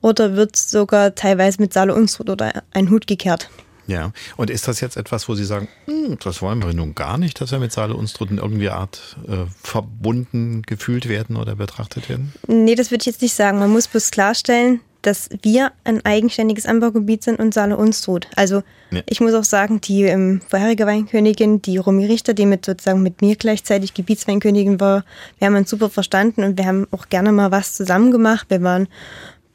[0.00, 3.50] oder wird sogar teilweise mit Saale Unstrut oder ein Hut gekehrt.
[3.86, 7.18] Ja, und ist das jetzt etwas, wo Sie sagen, hm, das wollen wir nun gar
[7.18, 12.08] nicht, dass wir mit Saale Unstrut in irgendwie Art äh, verbunden gefühlt werden oder betrachtet
[12.08, 12.32] werden?
[12.46, 13.58] Nee, das würde ich jetzt nicht sagen.
[13.58, 18.26] Man muss bloß klarstellen, dass wir ein eigenständiges Anbaugebiet sind und Saale uns tut.
[18.34, 19.02] Also ja.
[19.08, 23.22] ich muss auch sagen, die ähm, vorherige Weinkönigin, die Romy Richter, die mit sozusagen mit
[23.22, 25.04] mir gleichzeitig Gebietsweinkönigin war,
[25.38, 28.46] wir haben uns super verstanden und wir haben auch gerne mal was zusammen gemacht.
[28.48, 28.88] Wir waren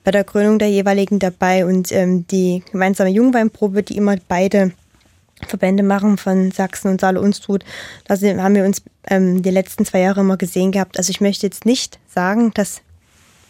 [0.04, 4.72] bei der Krönung der jeweiligen dabei und ähm, die gemeinsame Jungweinprobe, die immer beide
[5.48, 7.64] Verbände machen von Sachsen und Saale Unstrut.
[8.06, 10.98] Da haben wir uns ähm, die letzten zwei Jahre immer gesehen gehabt.
[10.98, 12.82] Also ich möchte jetzt nicht sagen, dass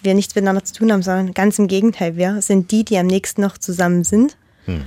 [0.02, 2.16] wir nichts miteinander zu tun haben, sondern ganz im Gegenteil.
[2.16, 4.84] Wir sind die, die am nächsten noch zusammen sind hm.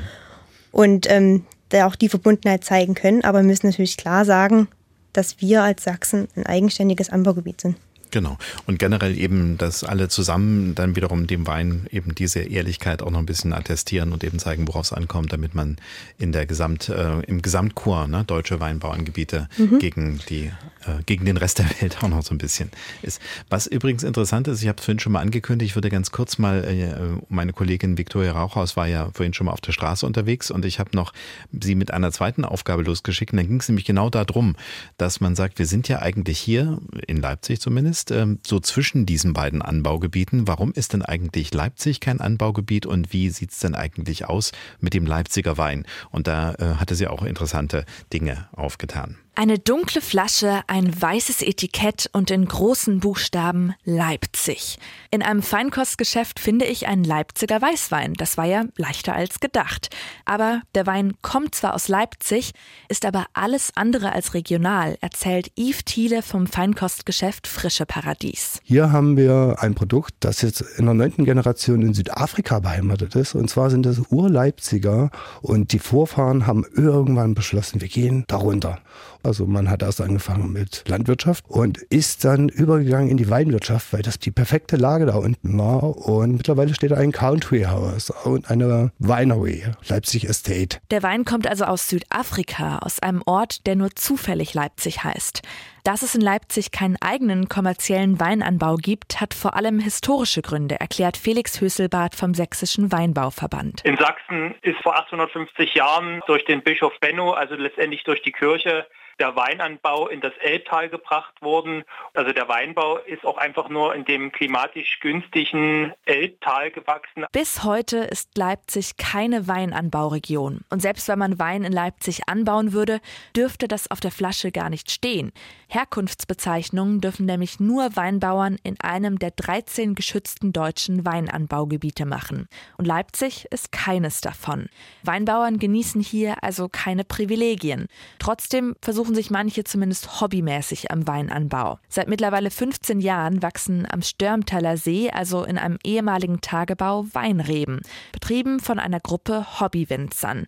[0.73, 3.23] und ähm, da auch die Verbundenheit zeigen können.
[3.23, 4.69] Aber wir müssen natürlich klar sagen,
[5.13, 7.77] dass wir als Sachsen ein eigenständiges Anbaugebiet sind.
[8.15, 8.39] Genau.
[8.69, 13.19] Und generell eben, dass alle zusammen dann wiederum dem Wein eben diese Ehrlichkeit auch noch
[13.19, 15.79] ein bisschen attestieren und eben zeigen, worauf es ankommt, damit man
[16.17, 19.81] in der Gesamt, äh, im Gesamtchor, ne, deutsche Weinbauerngebiete mhm.
[19.81, 20.45] gegen die,
[20.87, 22.71] äh, gegen den Rest der Welt auch noch so ein bisschen
[23.03, 23.21] ist.
[23.51, 26.39] Was übrigens interessant ist, ich habe es vorhin schon mal angekündigt, ich würde ganz kurz
[26.39, 26.95] mal, äh,
[27.29, 30.79] meine Kollegin Viktoria Rauchhaus war ja vorhin schon mal auf der Straße unterwegs und ich
[30.79, 31.13] habe noch
[31.51, 33.33] sie mit einer zweiten Aufgabe losgeschickt.
[33.33, 34.55] Und dann ging es nämlich genau darum,
[34.99, 36.79] dass man sagt, wir sind ja eigentlich hier,
[37.09, 40.47] in Leipzig zumindest, ist ähm, so zwischen diesen beiden Anbaugebieten.
[40.47, 44.93] Warum ist denn eigentlich Leipzig kein Anbaugebiet und wie sieht es denn eigentlich aus mit
[44.93, 45.87] dem Leipziger Wein?
[46.11, 49.17] Und da äh, hatte sie auch interessante Dinge aufgetan.
[49.37, 54.79] Eine dunkle Flasche, ein weißes Etikett und in großen Buchstaben Leipzig.
[55.11, 58.15] In einem Feinkostgeschäft finde ich einen Leipziger Weißwein.
[58.15, 59.89] Das war ja leichter als gedacht.
[60.25, 62.53] Aber der Wein kommt zwar aus Leipzig,
[62.89, 68.61] ist aber alles andere als regional, erzählt Yves Thiele vom Feinkostgeschäft Frische Paradies.
[68.63, 73.35] Hier haben wir ein Produkt, das jetzt in der neunten Generation in Südafrika beheimatet ist.
[73.35, 75.11] Und zwar sind das Urleipziger
[75.43, 78.79] und die Vorfahren haben irgendwann beschlossen, wir gehen darunter.
[79.25, 84.03] Also man hat erst angefangen mit Landwirtschaft und ist dann übergegangen in die Weinwirtschaft, weil
[84.03, 85.97] das die perfekte Lage da unten war.
[85.97, 90.79] Und mittlerweile steht da ein Country House und eine Winery, Leipzig Estate.
[90.91, 95.43] Der Wein kommt also aus Südafrika, aus einem Ort, der nur zufällig Leipzig heißt.
[95.85, 101.19] Dass es in Leipzig keinen eigenen kommerziellen Weinanbau gibt, hat vor allem historische Gründe, erklärt
[101.19, 103.83] Felix Höselbart vom Sächsischen Weinbauverband.
[103.85, 108.87] In Sachsen ist vor 850 Jahren durch den Bischof Benno, also letztendlich durch die Kirche,
[109.19, 111.85] der Weinanbau in das Elbtal gebracht worden.
[112.15, 117.27] Also der Weinbau ist auch einfach nur in dem klimatisch günstigen Elbtal gewachsen.
[117.33, 120.63] Bis heute ist Leipzig keine Weinanbauregion.
[120.71, 123.01] Und selbst wenn man Wein in Leipzig anbauen würde,
[123.37, 125.33] dürfte das auf der Flasche gar nicht stehen.
[125.75, 132.47] Herkunftsbezeichnungen dürfen nämlich nur Weinbauern in einem der 13 geschützten deutschen Weinanbaugebiete machen.
[132.79, 134.67] Und Leipzig ist keines davon.
[135.03, 137.89] Weinbauern genießen hier also keine Privilegien.
[138.21, 141.81] Trotzdem versuchen sich manche zumindest hobbymäßig am Weinanbau.
[141.89, 147.81] Seit mittlerweile 15 Jahren wachsen am Störmtaler See, also in einem ehemaligen Tagebau, Weinreben,
[148.13, 150.47] betrieben von einer Gruppe Hobbywinzern.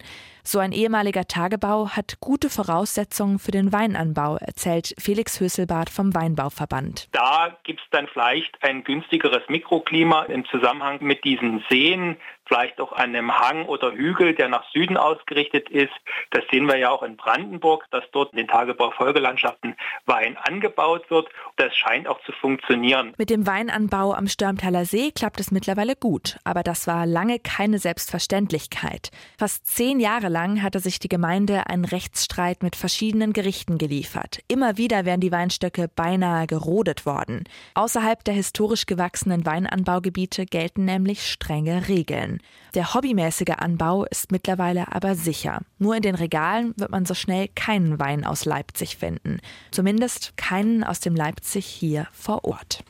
[0.48, 7.08] So ein ehemaliger Tagebau hat gute Voraussetzungen für den Weinanbau, erzählt Felix Höselbart vom Weinbauverband.
[7.10, 12.16] Da gibt es dann vielleicht ein günstigeres Mikroklima im Zusammenhang mit diesen Seen,
[12.46, 15.92] vielleicht auch an einem Hang oder Hügel, der nach Süden ausgerichtet ist.
[16.30, 21.28] Das sehen wir ja auch in Brandenburg, dass dort in den Tagebaufolgelandschaften Wein angebaut wird.
[21.56, 23.14] Das scheint auch zu funktionieren.
[23.18, 27.78] Mit dem Weinanbau am Störmtaler See klappt es mittlerweile gut, aber das war lange keine
[27.78, 29.10] Selbstverständlichkeit.
[29.38, 34.40] Fast zehn Jahre lang hatte sich die Gemeinde einen Rechtsstreit mit verschiedenen Gerichten geliefert.
[34.48, 37.44] Immer wieder wären die Weinstöcke beinahe gerodet worden.
[37.74, 42.35] Außerhalb der historisch gewachsenen Weinanbaugebiete gelten nämlich strenge Regeln.
[42.74, 45.60] Der hobbymäßige Anbau ist mittlerweile aber sicher.
[45.78, 49.38] Nur in den Regalen wird man so schnell keinen Wein aus Leipzig finden.
[49.70, 52.84] Zumindest keinen aus dem Leipzig hier vor Ort.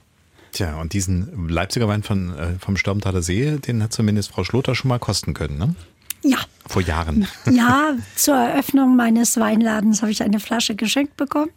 [0.52, 4.74] Tja, und diesen Leipziger Wein von, äh, vom Stürmtaler See, den hat zumindest Frau Schloter
[4.74, 5.74] schon mal kosten können, ne?
[6.22, 6.38] Ja.
[6.66, 7.28] Vor Jahren.
[7.50, 11.50] Ja, zur Eröffnung meines Weinladens habe ich eine Flasche geschenkt bekommen.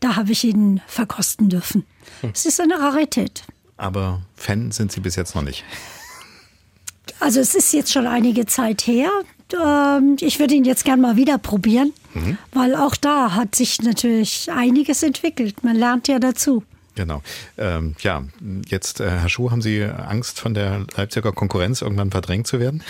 [0.00, 1.86] Da habe ich ihn verkosten dürfen.
[2.20, 2.30] Hm.
[2.34, 3.44] Es ist eine Rarität.
[3.76, 5.64] Aber Fan sind Sie bis jetzt noch nicht.
[7.20, 9.10] Also es ist jetzt schon einige Zeit her.
[9.52, 12.38] Ähm, ich würde ihn jetzt gerne mal wieder probieren, mhm.
[12.52, 15.62] weil auch da hat sich natürlich einiges entwickelt.
[15.64, 16.64] Man lernt ja dazu.
[16.94, 17.22] Genau.
[17.56, 18.22] Ähm, ja,
[18.68, 22.82] jetzt, äh, Herr Schuh, haben Sie Angst, von der Leipziger Konkurrenz irgendwann verdrängt zu werden?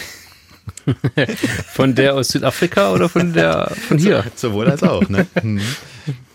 [1.66, 4.24] von der aus Südafrika oder von der von hier?
[4.34, 5.26] So, sowohl als auch, ne?
[5.42, 5.60] Mhm.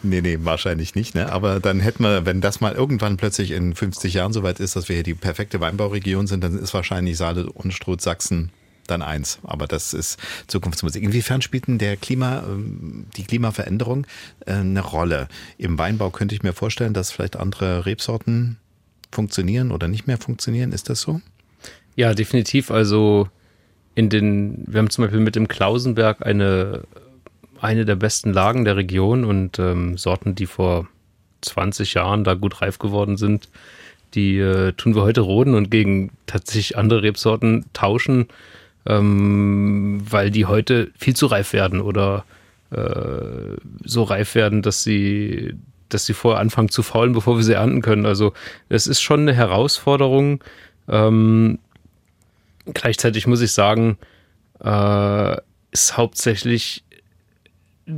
[0.03, 1.29] Nee, nee, wahrscheinlich nicht, ne?
[1.31, 4.87] Aber dann hätten wir, wenn das mal irgendwann plötzlich in 50 Jahren soweit ist, dass
[4.87, 8.51] wir hier die perfekte Weinbauregion sind, dann ist wahrscheinlich Saale und Stroh Sachsen
[8.87, 9.39] dann eins.
[9.43, 10.17] Aber das ist
[10.47, 11.03] Zukunftsmusik.
[11.03, 14.07] Inwiefern spielt denn der Klima, ähm, die Klimaveränderung
[14.45, 15.27] äh, eine Rolle?
[15.57, 18.57] Im Weinbau könnte ich mir vorstellen, dass vielleicht andere Rebsorten
[19.11, 20.71] funktionieren oder nicht mehr funktionieren.
[20.71, 21.21] Ist das so?
[21.95, 22.71] Ja, definitiv.
[22.71, 23.29] Also
[23.97, 26.83] in den, wir haben zum Beispiel mit dem Klausenberg eine,
[27.59, 30.87] eine der besten Lagen der Region und ähm, Sorten, die vor
[31.41, 33.49] 20 Jahren da gut reif geworden sind,
[34.13, 38.27] die äh, tun wir heute roden und gegen tatsächlich andere Rebsorten tauschen,
[38.85, 42.23] ähm, weil die heute viel zu reif werden oder
[42.69, 45.55] äh, so reif werden, dass sie,
[45.89, 48.05] dass sie vorher anfangen zu faulen, bevor wir sie ernten können.
[48.05, 48.33] Also
[48.69, 50.43] es ist schon eine Herausforderung.
[50.87, 51.57] Ähm,
[52.73, 53.97] gleichzeitig muss ich sagen,
[54.59, 55.37] äh,
[55.71, 56.83] ist hauptsächlich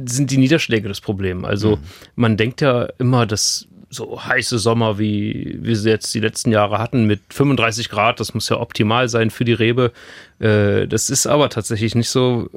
[0.06, 1.46] sind die Niederschläge das Problem.
[1.46, 1.84] Also mhm.
[2.16, 6.78] man denkt ja immer, dass so heiße Sommer, wie wir sie jetzt die letzten Jahre
[6.78, 9.92] hatten, mit 35 Grad, das muss ja optimal sein für die Rebe.
[10.40, 12.50] Äh, das ist aber tatsächlich nicht so.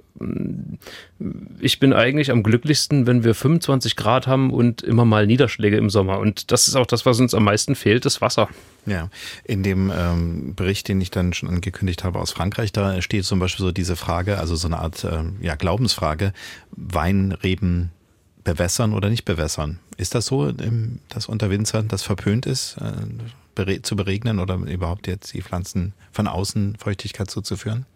[1.61, 5.89] Ich bin eigentlich am glücklichsten, wenn wir 25 Grad haben und immer mal Niederschläge im
[5.89, 6.19] Sommer.
[6.19, 8.49] Und das ist auch das, was uns am meisten fehlt, das Wasser.
[8.85, 9.09] Ja,
[9.45, 13.39] in dem ähm, Bericht, den ich dann schon angekündigt habe aus Frankreich, da steht zum
[13.39, 16.33] Beispiel so diese Frage, also so eine Art äh, ja, Glaubensfrage,
[16.73, 17.91] Weinreben
[18.45, 19.79] bewässern oder nicht bewässern.
[19.97, 20.53] Ist das so,
[21.09, 22.77] dass unter Winzern das verpönt ist,
[23.57, 27.87] äh, zu beregnen oder überhaupt jetzt die Pflanzen von außen Feuchtigkeit zuzuführen?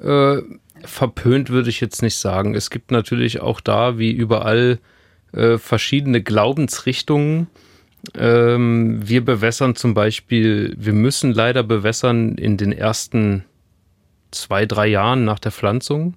[0.00, 0.42] Äh,
[0.84, 2.54] verpönt würde ich jetzt nicht sagen.
[2.54, 4.78] Es gibt natürlich auch da, wie überall,
[5.32, 7.46] äh, verschiedene Glaubensrichtungen.
[8.14, 13.44] Ähm, wir bewässern zum Beispiel, wir müssen leider bewässern in den ersten
[14.30, 16.14] zwei, drei Jahren nach der Pflanzung.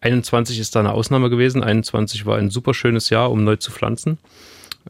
[0.00, 1.62] 21 ist da eine Ausnahme gewesen.
[1.62, 4.18] 21 war ein super schönes Jahr, um neu zu pflanzen,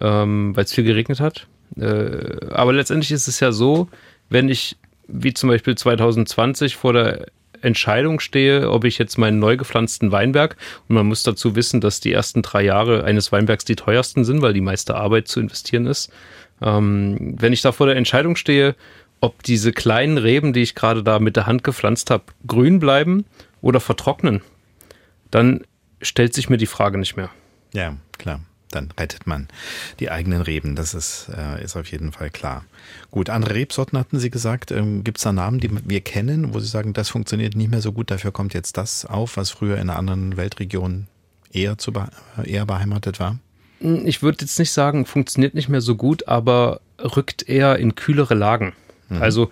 [0.01, 1.47] ähm, weil es viel geregnet hat.
[1.77, 3.89] Äh, aber letztendlich ist es ja so,
[4.29, 4.77] wenn ich,
[5.07, 7.27] wie zum Beispiel 2020, vor der
[7.61, 10.57] Entscheidung stehe, ob ich jetzt meinen neu gepflanzten Weinberg,
[10.89, 14.43] und man muss dazu wissen, dass die ersten drei Jahre eines Weinbergs die teuersten sind,
[14.43, 16.13] weil die meiste Arbeit zu investieren ist.
[16.63, 18.75] Ähm, wenn ich da vor der Entscheidung stehe,
[19.21, 23.25] ob diese kleinen Reben, die ich gerade da mit der Hand gepflanzt habe, grün bleiben
[23.61, 24.43] oder vertrocknen,
[25.31, 25.65] dann
[26.01, 27.31] stellt sich mir die Frage nicht mehr.
[27.73, 28.41] Ja, klar.
[28.71, 29.49] Dann rettet man
[29.99, 30.77] die eigenen Reben.
[30.77, 32.65] Das ist, äh, ist auf jeden Fall klar.
[33.11, 34.71] Gut, andere Rebsorten hatten Sie gesagt.
[34.71, 37.81] Ähm, Gibt es da Namen, die wir kennen, wo Sie sagen, das funktioniert nicht mehr
[37.81, 41.07] so gut, dafür kommt jetzt das auf, was früher in einer anderen Weltregion
[41.51, 41.93] eher, zu,
[42.45, 43.39] eher beheimatet war?
[43.81, 48.35] Ich würde jetzt nicht sagen, funktioniert nicht mehr so gut, aber rückt eher in kühlere
[48.35, 48.75] Lagen.
[49.09, 49.23] Mhm.
[49.23, 49.51] Also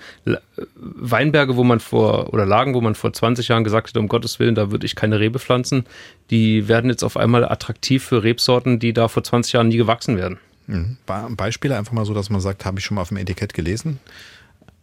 [0.76, 4.38] Weinberge, wo man vor, oder Lagen, wo man vor 20 Jahren gesagt hat, um Gottes
[4.38, 5.86] Willen, da würde ich keine Rebe pflanzen,
[6.30, 10.16] die werden jetzt auf einmal attraktiv für Rebsorten, die da vor 20 Jahren nie gewachsen
[10.16, 10.38] werden.
[10.66, 10.96] Mhm.
[11.36, 14.00] Beispiele einfach mal so, dass man sagt, habe ich schon mal auf dem Etikett gelesen.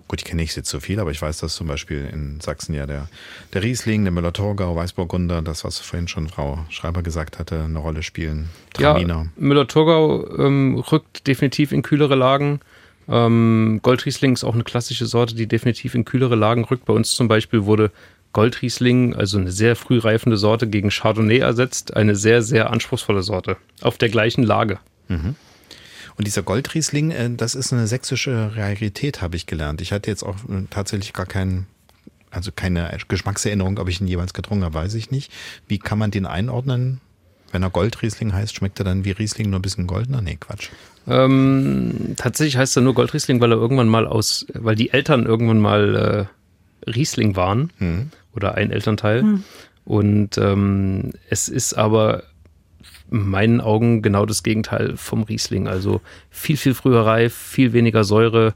[0.08, 2.76] Gut, ich kenne nicht jetzt so viel, aber ich weiß, dass zum Beispiel in Sachsen
[2.76, 3.08] ja der,
[3.54, 8.04] der Riesling, der Müller-Thurgau, Weißburgunder, das, was vorhin schon Frau Schreiber gesagt hatte, eine Rolle
[8.04, 8.50] spielen.
[8.74, 9.14] Traminer.
[9.14, 12.60] Ja, Müller-Thurgau ähm, rückt definitiv in kühlere Lagen.
[13.08, 16.86] Ähm, Goldriesling ist auch eine klassische Sorte, die definitiv in kühlere Lagen rückt.
[16.86, 17.92] Bei uns zum Beispiel wurde
[18.34, 21.96] Goldriesling, also eine sehr früh reifende Sorte, gegen Chardonnay ersetzt.
[21.96, 23.58] Eine sehr, sehr anspruchsvolle Sorte.
[23.82, 24.80] Auf der gleichen Lage.
[25.08, 25.36] Mhm.
[26.16, 29.82] Und dieser Goldriesling, äh, das ist eine sächsische Rarität, habe ich gelernt.
[29.82, 31.68] Ich hatte jetzt auch äh, tatsächlich gar keinen,
[32.32, 35.32] also keine Geschmackserinnerung, ob ich ihn jeweils getrunken habe, weiß ich nicht.
[35.68, 37.02] Wie kann man den einordnen?
[37.54, 40.22] Wenn er Goldriesling heißt, schmeckt er dann wie Riesling nur ein bisschen goldener?
[40.22, 40.70] Nee, Quatsch.
[41.08, 45.60] Ähm, tatsächlich heißt er nur Goldriesling, weil er irgendwann mal aus, weil die Eltern irgendwann
[45.60, 46.28] mal
[46.86, 48.10] äh, Riesling waren hm.
[48.36, 49.22] oder ein Elternteil.
[49.22, 49.44] Hm.
[49.86, 52.24] Und ähm, es ist aber
[53.12, 55.68] in meinen Augen genau das Gegenteil vom Riesling.
[55.68, 56.02] Also
[56.32, 58.56] viel, viel früher reif, viel weniger Säure,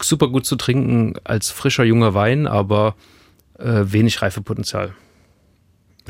[0.00, 2.94] super gut zu trinken als frischer junger Wein, aber
[3.58, 4.94] äh, wenig Reifepotenzial.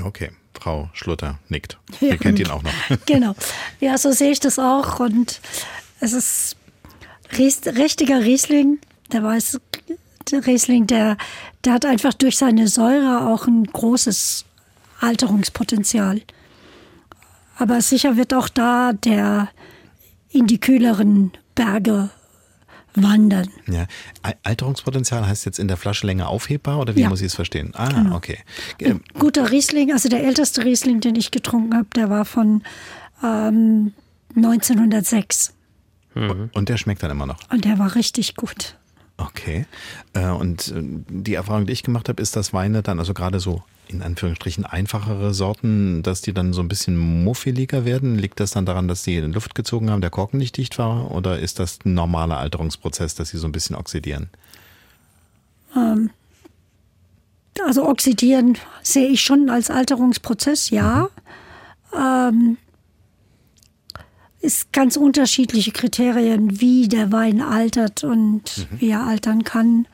[0.01, 0.31] Okay.
[0.55, 1.79] Frau Schlutter nickt.
[2.01, 2.73] Ihr ja, kennt ihn auch noch.
[3.07, 3.35] genau.
[3.81, 5.01] Ja, so sehe ich das auch.
[5.01, 5.41] Und
[6.01, 6.57] es ist
[7.37, 8.79] Ries, richtiger Riesling.
[9.11, 9.61] Der weiß,
[10.31, 11.17] der Riesling, der,
[11.65, 14.45] der hat einfach durch seine Säure auch ein großes
[15.01, 16.23] Alterungspotenzial.
[17.59, 19.49] Aber sicher wird auch da der
[20.31, 22.11] in die kühleren Berge
[22.95, 23.49] wandern.
[23.67, 23.87] Ja.
[24.43, 27.09] Alterungspotenzial heißt jetzt in der Flasche länger aufhebbar oder wie ja.
[27.09, 27.73] muss ich es verstehen?
[27.75, 28.17] Ah, genau.
[28.17, 28.39] okay.
[28.83, 32.63] Ein guter Riesling, also der älteste Riesling, den ich getrunken habe, der war von
[33.23, 33.93] ähm,
[34.37, 35.55] 1906.
[36.15, 36.51] Mhm.
[36.53, 37.39] Und der schmeckt dann immer noch.
[37.51, 38.77] Und der war richtig gut.
[39.29, 39.67] Okay.
[40.15, 43.41] Äh, und äh, die Erfahrung, die ich gemacht habe, ist, dass Weine dann, also gerade
[43.41, 48.19] so in Anführungsstrichen einfachere Sorten, dass die dann so ein bisschen muffeliger werden?
[48.19, 51.11] Liegt das dann daran, dass sie in Luft gezogen haben, der Korken nicht dicht war?
[51.11, 54.31] Oder ist das ein normaler Alterungsprozess, dass sie so ein bisschen oxidieren?
[55.77, 56.11] Ähm,
[57.67, 61.09] also oxidieren sehe ich schon als Alterungsprozess, ja.
[61.93, 61.99] Mhm.
[61.99, 62.57] Ähm,
[64.43, 68.81] ist ganz unterschiedliche Kriterien, wie der Wein altert und mhm.
[68.81, 69.87] wie er altern kann.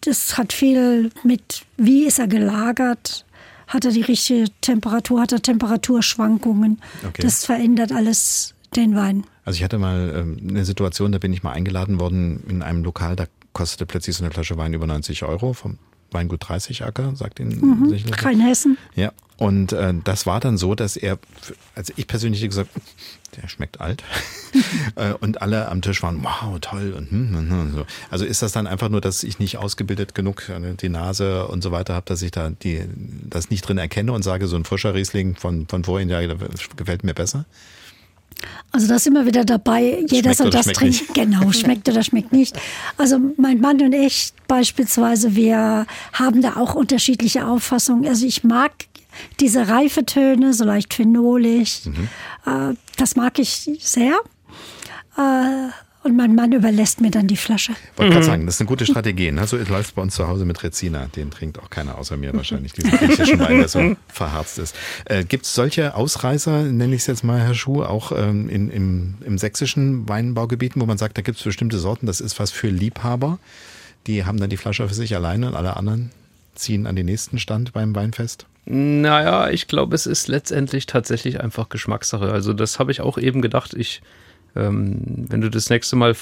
[0.00, 3.26] das hat viel mit, wie ist er gelagert,
[3.66, 6.80] hat er die richtige Temperatur, hat er Temperaturschwankungen.
[7.06, 7.22] Okay.
[7.22, 9.24] Das verändert alles den Wein.
[9.44, 12.82] Also ich hatte mal ähm, eine Situation, da bin ich mal eingeladen worden in einem
[12.82, 15.78] Lokal, da kostete plötzlich so eine Flasche Wein über 90 Euro vom
[16.10, 18.24] Weingut 30 Acker, sagt Ihnen mhm, sicherlich.
[18.24, 18.78] Rheinhessen.
[18.94, 21.18] Ja, und äh, das war dann so, dass er,
[21.74, 22.70] also ich persönlich gesagt,
[23.36, 24.02] der schmeckt alt.
[24.96, 26.92] Äh, und alle am Tisch waren, wow, toll.
[26.96, 27.86] Und, hm, hm, hm, so.
[28.10, 31.62] Also ist das dann einfach nur, dass ich nicht ausgebildet genug äh, die Nase und
[31.62, 32.82] so weiter habe, dass ich da die,
[33.28, 36.20] das nicht drin erkenne und sage, so ein frischer Riesling von, von vorhin, ja,
[36.76, 37.44] gefällt mir besser?
[38.70, 40.86] Also das ist immer wieder dabei, jeder soll das trinken.
[40.86, 41.14] Nicht.
[41.14, 42.56] Genau, schmeckt oder schmeckt nicht.
[42.96, 48.06] Also mein Mann und ich beispielsweise, wir haben da auch unterschiedliche Auffassungen.
[48.06, 48.72] Also ich mag
[49.40, 52.08] diese Reifetöne, so leicht phenolig, mhm.
[52.46, 54.18] äh, das mag ich sehr.
[56.04, 57.72] Und mein Mann überlässt mir dann die Flasche.
[57.96, 58.30] Wollte gerade mhm.
[58.30, 59.32] sagen, das ist eine gute Strategie.
[59.32, 59.46] Ne?
[59.46, 61.06] So läuft es bei uns zu Hause mit Rezina.
[61.06, 64.76] Den trinkt auch keiner außer mir wahrscheinlich, diesen griechischen Wein, der so verharzt ist.
[65.06, 68.70] Äh, Gibt es solche Ausreißer, nenne ich es jetzt mal, Herr Schuh, auch ähm, in,
[68.70, 72.52] im, im sächsischen Weinbaugebieten, wo man sagt, da gibt es bestimmte Sorten, das ist was
[72.52, 73.38] für Liebhaber.
[74.06, 76.10] Die haben dann die Flasche für sich alleine und alle anderen
[76.58, 78.46] ziehen an den nächsten Stand beim Weinfest?
[78.66, 82.30] Naja, ich glaube, es ist letztendlich tatsächlich einfach Geschmackssache.
[82.30, 83.72] Also das habe ich auch eben gedacht.
[83.74, 84.02] Ich
[84.58, 86.16] ähm, wenn du das nächste Mal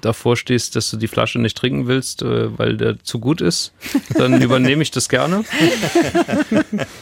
[0.00, 3.72] davor stehst, dass du die Flasche nicht trinken willst, äh, weil der zu gut ist,
[4.14, 5.44] dann übernehme ich das gerne.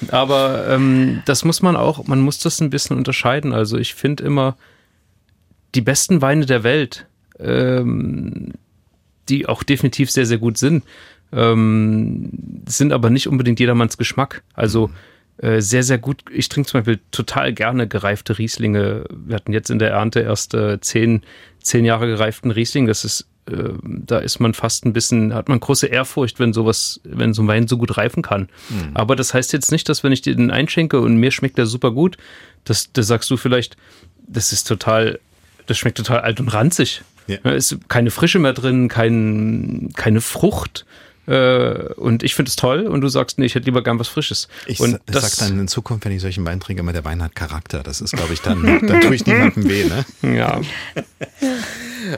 [0.09, 3.52] Aber ähm, das muss man auch, man muss das ein bisschen unterscheiden.
[3.52, 4.57] Also ich finde immer,
[5.74, 7.07] die besten Weine der Welt,
[7.39, 8.52] ähm,
[9.28, 10.85] die auch definitiv sehr, sehr gut sind,
[11.32, 12.31] ähm,
[12.66, 14.43] sind aber nicht unbedingt jedermanns Geschmack.
[14.55, 14.94] Also mhm
[15.43, 16.25] sehr, sehr gut.
[16.31, 19.05] Ich trinke zum Beispiel total gerne gereifte Rieslinge.
[19.11, 21.23] Wir hatten jetzt in der Ernte erst äh, zehn,
[21.62, 22.87] zehn Jahre gereiften Riesling.
[22.87, 27.01] Das ist, äh, da ist man fast ein bisschen, hat man große Ehrfurcht, wenn sowas,
[27.05, 28.49] wenn so ein Wein so gut reifen kann.
[28.69, 28.91] Mhm.
[28.95, 31.67] Aber das heißt jetzt nicht, dass wenn ich dir den einschenke und mir schmeckt der
[31.67, 32.19] super gut,
[32.65, 33.77] das, das sagst du vielleicht,
[34.27, 35.19] das ist total,
[35.67, 37.03] das schmeckt total alt und ranzig.
[37.27, 37.39] Ja.
[37.43, 40.85] Da ist keine Frische mehr drin, kein, keine Frucht.
[41.27, 44.09] Äh, und ich finde es toll und du sagst, nee, ich hätte lieber gern was
[44.09, 44.49] Frisches.
[44.67, 47.35] Ich und sag dann in Zukunft, wenn ich solchen Wein trinke, immer der Wein hat
[47.35, 47.83] Charakter.
[47.83, 50.05] Das ist, glaube ich, dann, dann tue ich niemandem weh, ne?
[50.37, 50.61] Ja.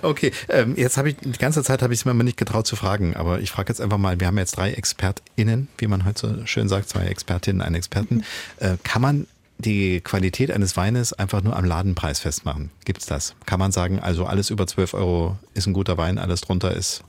[0.03, 2.77] Okay, ähm, jetzt habe ich die ganze Zeit habe ich es mir nicht getraut zu
[2.77, 6.21] fragen, aber ich frage jetzt einfach mal, wir haben jetzt drei ExpertInnen, wie man heute
[6.21, 8.17] so schön sagt, zwei Expertinnen, einen Experten.
[8.17, 8.23] Mhm.
[8.59, 9.27] Äh, kann man
[9.59, 12.71] die Qualität eines Weines einfach nur am Ladenpreis festmachen?
[12.85, 13.35] Gibt es das?
[13.45, 17.05] Kann man sagen, also alles über 12 Euro ist ein guter Wein, alles drunter ist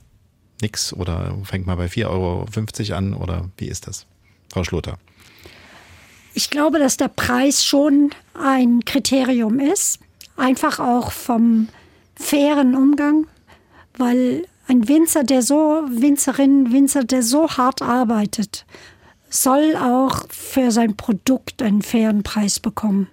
[0.64, 4.06] nix oder fängt mal bei 4,50 Euro an oder wie ist das?
[4.50, 4.98] Frau Schloter.
[6.32, 10.00] Ich glaube, dass der Preis schon ein Kriterium ist.
[10.36, 11.68] Einfach auch vom
[12.16, 13.26] fairen Umgang,
[13.98, 18.64] weil ein Winzer, der so, Winzerin, Winzer, der so hart arbeitet,
[19.28, 23.08] soll auch für sein Produkt einen fairen Preis bekommen.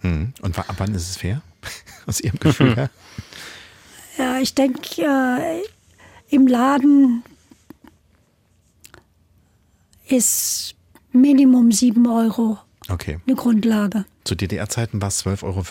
[0.00, 0.32] Hm.
[0.42, 1.40] Und ab wann ist es fair?
[2.06, 2.90] Aus Ihrem Gefühl her?
[4.18, 5.62] Ja, ich denke, äh,
[6.28, 7.22] im Laden
[10.08, 10.74] ist
[11.12, 12.58] Minimum 7 Euro
[12.88, 13.18] okay.
[13.26, 14.04] eine Grundlage.
[14.24, 15.62] Zu DDR-Zeiten war es 12,50 Euro.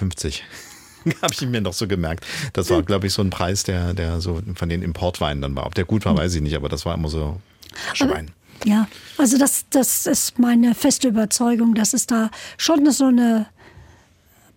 [1.21, 2.25] Habe ich mir noch so gemerkt.
[2.53, 5.67] Das war, glaube ich, so ein Preis, der, der so von den Importweinen dann war.
[5.67, 7.39] Ob der gut war, weiß ich nicht, aber das war immer so
[7.93, 8.31] Schwein.
[8.61, 8.87] Aber, ja,
[9.17, 13.45] also das, das ist meine feste Überzeugung, dass es da schon so eine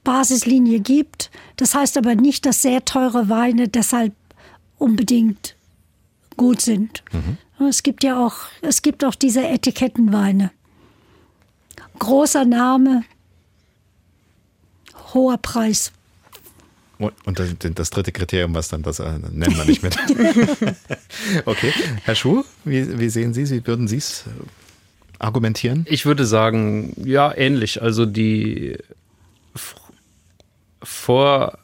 [0.04, 1.30] Basislinie gibt.
[1.56, 4.14] Das heißt aber nicht, dass sehr teure Weine deshalb
[4.78, 5.57] unbedingt
[6.38, 7.02] gut sind.
[7.12, 7.66] Mhm.
[7.68, 10.50] Es gibt ja auch, es gibt auch diese Etikettenweine.
[11.98, 13.04] Großer Name,
[15.12, 15.92] hoher Preis.
[16.98, 19.96] Und das, das, dritte Kriterium, was dann das äh, nennen wir nicht mit.
[21.44, 21.72] okay.
[22.02, 24.24] Herr Schuh, wie, wie sehen Sie, wie würden Sie es
[25.20, 25.86] argumentieren?
[25.88, 27.82] Ich würde sagen, ja, ähnlich.
[27.82, 28.76] Also die
[30.82, 31.58] vor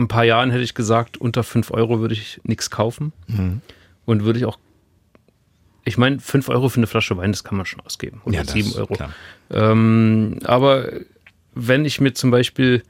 [0.00, 3.12] ein paar Jahren hätte ich gesagt, unter 5 Euro würde ich nichts kaufen.
[3.26, 3.60] Mhm.
[4.04, 4.58] Und würde ich auch.
[5.84, 8.20] Ich meine, 5 Euro für eine Flasche Wein, das kann man schon ausgeben.
[8.24, 8.96] Oder ja, 7 Euro.
[9.50, 10.90] Ähm, aber
[11.54, 12.82] wenn ich mir zum Beispiel,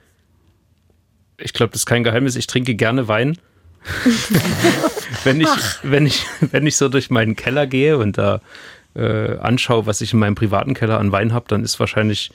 [1.38, 3.38] ich glaube, das ist kein Geheimnis, ich trinke gerne Wein.
[5.24, 5.48] wenn, ich,
[5.82, 8.42] wenn, ich, wenn ich so durch meinen Keller gehe und da
[8.94, 12.30] äh, anschaue, was ich in meinem privaten Keller an Wein habe, dann ist wahrscheinlich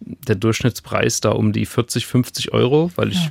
[0.00, 3.30] der Durchschnittspreis da um die 40, 50 Euro, weil ich ja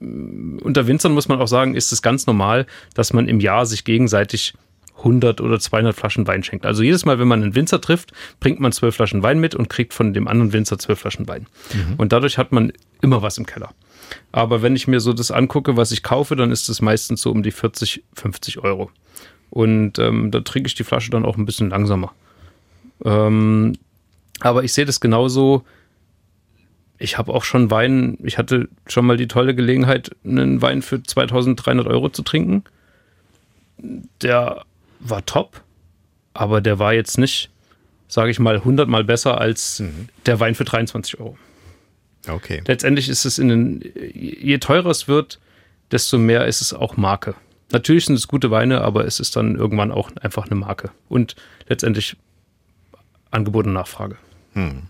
[0.00, 3.84] unter Winzern muss man auch sagen, ist es ganz normal, dass man im Jahr sich
[3.84, 4.54] gegenseitig
[4.98, 6.66] 100 oder 200 Flaschen Wein schenkt.
[6.66, 9.68] Also jedes Mal, wenn man einen Winzer trifft, bringt man zwölf Flaschen Wein mit und
[9.68, 11.46] kriegt von dem anderen Winzer zwölf Flaschen Wein.
[11.72, 11.94] Mhm.
[11.96, 13.70] Und dadurch hat man immer was im Keller.
[14.32, 17.30] Aber wenn ich mir so das angucke, was ich kaufe, dann ist es meistens so
[17.30, 18.90] um die 40, 50 Euro.
[19.50, 22.12] Und ähm, da trinke ich die Flasche dann auch ein bisschen langsamer.
[23.04, 23.74] Ähm,
[24.40, 25.64] aber ich sehe das genauso.
[26.98, 31.02] Ich habe auch schon Wein, ich hatte schon mal die tolle Gelegenheit, einen Wein für
[31.02, 32.64] 2300 Euro zu trinken.
[34.22, 34.64] Der
[34.98, 35.62] war top,
[36.34, 37.50] aber der war jetzt nicht,
[38.08, 40.08] sage ich mal, 100 Mal besser als mhm.
[40.26, 41.38] der Wein für 23 Euro.
[42.26, 42.62] Okay.
[42.66, 45.38] Letztendlich ist es in den, je teurer es wird,
[45.92, 47.34] desto mehr ist es auch Marke.
[47.70, 50.90] Natürlich sind es gute Weine, aber es ist dann irgendwann auch einfach eine Marke.
[51.08, 51.36] Und
[51.68, 52.16] letztendlich
[53.30, 54.16] Angebot und Nachfrage.
[54.54, 54.84] Hm.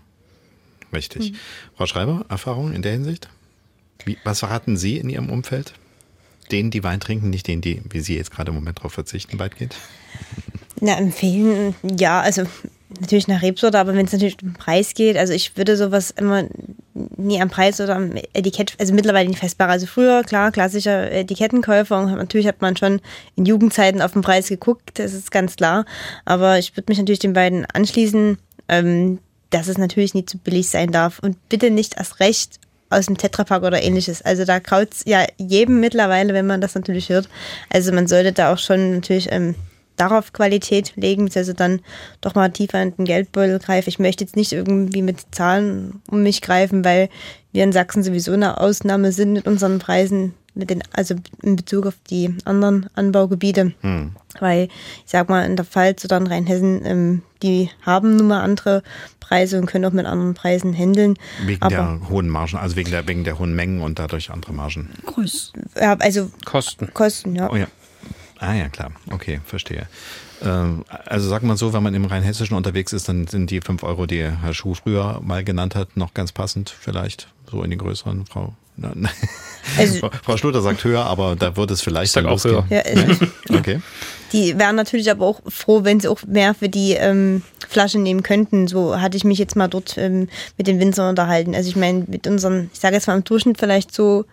[0.93, 1.29] Richtig.
[1.29, 1.35] Hm.
[1.75, 3.29] Frau Schreiber, Erfahrung in der Hinsicht?
[4.05, 5.73] Wie, was verraten Sie in Ihrem Umfeld?
[6.51, 9.37] Denen, die Wein trinken, nicht denen, die, wie Sie jetzt gerade im Moment darauf verzichten,
[9.39, 9.75] weitgehend?
[10.81, 12.43] Na, empfehlen, ja, also
[12.99, 16.11] natürlich nach Rebsorte, aber wenn es natürlich um den Preis geht, also ich würde sowas
[16.11, 16.45] immer
[17.17, 19.69] nie am Preis oder am Etikett, also mittlerweile nicht festbar.
[19.69, 23.01] Also früher, klar, klassischer Etikettenkäufer und natürlich hat man schon
[23.35, 25.85] in Jugendzeiten auf den Preis geguckt, das ist ganz klar.
[26.25, 28.37] Aber ich würde mich natürlich den beiden anschließen,
[28.67, 32.59] ähm, dass es natürlich nie zu billig sein darf und bitte nicht erst recht
[32.89, 34.21] aus dem Tetrapack oder ähnliches.
[34.21, 37.29] Also da kraut's ja jedem mittlerweile, wenn man das natürlich hört.
[37.69, 39.55] Also man sollte da auch schon natürlich ähm,
[39.95, 41.81] darauf Qualität legen, beziehungsweise dann
[42.21, 43.89] doch mal tiefer in den Geldbeutel greifen.
[43.89, 47.09] Ich möchte jetzt nicht irgendwie mit Zahlen um mich greifen, weil
[47.51, 51.85] wir in Sachsen sowieso eine Ausnahme sind mit unseren Preisen, mit den, also in Bezug
[51.85, 53.73] auf die anderen Anbaugebiete.
[53.81, 54.11] Hm.
[54.39, 54.65] Weil
[55.05, 58.83] ich sag mal, in der Pfalz oder in Rheinhessen, ähm, die haben nun mal andere
[59.19, 61.15] Preise und können auch mit anderen Preisen handeln.
[61.45, 64.53] Wegen Aber, der hohen Margen, also wegen der, wegen der hohen Mengen und dadurch andere
[64.53, 64.89] Margen.
[65.05, 65.53] Groß.
[65.79, 66.93] Ja, also Kosten.
[66.93, 67.49] Kosten, ja.
[67.51, 67.67] Oh ja.
[68.39, 68.91] Ah ja, klar.
[69.11, 69.87] Okay, verstehe.
[70.43, 73.83] Ähm, also sagt man so, wenn man im Rheinhessischen unterwegs ist, dann sind die 5
[73.83, 77.79] Euro, die Herr Schuh früher mal genannt hat, noch ganz passend vielleicht, so in den
[77.79, 78.53] größeren Frau.
[79.77, 82.65] Also, Frau Schluter sagt höher, aber da wird es vielleicht dann auch höher.
[82.69, 82.81] Ja,
[83.57, 83.81] okay.
[84.31, 88.23] Die wären natürlich aber auch froh, wenn sie auch mehr für die ähm, Flasche nehmen
[88.23, 88.67] könnten.
[88.67, 91.55] So hatte ich mich jetzt mal dort ähm, mit den Winzern unterhalten.
[91.55, 94.25] Also ich meine, mit unseren, ich sage jetzt mal im Durchschnitt vielleicht so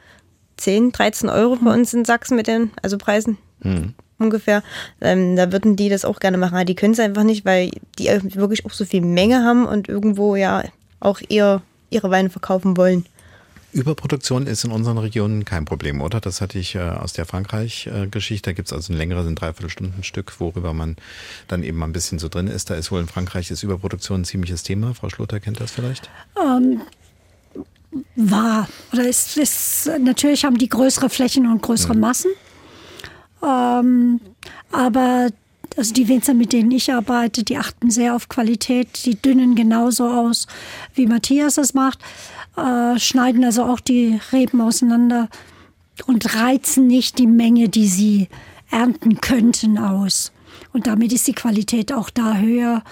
[0.58, 3.36] 10, 13 Euro bei uns in Sachsen mit den also Preisen.
[3.62, 3.94] Hm.
[4.18, 4.62] Ungefähr.
[5.00, 6.54] Ähm, da würden die das auch gerne machen.
[6.54, 9.88] Aber die können es einfach nicht, weil die wirklich auch so viel Menge haben und
[9.88, 10.64] irgendwo ja
[11.00, 13.04] auch eher ihre Weine verkaufen wollen.
[13.72, 16.20] Überproduktion ist in unseren Regionen kein Problem, oder?
[16.20, 18.50] Das hatte ich äh, aus der Frankreich-Geschichte.
[18.50, 20.96] da gibt es also ein längeres, ein Dreiviertelstunden-Stück, worüber man
[21.46, 22.70] dann eben mal ein bisschen so drin ist.
[22.70, 24.94] Da ist wohl in Frankreich ist Überproduktion ein ziemliches Thema.
[24.94, 26.08] Frau Schlotter kennt das vielleicht?
[26.42, 26.80] Ähm,
[28.14, 28.68] war.
[28.92, 32.00] Oder ist, ist, natürlich haben die größere Flächen und größere mhm.
[32.00, 32.30] Massen.
[33.42, 34.20] Ähm,
[34.72, 35.28] aber
[35.76, 39.04] also die Winzer, mit denen ich arbeite, die achten sehr auf Qualität.
[39.04, 40.46] Die dünnen genauso aus,
[40.94, 41.98] wie Matthias es macht.
[42.56, 45.28] Äh, schneiden also auch die Reben auseinander
[46.06, 48.28] und reizen nicht die Menge, die sie
[48.70, 50.32] ernten könnten, aus.
[50.72, 52.82] Und damit ist die Qualität auch da höher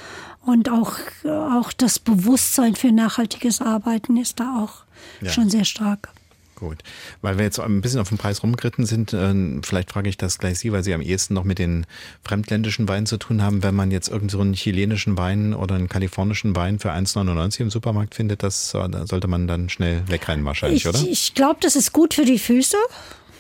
[0.43, 0.93] und auch,
[1.25, 4.85] auch das Bewusstsein für nachhaltiges Arbeiten ist da auch
[5.23, 5.31] ja.
[5.31, 6.11] schon sehr stark.
[6.57, 6.79] Gut.
[7.21, 10.39] Weil wir jetzt ein bisschen auf den Preis rumgeritten sind, äh, vielleicht frage ich das
[10.39, 11.87] gleich Sie, weil Sie am ehesten noch mit den
[12.25, 13.63] fremdländischen Weinen zu tun haben.
[13.63, 18.15] Wenn man jetzt irgendeinen so chilenischen Wein oder einen kalifornischen Wein für 1,99 im Supermarkt
[18.15, 21.01] findet, das sollte man dann schnell wegrennen wahrscheinlich, ich, oder?
[21.09, 22.77] Ich glaube, das ist gut für die Füße.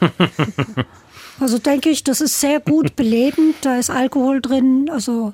[1.41, 3.57] also denke ich, das ist sehr gut belebend.
[3.62, 4.91] Da ist Alkohol drin.
[4.93, 5.32] Also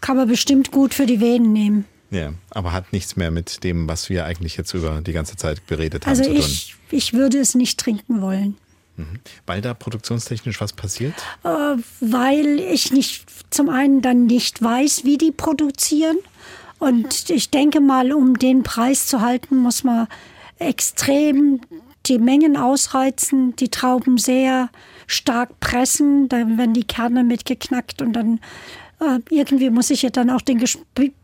[0.00, 1.84] kann man bestimmt gut für die Venen nehmen.
[2.10, 5.66] Ja, aber hat nichts mehr mit dem, was wir eigentlich jetzt über die ganze Zeit
[5.66, 6.38] beredet haben also zu tun.
[6.38, 8.56] Ich, ich würde es nicht trinken wollen.
[8.96, 9.20] Mhm.
[9.46, 11.14] Weil da produktionstechnisch was passiert?
[11.42, 11.48] Äh,
[12.00, 16.18] weil ich nicht zum einen dann nicht weiß, wie die produzieren.
[16.78, 20.06] Und ich denke mal, um den Preis zu halten, muss man
[20.58, 21.60] extrem
[22.06, 24.68] die Mengen ausreizen, die Trauben sehr
[25.06, 28.40] stark pressen, dann werden die Kerne mitgeknackt und dann
[29.06, 30.62] äh, irgendwie muss ich ja dann auch den,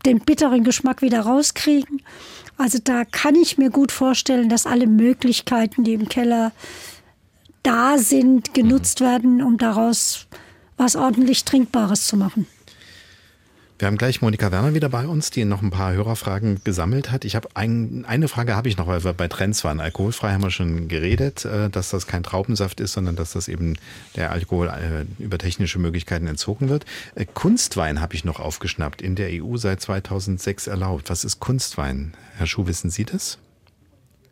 [0.05, 2.01] den bitteren Geschmack wieder rauskriegen.
[2.57, 6.51] Also da kann ich mir gut vorstellen, dass alle Möglichkeiten, die im Keller
[7.63, 10.27] da sind, genutzt werden, um daraus
[10.77, 12.47] was ordentlich Trinkbares zu machen.
[13.81, 17.25] Wir haben gleich Monika Werner wieder bei uns, die noch ein paar Hörerfragen gesammelt hat.
[17.25, 19.79] Ich habe ein, eine Frage habe ich noch, weil wir bei Trends waren.
[19.79, 23.77] Alkoholfrei haben wir schon geredet, äh, dass das kein Traubensaft ist, sondern dass das eben
[24.15, 26.85] der Alkohol äh, über technische Möglichkeiten entzogen wird.
[27.15, 31.09] Äh, Kunstwein habe ich noch aufgeschnappt, in der EU seit 2006 erlaubt.
[31.09, 32.13] Was ist Kunstwein?
[32.37, 33.39] Herr Schuh, wissen Sie das?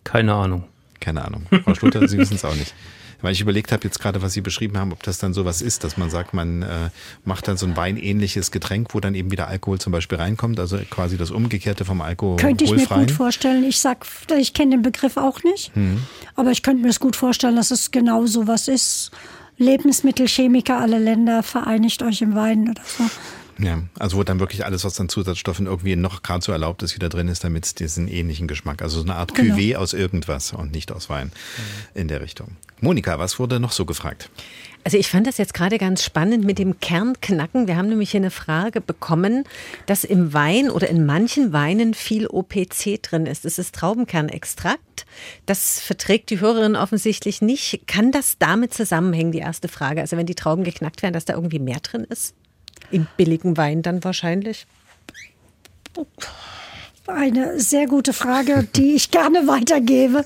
[0.03, 0.65] Keine Ahnung.
[0.99, 1.47] Keine Ahnung.
[1.63, 2.75] Frau Schluter, Sie wissen es auch nicht.
[3.21, 5.83] Weil ich überlegt habe jetzt gerade, was Sie beschrieben haben, ob das dann sowas ist,
[5.83, 6.89] dass man sagt, man äh,
[7.25, 10.77] macht dann so ein weinähnliches Getränk, wo dann eben wieder Alkohol zum Beispiel reinkommt, also
[10.89, 12.37] quasi das Umgekehrte vom Alkohol.
[12.37, 13.63] Könnte ich mir gut vorstellen.
[13.63, 14.05] Ich sag,
[14.37, 16.01] ich kenne den Begriff auch nicht, hm.
[16.35, 19.11] aber ich könnte mir es gut vorstellen, dass es genau sowas ist.
[19.57, 23.03] Lebensmittelchemiker aller Länder, vereinigt euch im Wein oder so.
[23.59, 26.95] Ja, also wo dann wirklich alles, was an Zusatzstoffen irgendwie noch gerade so erlaubt ist,
[26.95, 29.55] wieder drin ist, damit es diesen ähnlichen Geschmack, also so eine Art genau.
[29.55, 31.31] Cuvée aus irgendwas und nicht aus Wein
[31.93, 32.55] in der Richtung.
[32.79, 34.29] Monika, was wurde noch so gefragt?
[34.85, 37.67] Also ich fand das jetzt gerade ganz spannend mit dem Kernknacken.
[37.67, 39.43] Wir haben nämlich hier eine Frage bekommen,
[39.87, 43.43] dass im Wein oder in manchen Weinen viel OPC drin ist.
[43.43, 45.05] Das ist Traubenkernextrakt.
[45.45, 47.87] Das verträgt die Hörerin offensichtlich nicht.
[47.87, 49.99] Kann das damit zusammenhängen, die erste Frage?
[49.99, 52.33] Also wenn die Trauben geknackt werden, dass da irgendwie mehr drin ist?
[52.91, 54.65] Im billigen Wein dann wahrscheinlich?
[57.07, 60.25] Eine sehr gute Frage, die ich gerne weitergebe,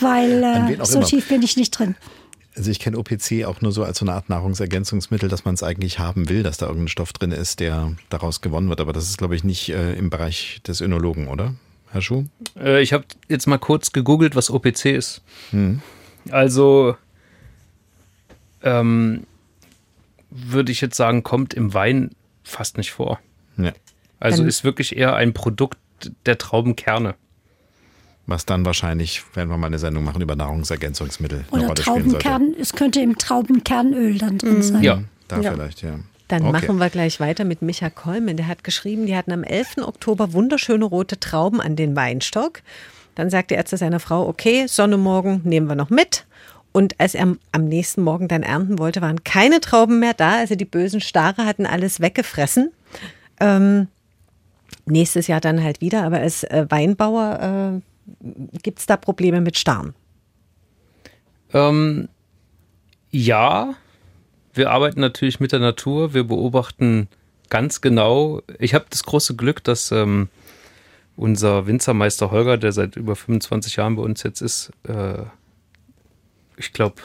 [0.00, 1.06] weil äh, so immer.
[1.06, 1.94] tief bin ich nicht drin.
[2.56, 5.62] Also ich kenne OPC auch nur so als so eine Art Nahrungsergänzungsmittel, dass man es
[5.62, 8.80] eigentlich haben will, dass da irgendein Stoff drin ist, der daraus gewonnen wird.
[8.80, 11.54] Aber das ist, glaube ich, nicht äh, im Bereich des Önologen, oder?
[11.90, 12.24] Herr Schuh?
[12.58, 15.22] Äh, ich habe jetzt mal kurz gegoogelt, was OPC ist.
[15.50, 15.82] Hm.
[16.30, 16.96] Also
[18.62, 19.24] ähm,
[20.34, 22.10] würde ich jetzt sagen, kommt im Wein
[22.42, 23.20] fast nicht vor.
[23.56, 23.72] Ja.
[24.20, 25.78] Also Dann ist wirklich eher ein Produkt
[26.26, 27.14] der Traubenkerne.
[28.26, 31.44] Was dann wahrscheinlich, werden wir mal eine Sendung machen über Nahrungsergänzungsmittel.
[31.50, 34.62] Oder Traubenkern, es könnte im Traubenkernöl dann drin mhm.
[34.62, 34.82] sein.
[34.82, 35.52] Ja, da ja.
[35.52, 35.98] vielleicht, ja.
[36.28, 36.52] Dann okay.
[36.52, 38.38] machen wir gleich weiter mit Micha Kolmen.
[38.38, 39.78] Der hat geschrieben, die hatten am 11.
[39.82, 42.62] Oktober wunderschöne rote Trauben an den Weinstock.
[43.14, 46.24] Dann sagte er zu seiner Frau, okay, Sonne morgen nehmen wir noch mit.
[46.76, 50.38] Und als er am nächsten Morgen dann ernten wollte, waren keine Trauben mehr da.
[50.38, 52.72] Also die bösen Stare hatten alles weggefressen.
[53.38, 53.86] Ähm,
[54.84, 56.02] nächstes Jahr dann halt wieder.
[56.02, 59.94] Aber als äh, Weinbauer äh, gibt es da Probleme mit Starren?
[61.52, 62.08] Ähm,
[63.12, 63.74] ja,
[64.52, 66.12] wir arbeiten natürlich mit der Natur.
[66.12, 67.06] Wir beobachten
[67.50, 68.42] ganz genau.
[68.58, 70.28] Ich habe das große Glück, dass ähm,
[71.16, 75.22] unser Winzermeister Holger, der seit über 25 Jahren bei uns jetzt ist, äh,
[76.56, 77.02] ich glaube,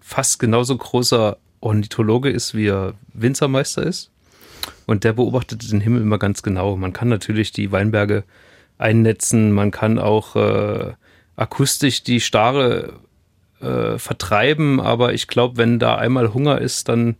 [0.00, 4.10] fast genauso großer Ornithologe ist, wie er Winzermeister ist.
[4.86, 6.76] Und der beobachtet den Himmel immer ganz genau.
[6.76, 8.24] Man kann natürlich die Weinberge
[8.78, 10.92] einnetzen, man kann auch äh,
[11.34, 13.00] akustisch die Stare
[13.60, 17.16] äh, vertreiben, aber ich glaube, wenn da einmal Hunger ist, dann,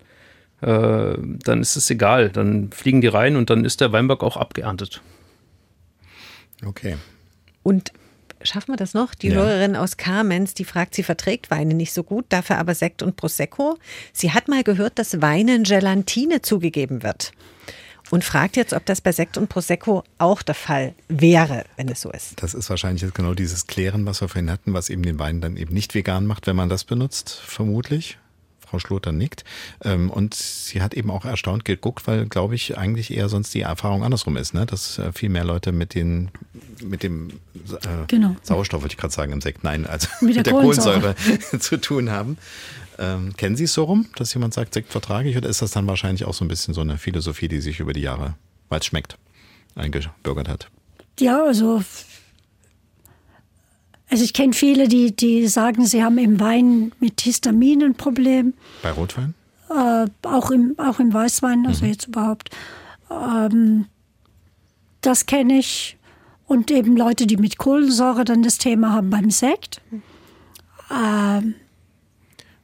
[0.60, 2.30] äh, dann ist es egal.
[2.30, 5.00] Dann fliegen die rein und dann ist der Weinberg auch abgeerntet.
[6.64, 6.96] Okay.
[7.62, 7.92] Und
[8.42, 9.14] Schaffen wir das noch?
[9.14, 9.36] Die ja.
[9.36, 13.16] Hörerin aus Kamenz, die fragt, sie verträgt Weine nicht so gut, dafür aber Sekt und
[13.16, 13.78] Prosecco.
[14.12, 17.32] Sie hat mal gehört, dass Weinen Gelatine zugegeben wird.
[18.10, 22.02] Und fragt jetzt, ob das bei Sekt und Prosecco auch der Fall wäre, wenn es
[22.02, 22.40] so ist.
[22.40, 25.40] Das ist wahrscheinlich jetzt genau dieses Klären, was wir vorhin hatten, was eben den Wein
[25.40, 28.18] dann eben nicht vegan macht, wenn man das benutzt, vermutlich.
[28.76, 29.44] Frau Schloter nickt.
[29.82, 33.62] Ähm, und sie hat eben auch erstaunt geguckt, weil, glaube ich, eigentlich eher sonst die
[33.62, 34.66] Erfahrung andersrum ist, ne?
[34.66, 36.30] dass äh, viel mehr Leute mit den
[36.82, 38.36] mit dem äh, genau.
[38.42, 41.80] Sauerstoff, wollte ich gerade sagen, im Sekt, nein, also mit, mit der, Kohlensäure, Kohlensäure zu
[41.80, 42.36] tun haben.
[42.98, 45.70] Ähm, kennen Sie es so rum, dass jemand sagt, Sekt vertrage ich, oder ist das
[45.70, 48.34] dann wahrscheinlich auch so ein bisschen so eine Philosophie, die sich über die Jahre,
[48.68, 49.18] weil es schmeckt,
[49.74, 50.68] eingebürgert hat?
[51.18, 51.82] Ja, also
[54.08, 58.54] also ich kenne viele, die, die sagen, sie haben im Wein mit Histamin ein Problem.
[58.82, 59.34] Bei Rotwein?
[59.68, 61.90] Äh, auch, im, auch im Weißwein, also mhm.
[61.90, 62.50] jetzt überhaupt.
[63.10, 63.86] Ähm,
[65.00, 65.96] das kenne ich.
[66.46, 69.80] Und eben Leute, die mit Kohlensäure dann das Thema haben beim Sekt.
[70.90, 71.54] Ähm,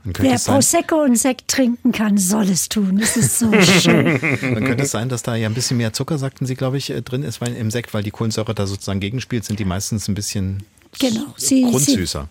[0.04, 2.98] Wer Prosecco und Sekt trinken kann, soll es tun.
[2.98, 4.20] Das ist so schön.
[4.20, 6.90] Dann könnte es sein, dass da ja ein bisschen mehr Zucker, sagten Sie, glaube ich,
[6.90, 10.08] äh, drin ist weil im Sekt, weil die Kohlensäure da sozusagen gegenspielt, sind die meistens
[10.08, 10.64] ein bisschen
[10.98, 11.34] Genau.
[11.36, 12.28] Sie, Grundsüßer.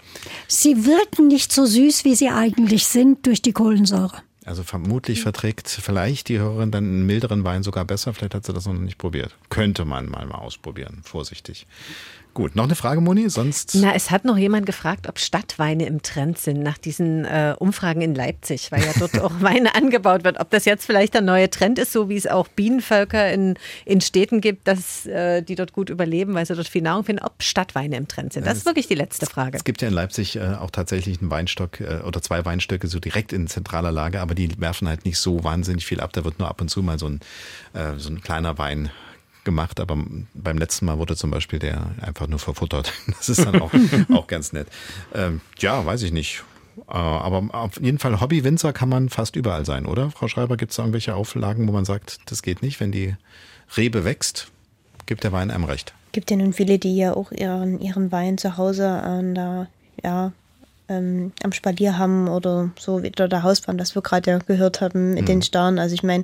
[0.47, 4.21] Sie, sie wirken nicht so süß, wie sie eigentlich sind durch die Kohlensäure.
[4.43, 8.13] Also vermutlich verträgt vielleicht die Hörerin dann einen milderen Wein sogar besser.
[8.13, 9.35] Vielleicht hat sie das noch nicht probiert.
[9.49, 11.01] Könnte man mal, mal ausprobieren.
[11.03, 11.67] Vorsichtig.
[12.33, 13.29] Gut, noch eine Frage, Moni?
[13.29, 13.75] Sonst.
[13.75, 18.01] Na, es hat noch jemand gefragt, ob Stadtweine im Trend sind nach diesen äh, Umfragen
[18.01, 20.39] in Leipzig, weil ja dort auch Weine angebaut wird.
[20.39, 23.99] Ob das jetzt vielleicht der neue Trend ist, so wie es auch Bienenvölker in, in
[23.99, 27.33] Städten gibt, dass äh, die dort gut überleben, weil sie dort viel Nahrung finden, ob
[27.43, 28.47] Stadtweine im Trend sind.
[28.47, 29.57] Das ist wirklich die letzte Frage.
[29.57, 32.99] Es gibt ja in Leipzig äh, auch tatsächlich einen Weinstock äh, oder zwei Weinstöcke so
[32.99, 36.13] direkt in zentraler Lage, aber die werfen halt nicht so wahnsinnig viel ab.
[36.13, 37.19] Da wird nur ab und zu mal so ein,
[37.73, 38.89] äh, so ein kleiner Wein
[39.43, 39.97] gemacht, aber
[40.33, 42.93] beim letzten Mal wurde zum Beispiel der einfach nur verfuttert.
[43.07, 43.71] Das ist dann auch,
[44.13, 44.67] auch ganz nett.
[45.13, 46.43] Ähm, ja, weiß ich nicht.
[46.87, 50.11] Äh, aber auf jeden Fall Hobby-Winzer kann man fast überall sein, oder?
[50.11, 53.15] Frau Schreiber, gibt es da irgendwelche Auflagen, wo man sagt, das geht nicht, wenn die
[53.77, 54.51] Rebe wächst,
[55.05, 55.93] gibt der Wein einem recht?
[56.11, 59.67] Gibt ja nun viele, die ja auch ihren, ihren Wein zu Hause an der,
[60.03, 60.33] ja,
[60.91, 65.13] ähm, am Spalier haben oder so wie der Hausbrand, das wir gerade ja gehört haben
[65.13, 65.27] mit mhm.
[65.27, 65.79] den Starren.
[65.79, 66.23] Also ich meine,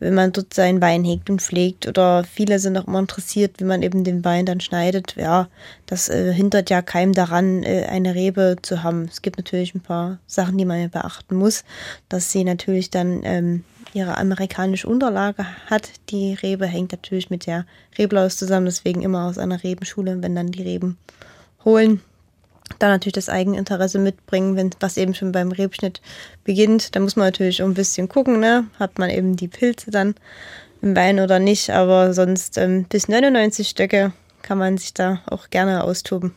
[0.00, 3.64] wenn man dort seinen Wein hegt und pflegt oder viele sind auch immer interessiert, wie
[3.64, 5.48] man eben den Wein dann schneidet, ja,
[5.86, 9.04] das äh, hindert ja keinem daran, äh, eine Rebe zu haben.
[9.04, 11.64] Es gibt natürlich ein paar Sachen, die man ja beachten muss,
[12.08, 13.64] dass sie natürlich dann ähm,
[13.94, 15.90] ihre amerikanische Unterlage hat.
[16.10, 17.64] Die Rebe hängt natürlich mit der
[17.96, 20.98] Reblaus zusammen, deswegen immer aus einer Rebenschule, wenn dann die Reben
[21.64, 22.00] holen
[22.78, 26.00] da natürlich das Eigeninteresse mitbringen, wenn was eben schon beim Rebschnitt
[26.44, 26.94] beginnt.
[26.94, 28.66] Da muss man natürlich ein bisschen gucken, ne?
[28.78, 30.14] Hat man eben die Pilze dann
[30.82, 34.12] im Wein oder nicht, aber sonst ähm, bis 99 Stöcke
[34.42, 36.34] kann man sich da auch gerne austoben.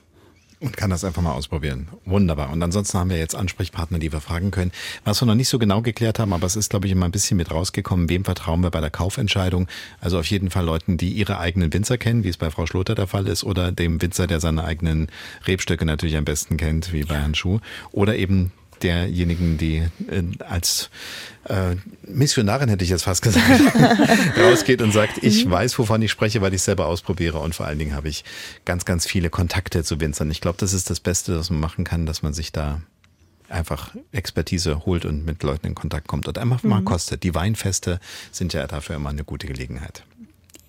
[0.61, 1.87] Und kann das einfach mal ausprobieren.
[2.05, 2.51] Wunderbar.
[2.51, 4.71] Und ansonsten haben wir jetzt Ansprechpartner, die wir fragen können.
[5.03, 7.11] Was wir noch nicht so genau geklärt haben, aber es ist, glaube ich, immer ein
[7.11, 9.67] bisschen mit rausgekommen, wem vertrauen wir bei der Kaufentscheidung.
[10.01, 12.93] Also auf jeden Fall Leuten, die ihre eigenen Winzer kennen, wie es bei Frau Schloter
[12.93, 15.07] der Fall ist, oder dem Winzer, der seine eigenen
[15.47, 17.59] Rebstöcke natürlich am besten kennt, wie bei Herrn Schuh.
[17.91, 18.51] Oder eben
[18.83, 19.77] derjenigen, die
[20.09, 20.89] äh, als
[21.45, 23.45] äh, Missionarin, hätte ich jetzt fast gesagt,
[24.37, 25.51] rausgeht und sagt, ich mhm.
[25.51, 28.23] weiß, wovon ich spreche, weil ich selber ausprobiere und vor allen Dingen habe ich
[28.65, 30.29] ganz, ganz viele Kontakte zu Winzern.
[30.31, 32.81] Ich glaube, das ist das Beste, was man machen kann, dass man sich da
[33.49, 36.69] einfach Expertise holt und mit Leuten in Kontakt kommt und einfach mhm.
[36.69, 37.23] mal kostet.
[37.23, 37.99] Die Weinfeste
[38.31, 40.03] sind ja dafür immer eine gute Gelegenheit.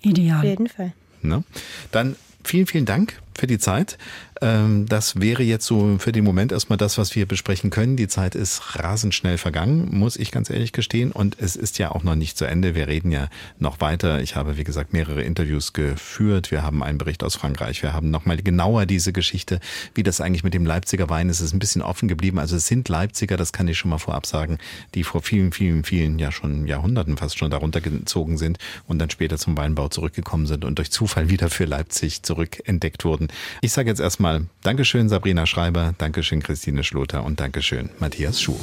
[0.01, 0.39] Ideal.
[0.39, 0.93] Auf jeden Fall.
[1.21, 1.43] Ne?
[1.91, 3.97] Dann vielen, vielen Dank für die Zeit.
[4.41, 7.95] Ähm, das wäre jetzt so für den Moment erstmal das, was wir besprechen können.
[7.95, 11.11] Die Zeit ist rasend schnell vergangen, muss ich ganz ehrlich gestehen.
[11.11, 12.75] Und es ist ja auch noch nicht zu Ende.
[12.75, 14.21] Wir reden ja noch weiter.
[14.21, 16.51] Ich habe, wie gesagt, mehrere Interviews geführt.
[16.51, 17.81] Wir haben einen Bericht aus Frankreich.
[17.83, 19.61] Wir haben nochmal genauer diese Geschichte,
[19.95, 21.39] wie das eigentlich mit dem Leipziger Wein ist.
[21.39, 22.37] Es ist ein bisschen offen geblieben.
[22.37, 24.57] Also es sind Leipziger, das kann ich schon mal vorab sagen,
[24.93, 28.57] die vor vielen, vielen, vielen, ja schon Jahrhunderten fast schon darunter gezogen sind
[28.87, 33.22] und dann später zum Weinbau zurückgekommen sind und durch Zufall wieder für Leipzig zurückentdeckt wurden.
[33.61, 38.59] Ich sage jetzt erstmal Dankeschön Sabrina Schreiber, Dankeschön Christine Schloter und Dankeschön Matthias Schuh.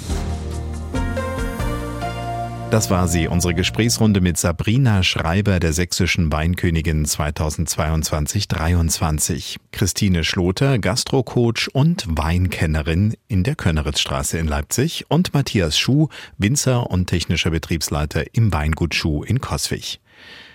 [2.70, 9.56] Das war sie, unsere Gesprächsrunde mit Sabrina Schreiber, der sächsischen Weinkönigin 2022-23.
[9.72, 17.08] Christine Schloter, Gastrocoach und Weinkennerin in der Könneritzstraße in Leipzig und Matthias Schuh, Winzer und
[17.08, 19.98] technischer Betriebsleiter im Weingut Schuh in Coswig.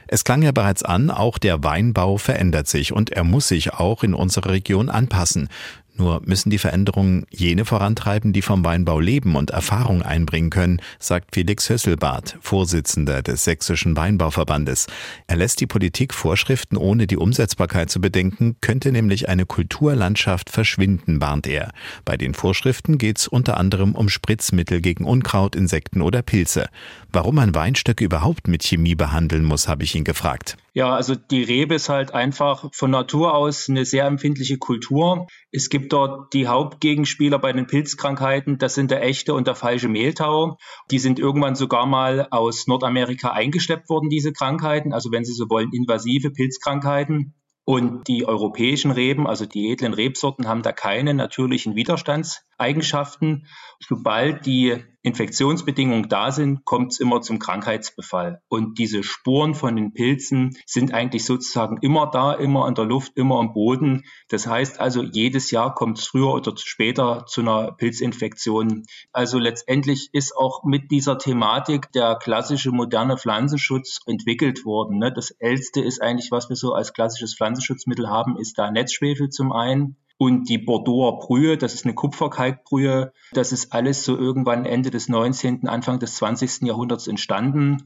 [0.07, 4.03] Es klang ja bereits an, auch der Weinbau verändert sich und er muss sich auch
[4.03, 5.49] in unserer Region anpassen.
[5.98, 11.34] Nur müssen die Veränderungen jene vorantreiben, die vom Weinbau leben und Erfahrung einbringen können, sagt
[11.34, 14.88] Felix Hösselbart, Vorsitzender des Sächsischen Weinbauverbandes.
[15.27, 21.22] Er lässt die Politik Vorschriften ohne die Umsetzbarkeit zu bedenken, könnte nämlich eine Kulturlandschaft verschwinden,
[21.22, 21.72] warnt er.
[22.03, 26.68] Bei den Vorschriften geht es unter anderem um Spritzmittel gegen Unkraut, Insekten oder Pilze.
[27.16, 30.58] Warum man Weinstöcke überhaupt mit Chemie behandeln muss, habe ich ihn gefragt.
[30.74, 35.26] Ja, also die Rebe ist halt einfach von Natur aus eine sehr empfindliche Kultur.
[35.50, 39.88] Es gibt dort die Hauptgegenspieler bei den Pilzkrankheiten, das sind der echte und der falsche
[39.88, 40.58] Mehltau.
[40.92, 45.50] Die sind irgendwann sogar mal aus Nordamerika eingeschleppt worden, diese Krankheiten, also wenn Sie so
[45.50, 47.34] wollen, invasive Pilzkrankheiten.
[47.68, 53.48] Und die europäischen Reben, also die edlen Rebsorten, haben da keine natürlichen Widerstandseigenschaften.
[53.80, 58.41] Sobald die Infektionsbedingungen da sind, kommt es immer zum Krankheitsbefall.
[58.47, 63.15] Und diese Spuren von den Pilzen sind eigentlich sozusagen immer da, immer in der Luft,
[63.15, 64.06] immer am Boden.
[64.30, 68.85] Das heißt also, jedes Jahr kommt es früher oder später zu einer Pilzinfektion.
[69.11, 74.97] Also letztendlich ist auch mit dieser Thematik der klassische moderne Pflanzenschutz entwickelt worden.
[74.97, 75.14] Ne?
[75.14, 79.52] Das Älteste ist eigentlich, was wir so als klassisches Pflanzenschutzmittel haben, ist da Netzschwefel zum
[79.52, 79.97] einen.
[80.18, 85.10] Und die Bordeauxer Brühe, das ist eine Kupferkalkbrühe, das ist alles so irgendwann Ende des
[85.10, 86.62] 19., Anfang des 20.
[86.62, 87.84] Jahrhunderts entstanden.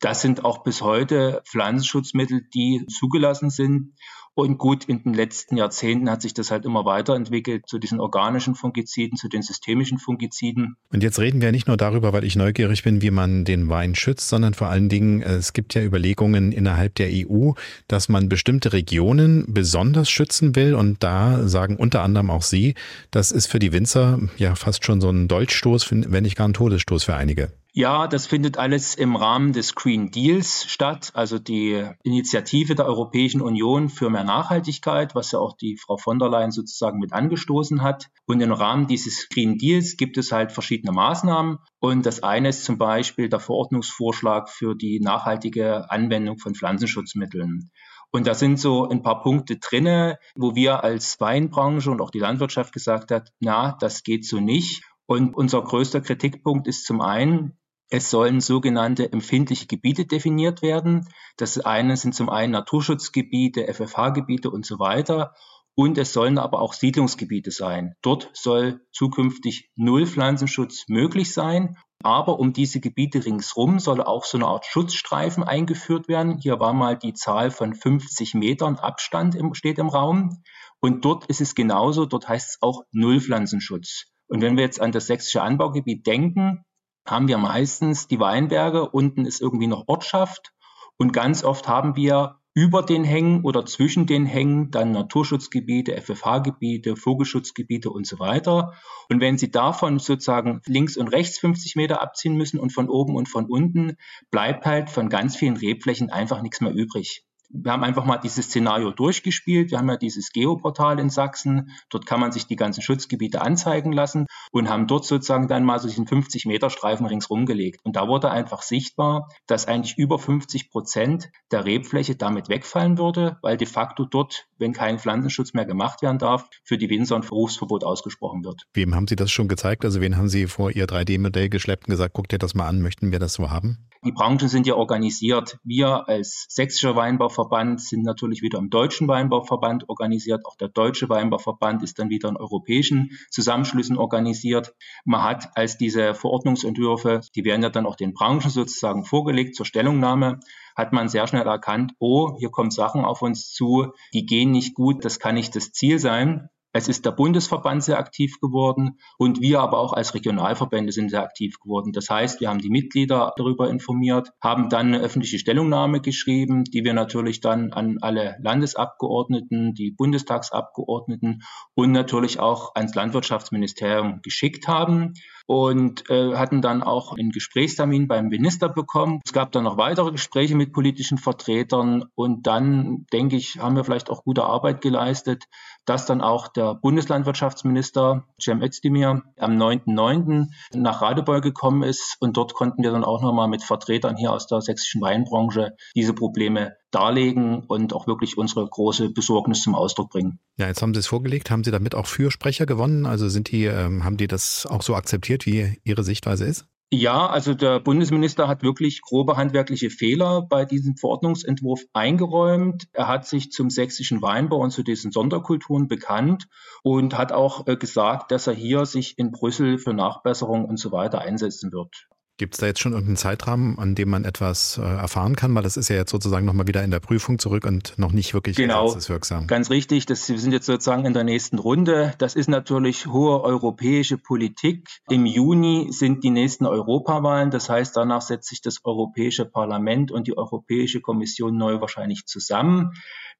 [0.00, 3.94] Das sind auch bis heute Pflanzenschutzmittel, die zugelassen sind.
[4.36, 8.56] Und gut, in den letzten Jahrzehnten hat sich das halt immer weiterentwickelt zu diesen organischen
[8.56, 10.76] Fungiziden, zu den systemischen Fungiziden.
[10.92, 13.94] Und jetzt reden wir nicht nur darüber, weil ich neugierig bin, wie man den Wein
[13.94, 17.52] schützt, sondern vor allen Dingen, es gibt ja Überlegungen innerhalb der EU,
[17.86, 20.74] dass man bestimmte Regionen besonders schützen will.
[20.74, 22.74] Und da sagen unter anderem auch Sie,
[23.12, 26.54] das ist für die Winzer ja fast schon so ein Dolchstoß, wenn nicht gar ein
[26.54, 27.52] Todesstoß für einige.
[27.76, 33.40] Ja, das findet alles im Rahmen des Green Deals statt, also die Initiative der Europäischen
[33.40, 37.82] Union für mehr Nachhaltigkeit, was ja auch die Frau von der Leyen sozusagen mit angestoßen
[37.82, 38.10] hat.
[38.26, 41.58] Und im Rahmen dieses Green Deals gibt es halt verschiedene Maßnahmen.
[41.80, 47.72] Und das eine ist zum Beispiel der Verordnungsvorschlag für die nachhaltige Anwendung von Pflanzenschutzmitteln.
[48.12, 52.20] Und da sind so ein paar Punkte drinne, wo wir als Weinbranche und auch die
[52.20, 54.84] Landwirtschaft gesagt hat, na, das geht so nicht.
[55.06, 57.58] Und unser größter Kritikpunkt ist zum einen,
[57.96, 61.08] es sollen sogenannte empfindliche Gebiete definiert werden.
[61.36, 65.32] Das eine sind zum einen Naturschutzgebiete, FFH-Gebiete und so weiter.
[65.76, 67.94] Und es sollen aber auch Siedlungsgebiete sein.
[68.02, 71.76] Dort soll zukünftig Null Pflanzenschutz möglich sein.
[72.02, 76.38] Aber um diese Gebiete ringsrum soll auch so eine Art Schutzstreifen eingeführt werden.
[76.38, 80.42] Hier war mal die Zahl von 50 Metern Abstand im, steht im Raum.
[80.80, 82.06] Und dort ist es genauso.
[82.06, 84.06] Dort heißt es auch Nullpflanzenschutz.
[84.26, 86.64] Und wenn wir jetzt an das sächsische Anbaugebiet denken,
[87.06, 88.88] haben wir meistens die Weinberge.
[88.88, 90.52] Unten ist irgendwie noch Ortschaft.
[90.96, 96.94] Und ganz oft haben wir über den Hängen oder zwischen den Hängen dann Naturschutzgebiete, FFH-Gebiete,
[96.94, 98.74] Vogelschutzgebiete und so weiter.
[99.10, 103.16] Und wenn Sie davon sozusagen links und rechts 50 Meter abziehen müssen und von oben
[103.16, 103.96] und von unten,
[104.30, 107.24] bleibt halt von ganz vielen Rebflächen einfach nichts mehr übrig
[107.54, 109.70] wir haben einfach mal dieses Szenario durchgespielt.
[109.70, 111.70] Wir haben ja dieses Geoportal in Sachsen.
[111.88, 115.78] Dort kann man sich die ganzen Schutzgebiete anzeigen lassen und haben dort sozusagen dann mal
[115.78, 117.80] so diesen 50 Meter Streifen ringsrum gelegt.
[117.84, 123.38] Und da wurde einfach sichtbar, dass eigentlich über 50 Prozent der Rebfläche damit wegfallen würde,
[123.40, 127.22] weil de facto dort, wenn kein Pflanzenschutz mehr gemacht werden darf, für die Winzer ein
[127.22, 128.66] Berufsverbot ausgesprochen wird.
[128.72, 129.84] Wem haben Sie das schon gezeigt?
[129.84, 132.80] Also wen haben Sie vor Ihr 3D-Modell geschleppt und gesagt, guckt dir das mal an,
[132.82, 133.88] möchten wir das so haben?
[134.04, 135.58] Die Branchen sind ja organisiert.
[135.64, 140.44] Wir als Sächsischer Weinbauverband sind natürlich wieder im Deutschen Weinbauverband organisiert.
[140.44, 144.74] Auch der Deutsche Weinbauverband ist dann wieder in europäischen Zusammenschlüssen organisiert.
[145.06, 149.64] Man hat als diese Verordnungsentwürfe, die werden ja dann auch den Branchen sozusagen vorgelegt zur
[149.64, 150.40] Stellungnahme,
[150.76, 154.74] hat man sehr schnell erkannt, oh, hier kommen Sachen auf uns zu, die gehen nicht
[154.74, 156.48] gut, das kann nicht das Ziel sein.
[156.76, 161.22] Es ist der Bundesverband sehr aktiv geworden und wir aber auch als Regionalverbände sind sehr
[161.22, 161.92] aktiv geworden.
[161.92, 166.82] Das heißt, wir haben die Mitglieder darüber informiert, haben dann eine öffentliche Stellungnahme geschrieben, die
[166.82, 171.44] wir natürlich dann an alle Landesabgeordneten, die Bundestagsabgeordneten
[171.74, 175.12] und natürlich auch ans Landwirtschaftsministerium geschickt haben
[175.46, 179.20] und äh, hatten dann auch einen Gesprächstermin beim Minister bekommen.
[179.24, 183.84] Es gab dann noch weitere Gespräche mit politischen Vertretern und dann, denke ich, haben wir
[183.84, 185.44] vielleicht auch gute Arbeit geleistet,
[185.84, 190.46] dass dann auch der Bundeslandwirtschaftsminister Cem Özdemir am 9.9.
[190.74, 194.46] nach Radebeul gekommen ist und dort konnten wir dann auch nochmal mit Vertretern hier aus
[194.46, 200.38] der sächsischen Weinbranche diese Probleme darlegen und auch wirklich unsere große Besorgnis zum Ausdruck bringen.
[200.56, 201.50] Ja, jetzt haben Sie es vorgelegt.
[201.50, 203.06] Haben Sie damit auch Fürsprecher gewonnen?
[203.06, 206.66] Also sind die, ähm, haben die das auch so akzeptiert, wie Ihre Sichtweise ist?
[206.96, 212.86] Ja, also der Bundesminister hat wirklich grobe handwerkliche Fehler bei diesem Verordnungsentwurf eingeräumt.
[212.92, 216.46] Er hat sich zum sächsischen Weinbau und zu diesen Sonderkulturen bekannt
[216.84, 220.92] und hat auch äh, gesagt, dass er hier sich in Brüssel für Nachbesserung und so
[220.92, 222.06] weiter einsetzen wird.
[222.36, 225.54] Gibt es da jetzt schon irgendeinen Zeitrahmen, an dem man etwas äh, erfahren kann?
[225.54, 228.34] Weil das ist ja jetzt sozusagen nochmal wieder in der Prüfung zurück und noch nicht
[228.34, 229.46] wirklich genau, gesetzeswirksam.
[229.46, 230.06] Ganz richtig.
[230.06, 232.12] Das, wir sind jetzt sozusagen in der nächsten Runde.
[232.18, 234.88] Das ist natürlich hohe europäische Politik.
[235.08, 237.52] Im Juni sind die nächsten Europawahlen.
[237.52, 242.94] Das heißt, danach setzt sich das Europäische Parlament und die Europäische Kommission neu wahrscheinlich zusammen.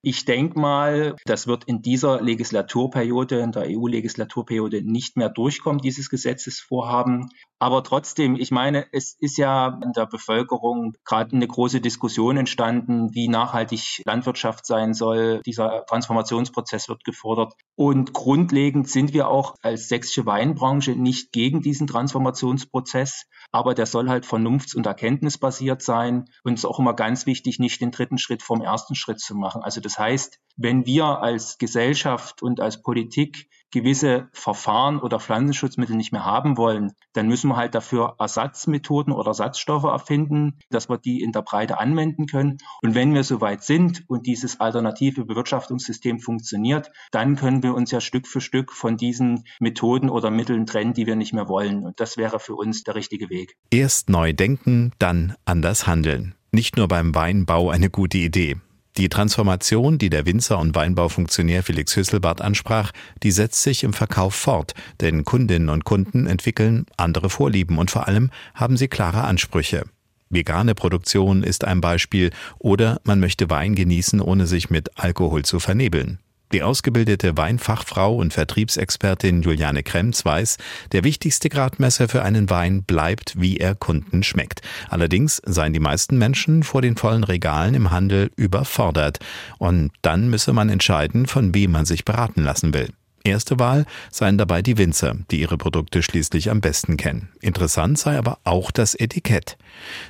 [0.07, 6.11] Ich denke mal, das wird in dieser Legislaturperiode, in der EU-Legislaturperiode nicht mehr durchkommen, dieses
[6.11, 7.31] Gesetzesvorhaben.
[7.59, 13.15] Aber trotzdem, ich meine, es ist ja in der Bevölkerung gerade eine große Diskussion entstanden,
[13.15, 15.41] wie nachhaltig Landwirtschaft sein soll.
[15.47, 17.55] Dieser Transformationsprozess wird gefordert.
[17.75, 24.11] Und grundlegend sind wir auch als sächsische Weinbranche nicht gegen diesen Transformationsprozess, aber der soll
[24.11, 26.27] halt vernunfts- und erkenntnisbasiert sein.
[26.43, 29.35] Und es ist auch immer ganz wichtig, nicht den dritten Schritt vom ersten Schritt zu
[29.35, 29.63] machen.
[29.63, 36.13] Also das heißt, wenn wir als Gesellschaft und als Politik gewisse Verfahren oder Pflanzenschutzmittel nicht
[36.13, 41.23] mehr haben wollen, dann müssen wir halt dafür Ersatzmethoden oder Ersatzstoffe erfinden, dass wir die
[41.23, 42.59] in der Breite anwenden können.
[42.83, 48.01] Und wenn wir soweit sind und dieses alternative Bewirtschaftungssystem funktioniert, dann können wir uns ja
[48.01, 51.85] Stück für Stück von diesen Methoden oder Mitteln trennen, die wir nicht mehr wollen.
[51.85, 53.57] Und das wäre für uns der richtige Weg.
[53.73, 56.37] Erst neu denken, dann anders handeln.
[56.53, 58.57] Nicht nur beim Weinbau eine gute Idee.
[58.97, 62.93] Die Transformation, die der Winzer und Weinbaufunktionär Felix Hüsselbart ansprach,
[63.25, 68.07] die setzt sich im Verkauf fort, denn Kundinnen und Kunden entwickeln andere Vorlieben und vor
[68.07, 69.85] allem haben sie klare Ansprüche.
[70.31, 75.59] Vegane Produktion ist ein Beispiel oder man möchte Wein genießen, ohne sich mit Alkohol zu
[75.59, 76.21] vernebeln.
[76.53, 80.59] Die ausgebildete Weinfachfrau und Vertriebsexpertin Juliane Kremz weiß,
[80.93, 84.61] der wichtigste Gradmesser für einen Wein bleibt, wie er Kunden schmeckt.
[84.89, 89.19] Allerdings seien die meisten Menschen vor den vollen Regalen im Handel überfordert.
[89.59, 92.91] Und dann müsse man entscheiden, von wem man sich beraten lassen will.
[93.27, 97.31] Erste Wahl seien dabei die Winzer, die ihre Produkte schließlich am besten kennen.
[97.41, 99.57] Interessant sei aber auch das Etikett.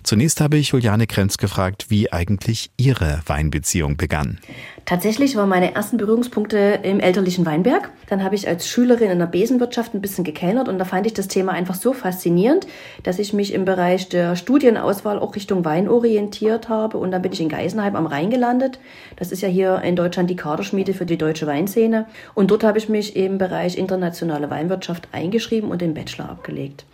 [0.02, 4.38] Zunächst habe ich Juliane Krenz gefragt, wie eigentlich ihre Weinbeziehung begann.
[4.84, 7.90] Tatsächlich waren meine ersten Berührungspunkte im elterlichen Weinberg.
[8.08, 11.14] Dann habe ich als Schülerin in der Besenwirtschaft ein bisschen gekellnert und da fand ich
[11.14, 12.66] das Thema einfach so faszinierend,
[13.02, 17.32] dass ich mich im Bereich der Studienauswahl auch Richtung Wein orientiert habe und dann bin
[17.32, 18.78] ich in Geisenheim am Rhein gelandet.
[19.16, 22.76] Das ist ja hier in Deutschland die Kaderschmiede für die deutsche Weinszene und dort habe
[22.76, 26.84] ich mich im Bereich internationale Weinwirtschaft eingeschrieben und den Bachelor abgelegt.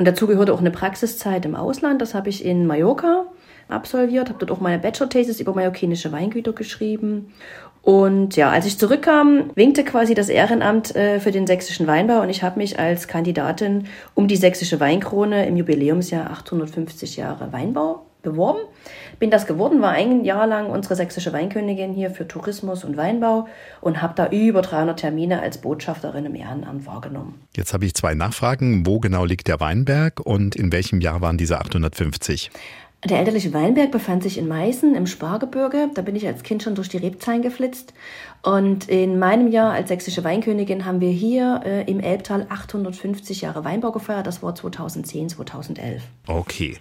[0.00, 2.00] Und dazu gehörte auch eine Praxiszeit im Ausland.
[2.00, 3.26] Das habe ich in Mallorca
[3.68, 7.34] absolviert, habe dort auch meine Bachelor-Thesis über mallorquinische Weingüter geschrieben.
[7.82, 12.30] Und ja, als ich zurückkam, winkte quasi das Ehrenamt äh, für den sächsischen Weinbau und
[12.30, 18.60] ich habe mich als Kandidatin um die sächsische Weinkrone im Jubiläumsjahr 850 Jahre Weinbau beworben.
[19.20, 23.48] Bin das geworden, war ein Jahr lang unsere sächsische Weinkönigin hier für Tourismus und Weinbau
[23.82, 27.38] und habe da über 300 Termine als Botschafterin im Ehrenamt wahrgenommen.
[27.54, 28.86] Jetzt habe ich zwei Nachfragen.
[28.86, 32.50] Wo genau liegt der Weinberg und in welchem Jahr waren diese 850?
[33.04, 35.90] Der elterliche Weinberg befand sich in Meißen im Spargebirge.
[35.94, 37.94] Da bin ich als Kind schon durch die Rebzahlen geflitzt.
[38.42, 43.64] Und in meinem Jahr als sächsische Weinkönigin haben wir hier äh, im Elbtal 850 Jahre
[43.64, 44.26] Weinbau gefeiert.
[44.26, 46.02] Das war 2010, 2011.
[46.26, 46.78] Okay.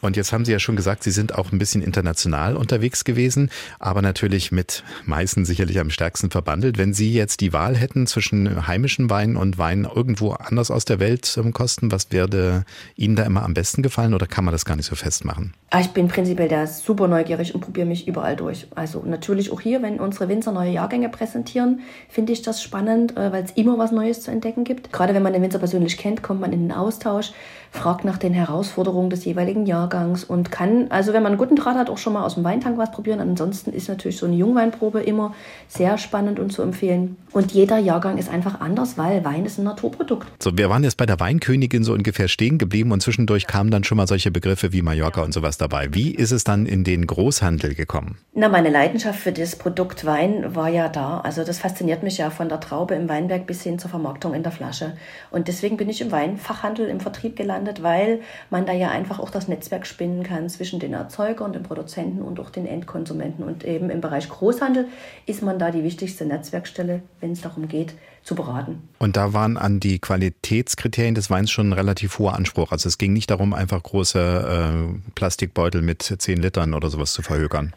[0.00, 3.50] Und jetzt haben Sie ja schon gesagt, Sie sind auch ein bisschen international unterwegs gewesen,
[3.78, 6.78] aber natürlich mit Meißen sicherlich am stärksten verbandelt.
[6.78, 10.98] Wenn Sie jetzt die Wahl hätten zwischen heimischen Wein und Wein irgendwo anders aus der
[10.98, 12.64] Welt ähm, kosten, was würde
[12.96, 15.52] Ihnen da immer am besten gefallen oder kann man das gar nicht so festmachen?
[15.70, 18.66] Ah, ich bin prinzipiell da super neugierig und probiere mich überall durch.
[18.74, 23.32] Also natürlich auch hier, wenn unsere Winzer neue Jahrgänge präsentieren, finde ich das spannend, äh,
[23.32, 24.92] weil es immer was Neues zu entdecken gibt.
[24.92, 27.32] Gerade wenn man den Winzer persönlich kennt, kommt man in den Austausch
[27.72, 31.76] fragt nach den Herausforderungen des jeweiligen Jahrgangs und kann, also wenn man einen guten Draht
[31.76, 33.18] hat, auch schon mal aus dem Weintank was probieren.
[33.18, 35.34] Ansonsten ist natürlich so eine Jungweinprobe immer
[35.68, 37.16] sehr spannend und zu empfehlen.
[37.32, 40.28] Und jeder Jahrgang ist einfach anders, weil Wein ist ein Naturprodukt.
[40.38, 43.84] So, wir waren jetzt bei der Weinkönigin so ungefähr stehen geblieben und zwischendurch kamen dann
[43.84, 45.88] schon mal solche Begriffe wie Mallorca und sowas dabei.
[45.92, 48.18] Wie ist es dann in den Großhandel gekommen?
[48.34, 51.20] Na, meine Leidenschaft für das Produkt Wein war ja da.
[51.20, 54.42] Also das fasziniert mich ja von der Traube im Weinberg bis hin zur Vermarktung in
[54.42, 54.92] der Flasche.
[55.30, 58.20] Und deswegen bin ich im Weinfachhandel, im Vertrieb gelandet landet, weil
[58.50, 62.40] man da ja einfach auch das Netzwerk spinnen kann zwischen den Erzeugern, den Produzenten und
[62.40, 63.44] auch den Endkonsumenten.
[63.44, 64.86] Und eben im Bereich Großhandel
[65.26, 67.94] ist man da die wichtigste Netzwerkstelle, wenn es darum geht,
[68.24, 68.88] zu beraten.
[68.98, 72.70] Und da waren an die Qualitätskriterien des Weins schon ein relativ hoher Anspruch.
[72.70, 77.22] Also es ging nicht darum, einfach große äh, Plastikbeutel mit 10 Litern oder sowas zu
[77.22, 77.74] verhökern.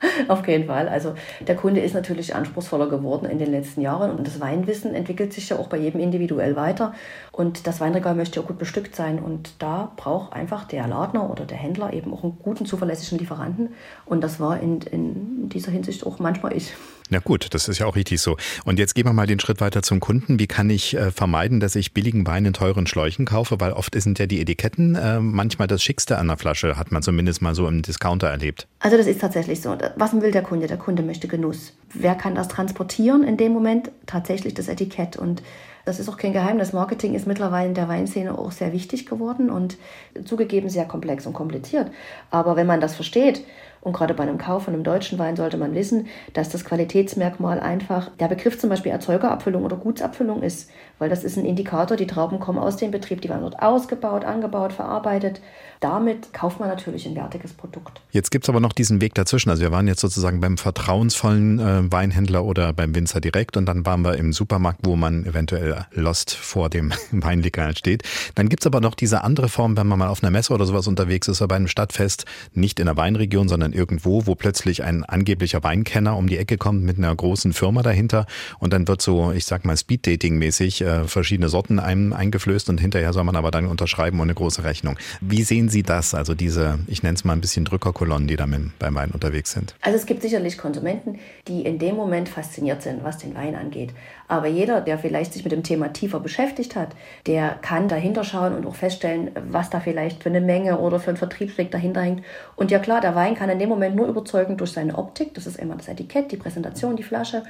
[0.28, 0.88] Auf jeden Fall.
[0.88, 1.14] Also
[1.46, 5.48] der Kunde ist natürlich anspruchsvoller geworden in den letzten Jahren und das Weinwissen entwickelt sich
[5.48, 6.94] ja auch bei jedem individuell weiter.
[7.32, 11.44] Und das Weinregal möchte ja gut bestückt sein und da braucht einfach der Ladner oder
[11.44, 13.70] der Händler eben auch einen guten, zuverlässigen Lieferanten.
[14.04, 16.72] Und das war in, in dieser Hinsicht auch manchmal ich.
[17.10, 18.36] Na gut, das ist ja auch richtig so.
[18.64, 20.38] Und jetzt gehen wir mal den Schritt weiter zum Kunden.
[20.38, 23.60] Wie kann ich äh, vermeiden, dass ich billigen Wein in teuren Schläuchen kaufe?
[23.60, 27.02] Weil oft sind ja die Etiketten äh, manchmal das Schickste an der Flasche, hat man
[27.02, 28.66] zumindest mal so im Discounter erlebt.
[28.80, 29.76] Also das ist tatsächlich so.
[29.96, 30.66] Was will der Kunde?
[30.66, 31.74] Der Kunde möchte Genuss.
[31.92, 33.90] Wer kann das transportieren in dem Moment?
[34.06, 35.16] Tatsächlich das Etikett.
[35.16, 35.42] Und
[35.84, 36.72] das ist auch kein Geheimnis.
[36.72, 39.76] Marketing ist mittlerweile in der Weinszene auch sehr wichtig geworden und
[40.24, 41.90] zugegeben sehr komplex und kompliziert.
[42.30, 43.44] Aber wenn man das versteht
[43.84, 47.60] und gerade bei einem Kauf von einem deutschen Wein sollte man wissen, dass das Qualitätsmerkmal
[47.60, 52.06] einfach der Begriff zum Beispiel Erzeugerabfüllung oder Gutsabfüllung ist, weil das ist ein Indikator, die
[52.06, 55.40] Trauben kommen aus dem Betrieb, die werden dort ausgebaut, angebaut, verarbeitet.
[55.80, 58.00] Damit kauft man natürlich ein wertiges Produkt.
[58.10, 59.50] Jetzt gibt es aber noch diesen Weg dazwischen.
[59.50, 63.84] Also wir waren jetzt sozusagen beim vertrauensvollen äh, Weinhändler oder beim Winzer direkt und dann
[63.84, 68.02] waren wir im Supermarkt, wo man eventuell lost vor dem Weinregal steht.
[68.34, 70.64] Dann gibt es aber noch diese andere Form, wenn man mal auf einer Messe oder
[70.64, 74.84] sowas unterwegs ist oder bei einem Stadtfest, nicht in der Weinregion, sondern irgendwo, wo plötzlich
[74.84, 78.26] ein angeblicher Weinkenner um die Ecke kommt mit einer großen Firma dahinter
[78.58, 83.12] und dann wird so, ich sag mal, Speed-Dating-mäßig äh, verschiedene Sorten einem eingeflößt und hinterher
[83.12, 84.96] soll man aber dann unterschreiben und eine große Rechnung.
[85.20, 88.46] Wie sehen Sie das, also diese, ich nenne es mal ein bisschen Drückerkolonnen, die da
[88.46, 89.74] mit, beim Wein unterwegs sind?
[89.80, 93.92] Also es gibt sicherlich Konsumenten, die in dem Moment fasziniert sind, was den Wein angeht.
[94.28, 96.94] Aber jeder, der vielleicht sich mit dem Thema tiefer beschäftigt hat,
[97.26, 101.08] der kann dahinter schauen und auch feststellen, was da vielleicht für eine Menge oder für
[101.08, 102.22] einen Vertriebsweg dahinter hängt.
[102.56, 105.34] Und ja klar, der Wein kann in dem Moment nur überzeugen durch seine Optik.
[105.34, 107.42] Das ist immer das Etikett, die Präsentation, die Flasche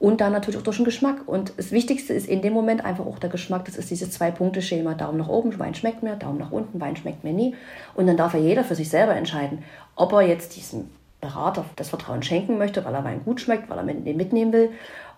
[0.00, 1.28] und dann natürlich auch durch den Geschmack.
[1.28, 3.66] Und das Wichtigste ist in dem Moment einfach auch der Geschmack.
[3.66, 4.94] Das ist dieses Zwei-Punkte-Schema.
[4.94, 7.54] Daumen nach oben, Wein schmeckt mir, Daumen nach unten, Wein schmeckt mir nie.
[7.94, 9.62] Und dann darf ja jeder für sich selber entscheiden,
[9.96, 10.88] ob er jetzt diesem
[11.20, 14.70] Berater das Vertrauen schenken möchte, weil er Wein gut schmeckt, weil er den mitnehmen will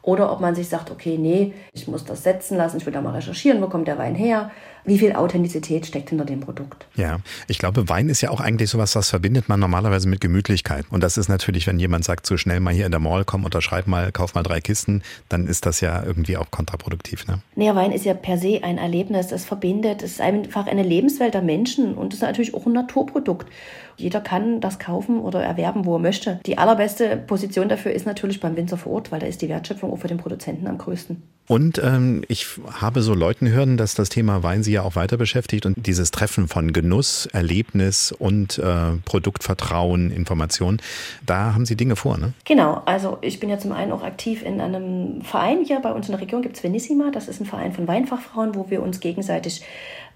[0.02, 3.00] oder ob man sich sagt, okay, nee, ich muss das setzen lassen, ich will da
[3.00, 4.50] mal recherchieren, wo kommt der Wein her,
[4.84, 6.86] wie viel Authentizität steckt hinter dem Produkt.
[6.96, 7.18] Ja,
[7.48, 10.86] ich glaube, Wein ist ja auch eigentlich sowas, was verbindet man normalerweise mit Gemütlichkeit.
[10.90, 13.44] Und das ist natürlich, wenn jemand sagt, so schnell mal hier in der Mall, komm,
[13.44, 17.26] unterschreib mal, kauf mal drei Kisten, dann ist das ja irgendwie auch kontraproduktiv.
[17.26, 17.40] Ne?
[17.54, 21.34] Naja, Wein ist ja per se ein Erlebnis, es verbindet, es ist einfach eine Lebenswelt
[21.34, 23.48] der Menschen und es ist natürlich auch ein Naturprodukt.
[23.96, 26.40] Jeder kann das kaufen oder erwerben, wo er möchte.
[26.46, 29.92] Die allerbeste Position dafür ist natürlich beim Winzer vor Ort, weil da ist die Wertschöpfung
[29.92, 31.22] auch für den Produzenten am größten.
[31.48, 32.46] Und ähm, ich
[32.80, 35.66] habe so Leuten hören, dass das Thema Wein sie ja auch weiter beschäftigt.
[35.66, 40.81] Und dieses Treffen von Genuss, Erlebnis und äh, Produktvertrauen, Information,
[41.24, 42.32] da haben Sie Dinge vor, ne?
[42.44, 46.09] Genau, also ich bin ja zum einen auch aktiv in einem Verein hier bei uns
[46.09, 49.01] in der Region, gibt es Venissima, das ist ein Verein von Weinfachfrauen, wo wir uns
[49.01, 49.62] gegenseitig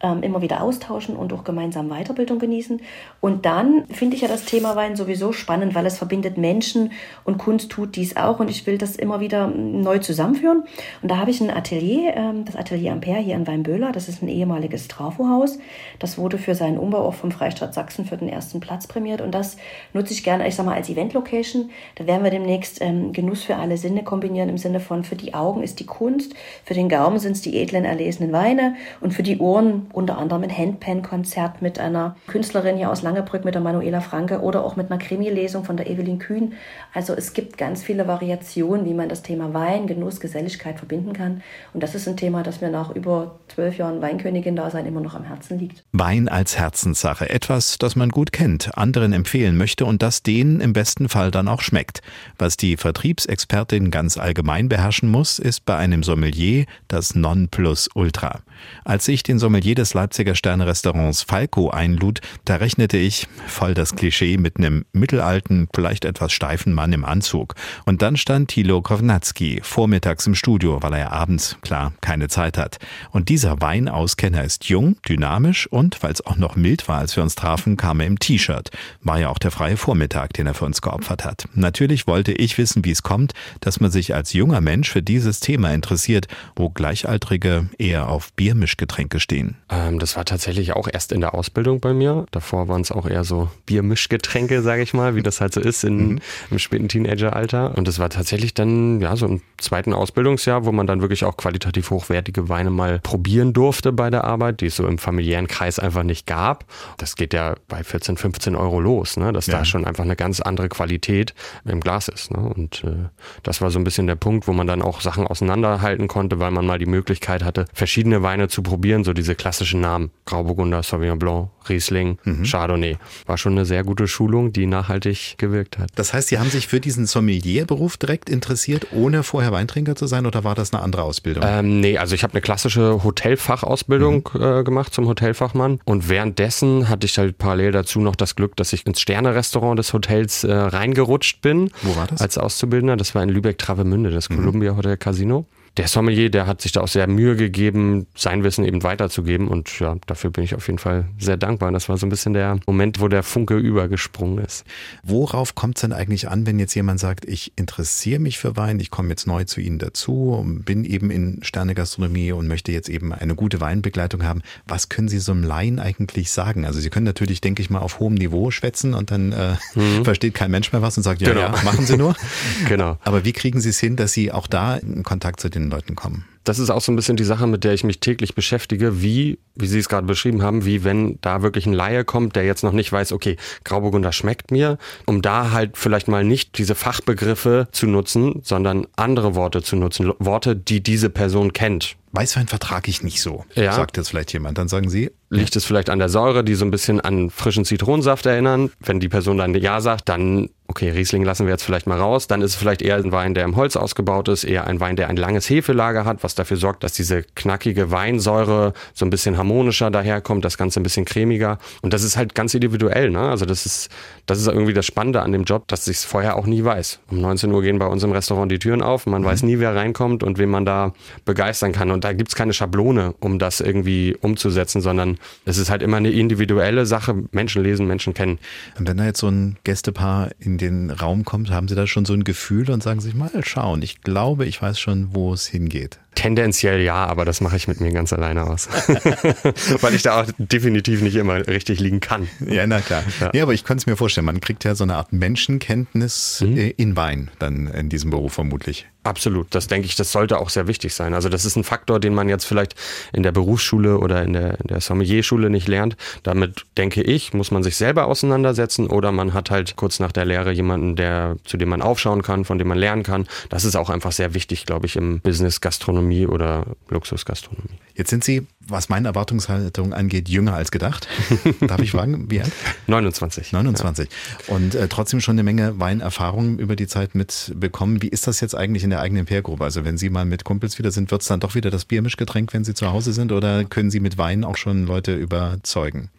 [0.03, 2.81] ähm, immer wieder austauschen und auch gemeinsam Weiterbildung genießen.
[3.21, 6.93] Und dann finde ich ja das Thema Wein sowieso spannend, weil es verbindet Menschen
[7.25, 10.65] und Kunst tut dies auch und ich will das immer wieder neu zusammenführen.
[11.03, 14.23] Und da habe ich ein Atelier, ähm, das Atelier Ampere hier in Weinböhler, das ist
[14.23, 15.59] ein ehemaliges Trafohaus.
[15.99, 19.35] Das wurde für seinen Umbau auch vom Freistaat Sachsen für den ersten Platz prämiert und
[19.35, 19.57] das
[19.93, 21.71] nutze ich gerne, ich sag mal, als Event-Location.
[21.97, 25.35] Da werden wir demnächst ähm, Genuss für alle Sinne kombinieren im Sinne von für die
[25.35, 29.23] Augen ist die Kunst, für den Gaumen sind es die edlen erlesenen Weine und für
[29.23, 34.01] die Ohren unter anderem ein Handpan-Konzert mit einer Künstlerin hier aus Langebrück, mit der Manuela
[34.01, 36.55] Franke oder auch mit einer Krimi-Lesung von der Evelyn Kühn.
[36.95, 41.43] Also es gibt ganz viele Variationen, wie man das Thema Wein, Genuss, Geselligkeit verbinden kann.
[41.73, 45.25] Und das ist ein Thema, das mir nach über zwölf Jahren Weinkönigin-Dasein immer noch am
[45.25, 45.85] Herzen liegt.
[45.93, 50.73] Wein als Herzenssache, etwas, das man gut kennt, anderen empfehlen möchte und das denen im
[50.73, 52.03] besten Fall dann auch schmeckt.
[52.39, 58.41] Was die Vertriebsexpertin ganz allgemein beherrschen muss, ist bei einem Sommelier das Nonplusultra.
[58.85, 64.37] Als ich den Sommelier des Leipziger Sterne-Restaurants Falco einlud, da rechnete ich, voll das Klischee,
[64.37, 67.55] mit einem mittelalten, vielleicht etwas steifen Mann im Anzug.
[67.85, 72.59] Und dann stand Thilo Kovnatski vormittags im Studio, weil er ja abends, klar, keine Zeit
[72.59, 72.79] hat.
[73.11, 77.23] Und dieser Weinauskenner ist jung, dynamisch und, weil es auch noch mild war, als wir
[77.23, 78.71] uns trafen, kam er im T-Shirt.
[79.03, 81.49] War ja auch der freie Vormittag, den er für uns geopfert hat.
[81.55, 85.41] Natürlich wollte ich wissen, wie es kommt, dass man sich als junger Mensch für dieses
[85.41, 89.57] Thema interessiert, wo Gleichaltrige eher auf Biermischgetränke stehen.
[89.69, 92.27] Ähm, das war tatsächlich auch erst in der Ausbildung bei mir.
[92.31, 95.83] Davor waren es auch eher so Biermischgetränke, sage ich mal, wie das halt so ist
[95.83, 96.21] in, mhm.
[96.53, 97.77] im späten Teenageralter.
[97.77, 101.37] Und das war tatsächlich dann ja so im zweiten Ausbildungsjahr, wo man dann wirklich auch
[101.37, 105.81] qualitativ hochwertige Weine mal probieren durfte bei der Arbeit, die es so im familiären Kreis
[105.81, 106.67] einfach nicht gab.
[106.99, 109.33] Das geht ja bei 14, 15 Euro los, ne?
[109.33, 109.59] dass ja.
[109.59, 112.31] da schon einfach eine ganz andere Qualität im Glas ist.
[112.31, 112.39] Ne?
[112.39, 113.09] Und äh,
[113.43, 116.53] das war so ein bisschen der Punkt, wo man dann auch Sachen auseinanderhalten konnte, weil
[116.53, 120.11] man mal die Möglichkeit hatte, verschiedene Weine zu probieren, so diese klassischen Namen.
[120.27, 122.45] Grauburgunder, Sauvignon Blanc, Riesling, mhm.
[122.45, 122.97] Chardonnay.
[123.27, 125.91] War schon eine sehr gute Schulung, die nachhaltig gewirkt hat.
[125.95, 130.27] Das heißt, Sie haben sich für diesen Sommelierberuf direkt interessiert, ohne vorher Weintrinker zu sein
[130.27, 131.45] oder war das eine andere Ausbildung?
[131.47, 134.43] Ähm, nee, also ich habe eine klassische Hotelfachausbildung mhm.
[134.43, 138.73] äh, gemacht zum Hotelfachmann und währenddessen hatte ich halt parallel dazu noch das Glück, dass
[138.73, 141.71] ich ins Sterne-Restaurant des Hotels äh, reingerutscht bin.
[141.83, 142.21] Wo war das?
[142.21, 142.97] Als Auszubildender.
[142.97, 144.37] Das war in Lübeck-Travemünde, das mhm.
[144.37, 145.47] Columbia Hotel Casino
[145.77, 149.49] der Sommelier, der hat sich da auch sehr Mühe gegeben, sein Wissen eben weiterzugeben.
[149.49, 151.71] Und ja, dafür bin ich auf jeden Fall sehr dankbar.
[151.71, 154.65] Das war so ein bisschen der Moment, wo der Funke übergesprungen ist.
[155.03, 158.81] Worauf kommt es denn eigentlich an, wenn jetzt jemand sagt, ich interessiere mich für Wein,
[158.81, 163.13] ich komme jetzt neu zu Ihnen dazu, bin eben in Sternegastronomie und möchte jetzt eben
[163.13, 164.41] eine gute Weinbegleitung haben.
[164.67, 166.65] Was können Sie so einem Laien eigentlich sagen?
[166.65, 170.05] Also Sie können natürlich, denke ich mal, auf hohem Niveau schwätzen und dann äh, mhm.
[170.05, 171.41] versteht kein Mensch mehr was und sagt, ja, genau.
[171.41, 172.17] ja, machen Sie nur.
[172.69, 172.97] genau.
[173.03, 175.95] Aber wie kriegen Sie es hin, dass Sie auch da in Kontakt zu den Leuten
[175.95, 176.25] kommen.
[176.45, 179.39] Das ist auch so ein bisschen die Sache, mit der ich mich täglich beschäftige, wie,
[179.57, 182.63] wie Sie es gerade beschrieben haben, wie wenn da wirklich ein Laie kommt, der jetzt
[182.63, 187.67] noch nicht weiß, okay, Grauburgunder schmeckt mir, um da halt vielleicht mal nicht diese Fachbegriffe
[187.73, 191.97] zu nutzen, sondern andere Worte zu nutzen, Worte, die diese Person kennt.
[192.17, 193.73] Weißwein vertrage ich nicht so, ja.
[193.73, 194.59] sagt jetzt vielleicht jemand.
[194.59, 195.11] Dann sagen Sie.
[195.29, 198.71] Liegt es vielleicht an der Säure, die so ein bisschen an frischen Zitronensaft erinnern?
[198.79, 202.29] Wenn die Person dann Ja sagt, dann, okay, Riesling lassen wir jetzt vielleicht mal raus.
[202.29, 204.95] Dann ist es vielleicht eher ein Wein, der im Holz ausgebaut ist, eher ein Wein,
[204.95, 209.37] der ein langes Hefelager hat, was dafür sorgt, dass diese knackige Weinsäure so ein bisschen
[209.37, 211.59] harmonischer daherkommt, das Ganze ein bisschen cremiger.
[211.83, 213.11] Und das ist halt ganz individuell.
[213.11, 213.21] Ne?
[213.21, 213.91] Also das ist,
[214.27, 217.01] das ist irgendwie das Spannende an dem Job, dass ich es vorher auch nie weiß.
[217.11, 219.07] Um 19 Uhr gehen bei uns im Restaurant die Türen auf.
[219.07, 219.27] Man mhm.
[219.27, 220.93] weiß nie, wer reinkommt und wen man da
[221.25, 221.91] begeistern kann.
[221.91, 225.97] Und da gibt es keine Schablone, um das irgendwie umzusetzen, sondern es ist halt immer
[225.97, 227.25] eine individuelle Sache.
[227.33, 228.39] Menschen lesen, Menschen kennen.
[228.79, 232.05] Und wenn da jetzt so ein Gästepaar in den Raum kommt, haben Sie da schon
[232.05, 233.83] so ein Gefühl und sagen sich mal schauen.
[233.83, 235.99] Ich glaube, ich weiß schon, wo es hingeht.
[236.15, 238.69] Tendenziell ja, aber das mache ich mit mir ganz alleine aus.
[239.81, 242.29] Weil ich da auch definitiv nicht immer richtig liegen kann.
[242.49, 243.03] Ja, na klar.
[243.21, 246.43] Ja, ja aber ich könnte es mir vorstellen, man kriegt ja so eine Art Menschenkenntnis
[246.47, 246.73] mhm.
[246.77, 248.87] in Wein dann in diesem Beruf vermutlich.
[249.07, 251.15] Absolut, das denke ich, das sollte auch sehr wichtig sein.
[251.15, 252.75] Also das ist ein Faktor, den man jetzt vielleicht
[253.13, 255.97] in der Berufsschule oder in der, in der Sommelierschule nicht lernt.
[256.25, 260.25] Damit denke ich, muss man sich selber auseinandersetzen oder man hat halt kurz nach der
[260.25, 263.29] Lehre jemanden, der, zu dem man aufschauen kann, von dem man lernen kann.
[263.49, 267.79] Das ist auch einfach sehr wichtig, glaube ich, im Business Gastronomie oder Luxusgastronomie.
[267.95, 271.09] Jetzt sind Sie, was meine Erwartungshaltung angeht, jünger als gedacht.
[271.61, 272.53] Darf ich fragen, wie alt?
[272.89, 273.53] 29.
[273.53, 274.09] 29.
[274.09, 274.55] Ja.
[274.55, 278.03] Und äh, trotzdem schon eine Menge Weinerfahrung über die Zeit mitbekommen.
[278.03, 279.65] Wie ist das jetzt eigentlich in der eigenen Peergruppe?
[279.65, 282.53] Also wenn Sie mal mit Kumpels wieder sind, wird es dann doch wieder das Biermischgetränk,
[282.53, 283.33] wenn Sie zu Hause sind?
[283.33, 286.11] Oder können Sie mit Wein auch schon Leute überzeugen?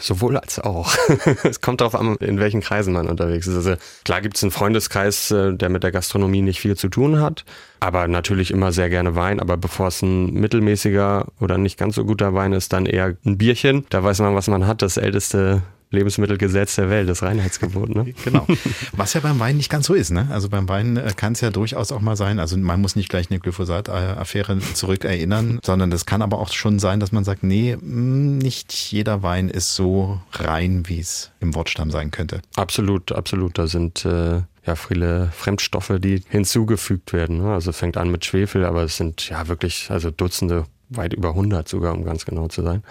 [0.00, 0.94] Sowohl als auch.
[1.44, 3.56] es kommt darauf an, in welchen Kreisen man unterwegs ist.
[3.56, 3.74] Also
[4.04, 7.44] klar gibt es einen Freundeskreis, äh, der mit der Gastronomie nicht viel zu tun hat.
[7.80, 9.40] Aber natürlich immer sehr gerne Wein.
[9.40, 13.38] Aber bevor es ein mittelmäßiger oder nicht ganz so guter Wein ist, dann eher ein
[13.38, 13.86] Bierchen.
[13.90, 14.82] Da weiß man, was man hat.
[14.82, 17.88] Das älteste Lebensmittelgesetz der Welt, das Reinheitsgebot.
[17.90, 18.14] Ne?
[18.24, 18.46] Genau.
[18.92, 20.10] Was ja beim Wein nicht ganz so ist.
[20.10, 20.26] Ne?
[20.30, 23.08] Also beim Wein äh, kann es ja durchaus auch mal sein, also man muss nicht
[23.08, 27.76] gleich eine Glyphosat-Affäre zurückerinnern, sondern das kann aber auch schon sein, dass man sagt, nee,
[27.76, 32.40] mm, nicht jeder Wein ist so rein, wie es im Wortstamm sein könnte.
[32.56, 33.58] Absolut, absolut.
[33.58, 37.38] Da sind äh, ja viele Fremdstoffe, die hinzugefügt werden.
[37.38, 37.52] Ne?
[37.52, 41.68] Also fängt an mit Schwefel, aber es sind ja wirklich also Dutzende weit über 100
[41.68, 42.82] sogar, um ganz genau zu sein.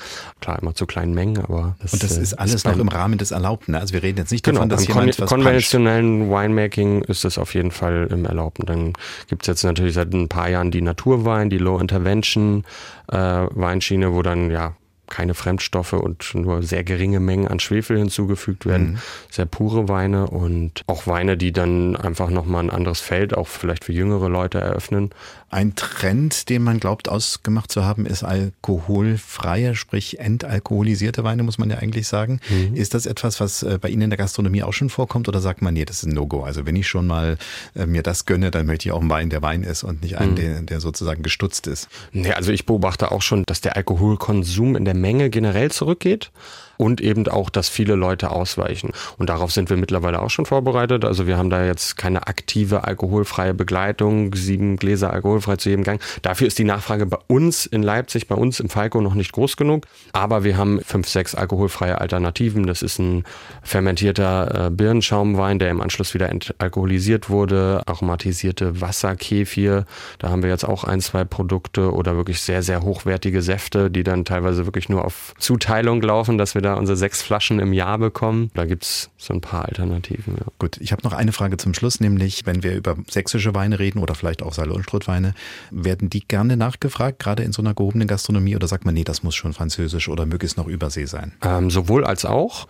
[0.42, 2.88] Klar, immer zu kleinen Mengen, aber das, Und das ist äh, alles ist noch im
[2.88, 3.72] Rahmen des Erlaubten.
[3.72, 3.80] Ne?
[3.80, 6.44] Also wir reden jetzt nicht genau, davon, dass jemand was konventionellen puncht.
[6.44, 8.66] Winemaking ist das auf jeden Fall im Erlaubten.
[8.66, 8.94] Dann
[9.28, 12.64] gibt es jetzt natürlich seit ein paar Jahren die Naturwein, die Low Intervention
[13.08, 14.76] äh, Weinschiene, wo dann ja
[15.08, 18.94] keine Fremdstoffe und nur sehr geringe Mengen an Schwefel hinzugefügt werden.
[18.94, 18.98] Mhm.
[19.30, 23.86] Sehr pure Weine und auch Weine, die dann einfach nochmal ein anderes Feld auch vielleicht
[23.86, 25.12] für jüngere Leute eröffnen.
[25.56, 31.70] Ein Trend, den man glaubt ausgemacht zu haben, ist alkoholfreie, sprich entalkoholisierte Weine, muss man
[31.70, 32.42] ja eigentlich sagen.
[32.50, 32.76] Mhm.
[32.76, 35.62] Ist das etwas, was äh, bei Ihnen in der Gastronomie auch schon vorkommt oder sagt
[35.62, 36.44] man, nee, das ist ein No-Go?
[36.44, 37.38] Also wenn ich schon mal
[37.74, 40.18] äh, mir das gönne, dann möchte ich auch einen Wein, der Wein ist und nicht
[40.18, 40.36] einen, mhm.
[40.36, 41.88] der, der sozusagen gestutzt ist.
[42.12, 46.32] Nee, also ich beobachte auch schon, dass der Alkoholkonsum in der Menge generell zurückgeht
[46.78, 48.92] und eben auch, dass viele Leute ausweichen.
[49.18, 51.06] Und darauf sind wir mittlerweile auch schon vorbereitet.
[51.06, 56.02] Also wir haben da jetzt keine aktive alkoholfreie Begleitung, sieben Gläser alkoholfrei zu jedem Gang.
[56.22, 59.58] Dafür ist die Nachfrage bei uns in Leipzig, bei uns im Falco noch nicht groß
[59.58, 59.86] genug.
[60.14, 62.68] Aber wir haben fünf, sechs alkoholfreie Alternativen.
[62.68, 63.24] Das ist ein
[63.64, 69.86] fermentierter äh, Birnenschaumwein, der im Anschluss wieder entalkoholisiert wurde, aromatisierte Wasserkefir.
[70.20, 74.04] Da haben wir jetzt auch ein, zwei Produkte oder wirklich sehr, sehr hochwertige Säfte, die
[74.04, 77.98] dann teilweise wirklich nur auf Zuteilung laufen, dass wir da unsere sechs Flaschen im Jahr
[77.98, 78.52] bekommen.
[78.54, 80.36] Da gibt es so ein paar Alternativen.
[80.38, 80.46] Ja.
[80.60, 84.00] Gut, ich habe noch eine Frage zum Schluss, nämlich wenn wir über sächsische Weine reden
[84.00, 85.34] oder vielleicht auch Salonstrotweine,
[85.72, 89.24] werden die gerne nachgefragt, gerade in so einer gehobenen Gastronomie oder sagt man, nee, das
[89.24, 91.34] muss schon französisch oder möglichst noch Übersee sein?
[91.42, 92.68] Ähm, sowohl als auch.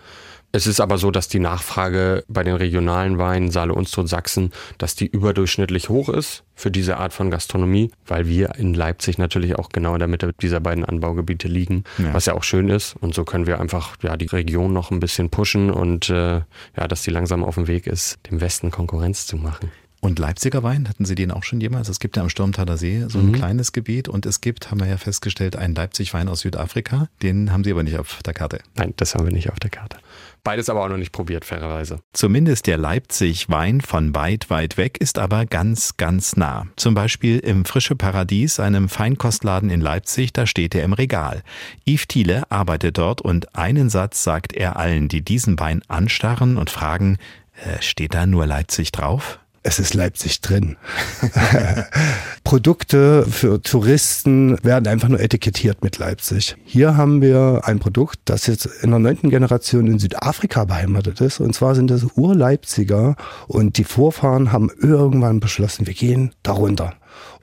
[0.55, 4.95] Es ist aber so, dass die Nachfrage bei den regionalen Weinen Saale, Unstrut, Sachsen, dass
[4.95, 9.67] die überdurchschnittlich hoch ist für diese Art von Gastronomie, weil wir in Leipzig natürlich auch
[9.67, 12.13] genau in der Mitte dieser beiden Anbaugebiete liegen, ja.
[12.13, 12.95] was ja auch schön ist.
[12.95, 16.35] Und so können wir einfach ja die Region noch ein bisschen pushen und äh,
[16.77, 19.71] ja, dass die langsam auf dem Weg ist, dem Westen Konkurrenz zu machen.
[19.99, 21.89] Und Leipziger Wein, hatten Sie den auch schon jemals?
[21.89, 23.31] Es gibt ja am Sturmtaler See so ein mhm.
[23.33, 27.09] kleines Gebiet und es gibt, haben wir ja festgestellt, einen Leipzig-Wein aus Südafrika.
[27.23, 28.59] Den haben Sie aber nicht auf der Karte.
[28.75, 29.97] Nein, das haben wir nicht auf der Karte.
[30.45, 32.01] Beides aber auch noch nicht probiert, fairerweise.
[32.13, 36.67] Zumindest der Leipzig-Wein von weit, weit weg ist aber ganz, ganz nah.
[36.75, 41.41] Zum Beispiel im Frische Paradies, einem Feinkostladen in Leipzig, da steht er im Regal.
[41.87, 46.69] Yves Thiele arbeitet dort und einen Satz sagt er allen, die diesen Wein anstarren und
[46.69, 47.17] fragen,
[47.63, 49.39] äh, steht da nur Leipzig drauf?
[49.65, 50.77] Es ist Leipzig drin.
[52.43, 56.55] Produkte für Touristen werden einfach nur etikettiert mit Leipzig.
[56.63, 61.39] Hier haben wir ein Produkt, das jetzt in der neunten Generation in Südafrika beheimatet ist.
[61.39, 63.15] Und zwar sind das Urleipziger
[63.47, 66.93] und die Vorfahren haben irgendwann beschlossen, wir gehen darunter.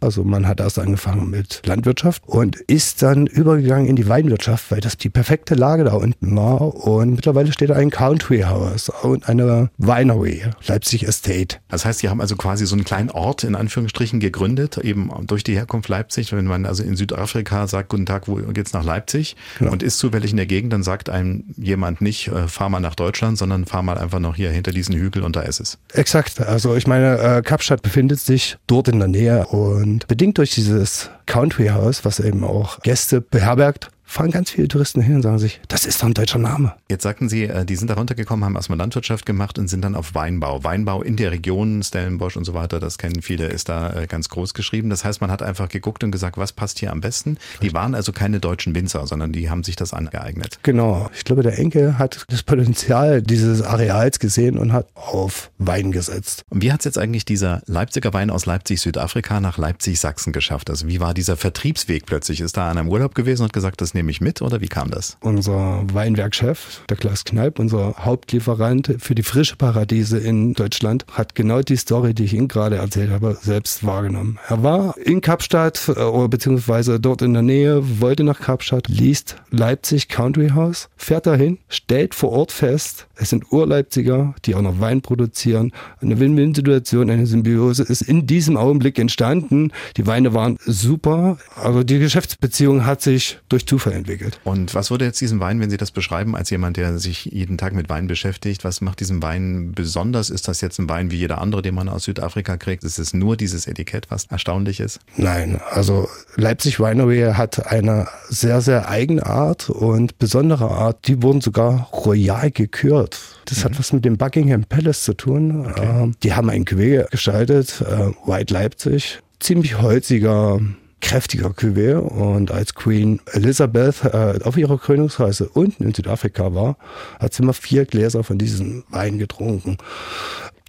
[0.03, 4.81] Also man hat erst angefangen mit Landwirtschaft und ist dann übergegangen in die Weinwirtschaft, weil
[4.81, 6.75] das die perfekte Lage da unten war.
[6.75, 11.59] Und mittlerweile steht da ein Country House und eine Winery, Leipzig Estate.
[11.69, 15.45] Das heißt, Sie haben also quasi so einen kleinen Ort in Anführungsstrichen gegründet, eben durch
[15.45, 16.33] die Herkunft Leipzig.
[16.33, 19.37] Wenn man also in Südafrika sagt, guten Tag, wo geht's nach Leipzig?
[19.59, 19.73] Genau.
[19.73, 22.95] Und ist zufällig in der Gegend, dann sagt einem jemand nicht, äh, fahr mal nach
[22.95, 25.79] Deutschland, sondern fahr mal einfach noch hier hinter diesen Hügel und da ist es.
[25.93, 26.41] Exakt.
[26.41, 31.11] Also ich meine, äh, Kapstadt befindet sich dort in der Nähe und bedingt durch dieses
[31.27, 35.61] Country House, was eben auch Gäste beherbergt, fahren ganz viele Touristen hin und sagen sich,
[35.69, 36.75] das ist doch ein deutscher Name.
[36.91, 39.95] Jetzt sagten Sie, äh, die sind da runtergekommen, haben erstmal Landwirtschaft gemacht und sind dann
[39.95, 40.63] auf Weinbau.
[40.63, 44.29] Weinbau in der Region, Stellenbosch und so weiter, das kennen viele, ist da äh, ganz
[44.29, 44.91] groß geschrieben.
[44.91, 47.39] Das heißt, man hat einfach geguckt und gesagt, was passt hier am besten.
[47.63, 50.59] Die waren also keine deutschen Winzer, sondern die haben sich das angeeignet.
[50.63, 51.09] Genau.
[51.15, 56.45] Ich glaube, der Enkel hat das Potenzial dieses Areals gesehen und hat auf Wein gesetzt.
[56.51, 60.35] Und wie hat es jetzt eigentlich dieser Leipziger Wein aus Leipzig, Südafrika nach Leipzig, Sachsen
[60.35, 60.69] geschafft?
[60.69, 62.43] Also wie war dieser Vertriebsweg plötzlich?
[62.43, 64.69] Ist da einer im Urlaub gewesen und hat gesagt, das nehme ich mit oder wie
[64.69, 65.17] kam das?
[65.21, 71.63] Unser Weinwerkchef, der Klaus Kneipp, unser Hauptlieferant für die frische Paradiese in Deutschland, hat genau
[71.63, 74.41] die Story, die ich Ihnen gerade erzählt habe, selbst wahrgenommen.
[74.49, 80.09] Er war in Kapstadt äh, beziehungsweise dort in der Nähe, wollte nach Kapstadt, liest Leipzig
[80.09, 85.01] Country House, fährt dahin, stellt vor Ort fest, es sind Urleipziger, die auch noch Wein
[85.01, 85.71] produzieren.
[86.01, 89.71] Eine Win-Win-Situation, eine Symbiose ist in diesem Augenblick entstanden.
[89.97, 94.41] Die Weine waren super, also die Geschäftsbeziehung hat sich durch Zufall entwickelt.
[94.45, 97.59] Und was wurde jetzt diesen Wein, wenn Sie das beschreiben, als jemand, der sich jeden
[97.59, 100.31] Tag mit Wein beschäftigt, was macht diesen Wein besonders?
[100.31, 102.85] Ist das jetzt ein Wein wie jeder andere, den man aus Südafrika kriegt?
[102.85, 105.01] Ist es nur dieses Etikett, was erstaunlich ist?
[105.17, 111.07] Nein, also Leipzig Winery hat eine sehr, sehr eigene Art und besondere Art.
[111.07, 113.19] Die wurden sogar royal gekürt.
[113.45, 113.65] Das mhm.
[113.65, 115.67] hat was mit dem Buckingham Palace zu tun.
[115.67, 115.87] Okay.
[115.87, 119.21] Ähm, die haben ein Cuvée gestaltet, äh, White Leipzig.
[119.41, 120.61] Ziemlich holziger,
[121.03, 121.97] kräftiger Cuvée.
[121.97, 126.79] Und als Queen Elizabeth äh, auf ihrer Krönungsreise unten in Südafrika war,
[127.21, 129.77] hat sie immer vier Gläser von diesem Wein getrunken.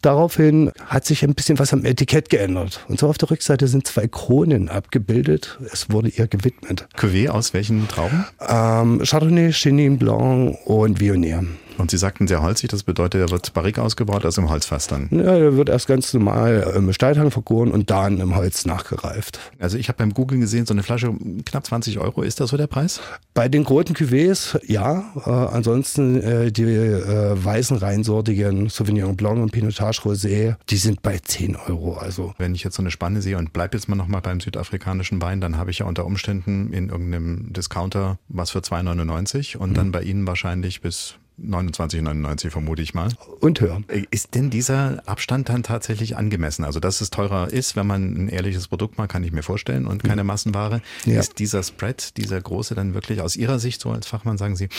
[0.03, 2.83] Daraufhin hat sich ein bisschen was am Etikett geändert.
[2.89, 5.57] Und so auf der Rückseite sind zwei Kronen abgebildet.
[5.71, 6.89] Es wurde ihr gewidmet.
[6.97, 8.25] Cuvée aus welchen Trauben?
[8.45, 11.45] Ähm, Chardonnay, Chenin Blanc und Viognier.
[11.77, 15.09] Und Sie sagten sehr holzig, das bedeutet, er wird barrik ausgebaut, also im Holzfass dann?
[15.11, 19.39] Ja, er wird erst ganz normal im Steilhang vergoren und dann im Holz nachgereift.
[19.59, 21.13] Also ich habe beim Googlen gesehen, so eine Flasche
[21.45, 23.01] knapp 20 Euro, ist das so der Preis?
[23.33, 29.51] Bei den roten Cuvées ja, äh, ansonsten äh, die äh, weißen reinsortigen Sauvignon Blanc und
[29.51, 31.95] Pinotage Rosé, die sind bei 10 Euro.
[31.95, 32.33] Also.
[32.37, 35.41] Wenn ich jetzt so eine Spanne sehe und bleibe jetzt mal nochmal beim südafrikanischen Wein,
[35.41, 39.73] dann habe ich ja unter Umständen in irgendeinem Discounter was für 2,99 und mhm.
[39.73, 43.09] dann bei Ihnen wahrscheinlich bis 29,99 vermute ich mal.
[43.39, 43.81] Und höher.
[44.11, 46.63] Ist denn dieser Abstand dann tatsächlich angemessen?
[46.63, 49.87] Also, dass es teurer ist, wenn man ein ehrliches Produkt macht, kann ich mir vorstellen
[49.87, 50.81] und keine Massenware.
[51.05, 51.19] Ja.
[51.19, 54.69] Ist dieser Spread, dieser große dann wirklich aus Ihrer Sicht so als Fachmann, sagen Sie,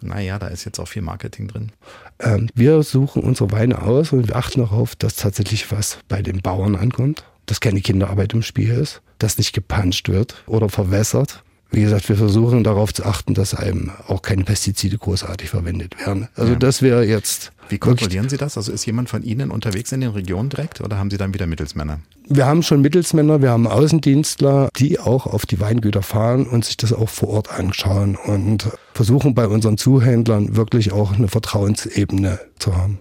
[0.00, 1.72] naja, da ist jetzt auch viel Marketing drin?
[2.18, 6.40] Ähm, wir suchen unsere Weine aus und wir achten darauf, dass tatsächlich was bei den
[6.40, 11.82] Bauern ankommt, dass keine Kinderarbeit im Spiel ist, dass nicht gepanscht wird oder verwässert wie
[11.82, 16.28] gesagt, wir versuchen darauf zu achten, dass einem auch keine Pestizide großartig verwendet werden.
[16.34, 16.58] Also ja.
[16.58, 17.52] das wäre jetzt.
[17.68, 18.56] Wie kontrollieren Sie das?
[18.56, 21.46] Also ist jemand von Ihnen unterwegs in den Regionen direkt oder haben Sie dann wieder
[21.48, 21.98] Mittelsmänner?
[22.28, 26.76] Wir haben schon Mittelsmänner, wir haben Außendienstler, die auch auf die Weingüter fahren und sich
[26.76, 32.76] das auch vor Ort anschauen und versuchen bei unseren Zuhändlern wirklich auch eine Vertrauensebene zu
[32.76, 33.00] haben.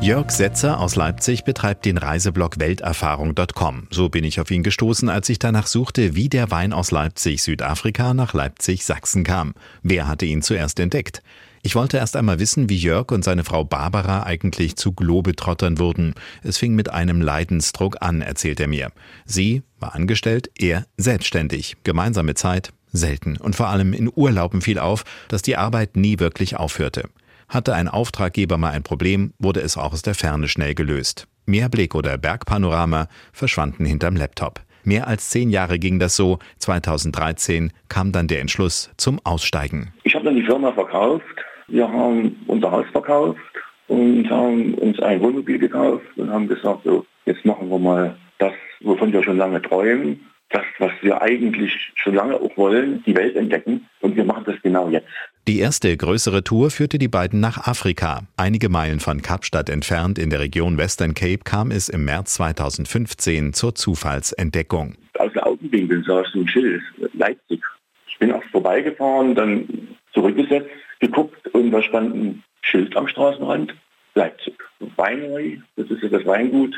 [0.00, 3.88] Jörg Setzer aus Leipzig betreibt den Reiseblog Welterfahrung.com.
[3.90, 7.42] So bin ich auf ihn gestoßen, als ich danach suchte, wie der Wein aus Leipzig,
[7.42, 9.54] Südafrika nach Leipzig, Sachsen kam.
[9.82, 11.22] Wer hatte ihn zuerst entdeckt?
[11.62, 16.14] Ich wollte erst einmal wissen, wie Jörg und seine Frau Barbara eigentlich zu Globetrottern wurden.
[16.44, 18.92] Es fing mit einem Leidensdruck an, erzählt er mir.
[19.26, 21.76] Sie war angestellt, er selbstständig.
[21.82, 23.36] Gemeinsame Zeit selten.
[23.36, 27.08] Und vor allem in Urlauben fiel auf, dass die Arbeit nie wirklich aufhörte.
[27.48, 31.26] Hatte ein Auftraggeber mal ein Problem, wurde es auch aus der Ferne schnell gelöst.
[31.46, 34.60] Meerblick oder Bergpanorama verschwanden hinterm Laptop.
[34.84, 36.38] Mehr als zehn Jahre ging das so.
[36.58, 39.94] 2013 kam dann der Entschluss zum Aussteigen.
[40.04, 41.24] Ich habe dann die Firma verkauft.
[41.68, 43.40] Wir haben unser Haus verkauft
[43.86, 48.52] und haben uns ein Wohnmobil gekauft und haben gesagt, so, jetzt machen wir mal das,
[48.80, 50.20] wovon wir schon lange träumen.
[50.50, 53.86] Das, was wir eigentlich schon lange auch wollen, die Welt entdecken.
[54.00, 55.08] Und wir machen das genau jetzt.
[55.48, 58.20] Die erste größere Tour führte die beiden nach Afrika.
[58.36, 63.54] Einige Meilen von Kapstadt entfernt in der Region Western Cape kam es im März 2015
[63.54, 64.96] zur Zufallsentdeckung.
[65.18, 66.82] Aus den Augenwinkeln saß ein Schild,
[67.14, 67.64] Leipzig.
[68.08, 69.66] Ich bin auch vorbeigefahren, dann
[70.12, 70.68] zurückgesetzt,
[71.00, 73.74] geguckt und da stand ein Schild am Straßenrand,
[74.16, 74.52] Leipzig.
[74.96, 76.76] Weinrei, das ist ja das Weingut.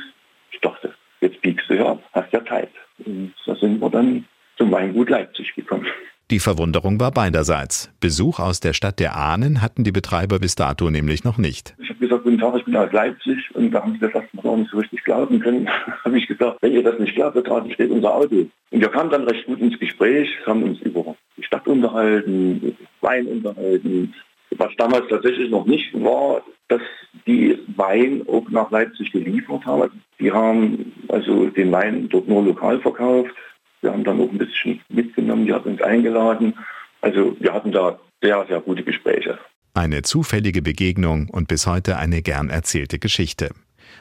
[0.52, 2.70] Ich dachte, jetzt biegst du ja, hast ja Zeit.
[3.05, 4.26] Und da sind wir dann
[4.56, 5.88] zum Weingut Leipzig gekommen.
[6.31, 7.90] Die Verwunderung war beiderseits.
[7.98, 11.74] Besuch aus der Stadt der Ahnen hatten die Betreiber bis dato nämlich noch nicht.
[11.82, 14.47] Ich habe gesagt, guten Tag, ich bin aus Leipzig und da haben sie das erstmal
[14.47, 15.69] auch nicht so richtig glauben können.
[16.05, 18.47] habe ich gesagt, wenn ihr das nicht glaubt, da draußen steht unser Auto.
[18.70, 23.27] Und wir kamen dann recht gut ins Gespräch, haben uns über die Stadt unterhalten, Wein
[23.27, 24.15] unterhalten.
[24.57, 26.82] Was damals tatsächlich noch nicht war, dass
[27.27, 29.90] die Wein auch nach Leipzig geliefert haben.
[30.20, 33.35] Die haben also den Wein dort nur lokal verkauft
[33.81, 36.55] Wir haben dann auch ein bisschen mitgenommen, die hat uns eingeladen.
[37.01, 39.39] Also wir hatten da sehr, sehr gute Gespräche.
[39.74, 43.51] Eine zufällige Begegnung und bis heute eine gern erzählte Geschichte.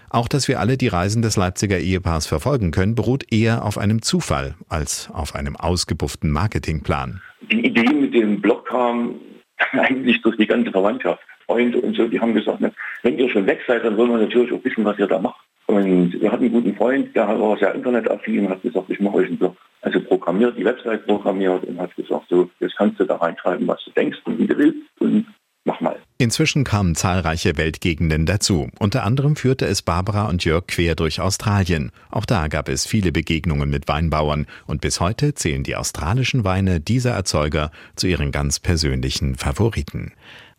[0.10, 4.02] Auch dass wir alle die Reisen des Leipziger Ehepaars verfolgen können, beruht eher auf einem
[4.02, 7.22] Zufall als auf einem ausgebufften Marketingplan.
[7.52, 9.16] Die Idee mit dem Blog kam
[9.72, 11.22] eigentlich durch die ganze Verwandtschaft.
[11.46, 14.18] Freunde und so, die haben gesagt, ne, wenn ihr schon weg seid, dann wollen wir
[14.20, 15.44] natürlich auch wissen, was ihr da macht.
[15.66, 19.16] Und wir hatten einen guten Freund, der war sehr internetaffin und hat gesagt, ich mache
[19.18, 19.56] euch einen Blog.
[19.82, 23.84] Also programmiert, die Website programmiert und hat gesagt, so, jetzt kannst du da reinschreiben, was
[23.86, 25.26] du denkst und wie du willst und
[25.64, 25.98] mach mal.
[26.18, 28.70] Inzwischen kamen zahlreiche Weltgegenden dazu.
[28.78, 31.92] Unter anderem führte es Barbara und Jörg quer durch Australien.
[32.12, 36.82] Auch da gab es viele Begegnungen mit Weinbauern und bis heute zählen die australischen Weine
[36.82, 40.12] dieser Erzeuger zu ihren ganz persönlichen Favoriten.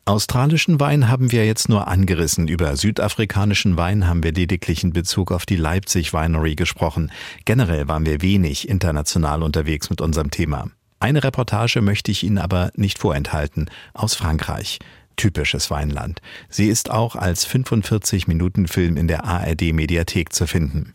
[0.06, 2.48] Australischen Wein haben wir jetzt nur angerissen.
[2.48, 7.12] Über südafrikanischen Wein haben wir lediglich in Bezug auf die Leipzig Winery gesprochen.
[7.44, 10.70] Generell waren wir wenig international unterwegs mit unserem Thema.
[10.98, 14.78] Eine Reportage möchte ich Ihnen aber nicht vorenthalten aus Frankreich.
[15.16, 16.20] Typisches Weinland.
[16.48, 20.94] Sie ist auch als 45-Minuten-Film in der ARD-Mediathek zu finden.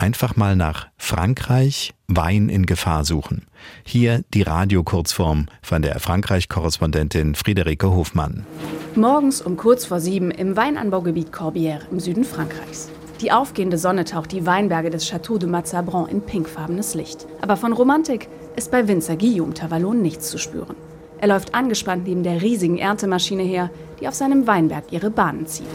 [0.00, 3.46] Einfach mal nach Frankreich Wein in Gefahr suchen.
[3.84, 8.46] Hier die Radiokurzform von der Frankreich-Korrespondentin Friederike Hofmann.
[8.94, 12.88] Morgens um kurz vor sieben im Weinanbaugebiet Corbière im Süden Frankreichs.
[13.20, 17.26] Die aufgehende Sonne taucht die Weinberge des Château de Mazabran in pinkfarbenes Licht.
[17.42, 20.76] Aber von Romantik ist bei Winzer Guillaume Tavalon nichts zu spüren.
[21.20, 23.68] Er läuft angespannt neben der riesigen Erntemaschine her,
[24.00, 25.66] die auf seinem Weinberg ihre Bahnen zieht.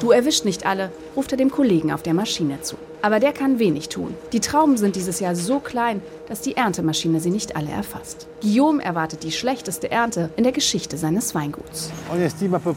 [0.00, 2.76] Du erwischt nicht alle, ruft er dem Kollegen auf der Maschine zu.
[3.02, 4.14] Aber der kann wenig tun.
[4.32, 8.26] Die Trauben sind dieses Jahr so klein, dass die Erntemaschine sie nicht alle erfasst.
[8.40, 11.90] Guillaume erwartet die schlechteste Ernte in der Geschichte seines Weinguts.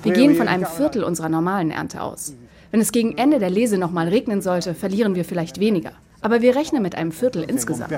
[0.03, 2.33] Wir gehen von einem Viertel unserer normalen Ernte aus.
[2.71, 5.93] Wenn es gegen Ende der Lese nochmal regnen sollte, verlieren wir vielleicht weniger.
[6.25, 7.93] Aber wir rechnen mit einem Viertel insgesamt.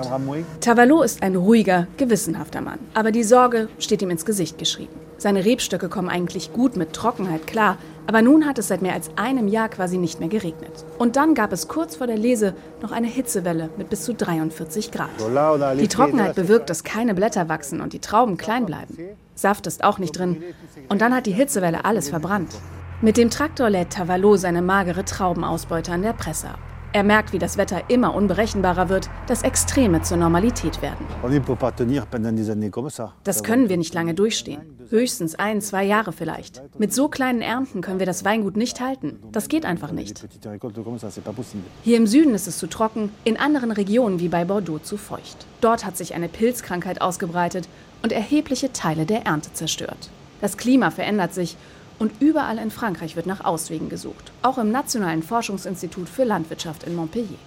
[0.59, 2.77] Tavalot ist ein ruhiger, gewissenhafter Mann.
[2.93, 4.91] Aber die Sorge steht ihm ins Gesicht geschrieben.
[5.17, 9.11] Seine Rebstöcke kommen eigentlich gut mit Trockenheit klar, aber nun hat es seit mehr als
[9.15, 10.83] einem Jahr quasi nicht mehr geregnet.
[10.97, 14.91] Und dann gab es kurz vor der Lese noch eine Hitzewelle mit bis zu 43
[14.91, 15.07] Grad.
[15.79, 18.97] Die Trockenheit bewirkt, dass keine Blätter wachsen und die Trauben klein bleiben.
[19.35, 20.43] Saft ist auch nicht drin.
[20.89, 22.51] Und dann hat die Hitzewelle alles verbrannt.
[23.01, 26.59] Mit dem Traktor lädt Tavalot seine magere Traubenausbeute an der Presse ab.
[26.93, 31.05] Er merkt, wie das Wetter immer unberechenbarer wird, dass Extreme zur Normalität werden.
[33.23, 34.79] Das können wir nicht lange durchstehen.
[34.89, 36.61] Höchstens ein, zwei Jahre vielleicht.
[36.79, 39.19] Mit so kleinen Ernten können wir das Weingut nicht halten.
[39.33, 40.25] Das geht einfach nicht.
[41.83, 45.45] Hier im Süden ist es zu trocken, in anderen Regionen wie bei Bordeaux zu feucht.
[45.59, 47.67] Dort hat sich eine Pilzkrankheit ausgebreitet
[48.01, 50.09] und erhebliche Teile der Ernte zerstört.
[50.39, 51.57] Das Klima verändert sich
[51.99, 56.95] und überall in Frankreich wird nach Auswegen gesucht, auch im Nationalen Forschungsinstitut für Landwirtschaft in
[56.95, 57.37] Montpellier.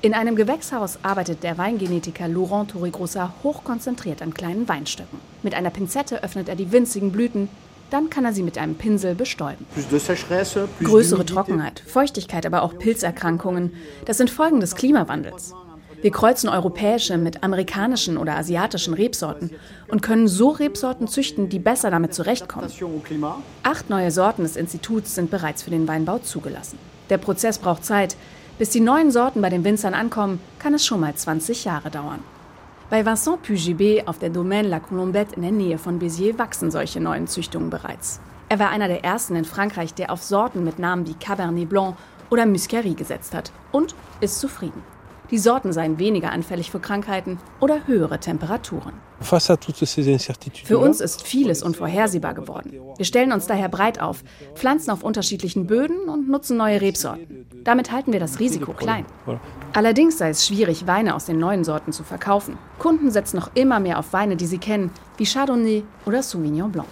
[0.00, 5.18] In einem Gewächshaus arbeitet der Weingenetiker Laurent Torregrossa hochkonzentriert an kleinen Weinstöcken.
[5.42, 7.48] Mit einer Pinzette öffnet er die winzigen Blüten,
[7.90, 9.66] dann kann er sie mit einem Pinsel bestäuben.
[10.84, 13.72] Größere Trockenheit, Feuchtigkeit, aber auch Pilzerkrankungen,
[14.04, 15.54] das sind Folgen des Klimawandels.
[16.00, 19.50] Wir kreuzen europäische mit amerikanischen oder asiatischen Rebsorten
[19.88, 22.70] und können so Rebsorten züchten, die besser damit zurechtkommen.
[23.64, 26.78] Acht neue Sorten des Instituts sind bereits für den Weinbau zugelassen.
[27.10, 28.16] Der Prozess braucht Zeit.
[28.58, 32.20] Bis die neuen Sorten bei den Winzern ankommen, kann es schon mal 20 Jahre dauern.
[32.90, 37.00] Bei Vincent Pugibé auf der Domaine La Colombette in der Nähe von Béziers wachsen solche
[37.00, 38.20] neuen Züchtungen bereits.
[38.48, 41.96] Er war einer der ersten in Frankreich, der auf Sorten mit Namen wie Cabernet Blanc
[42.30, 44.82] oder Muscari gesetzt hat und ist zufrieden.
[45.30, 48.94] Die Sorten seien weniger anfällig für Krankheiten oder höhere Temperaturen.
[50.64, 52.72] Für uns ist vieles unvorhersehbar geworden.
[52.96, 54.22] Wir stellen uns daher breit auf,
[54.54, 57.46] pflanzen auf unterschiedlichen Böden und nutzen neue Rebsorten.
[57.64, 59.04] Damit halten wir das Risiko klein.
[59.74, 62.56] Allerdings sei es schwierig, Weine aus den neuen Sorten zu verkaufen.
[62.78, 66.88] Kunden setzen noch immer mehr auf Weine, die sie kennen, wie Chardonnay oder Sauvignon Blanc.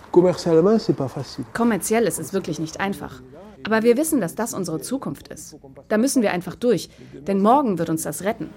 [1.55, 3.23] Kommerziell ist es wirklich nicht einfach.
[3.67, 5.57] Aber wir wissen, dass das unsere Zukunft ist.
[5.89, 6.89] Da müssen wir einfach durch,
[7.27, 8.49] denn morgen wird uns das retten.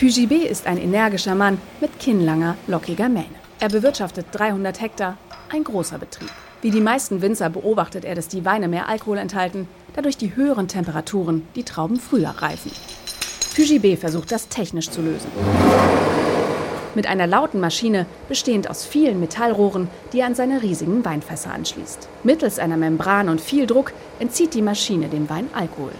[0.00, 3.38] Pugibé ist ein energischer Mann mit kinnlanger, lockiger Mähne.
[3.60, 5.16] Er bewirtschaftet 300 Hektar,
[5.48, 6.30] ein großer Betrieb.
[6.60, 10.66] Wie die meisten Winzer beobachtet er, dass die Weine mehr Alkohol enthalten, dadurch die höheren
[10.66, 12.72] Temperaturen die Trauben früher reifen.
[13.54, 15.30] Pugibé versucht das technisch zu lösen
[16.94, 22.08] mit einer lauten Maschine, bestehend aus vielen Metallrohren, die er an seine riesigen Weinfässer anschließt.
[22.24, 25.92] Mittels einer Membran und viel Druck entzieht die Maschine dem Wein Alkohol.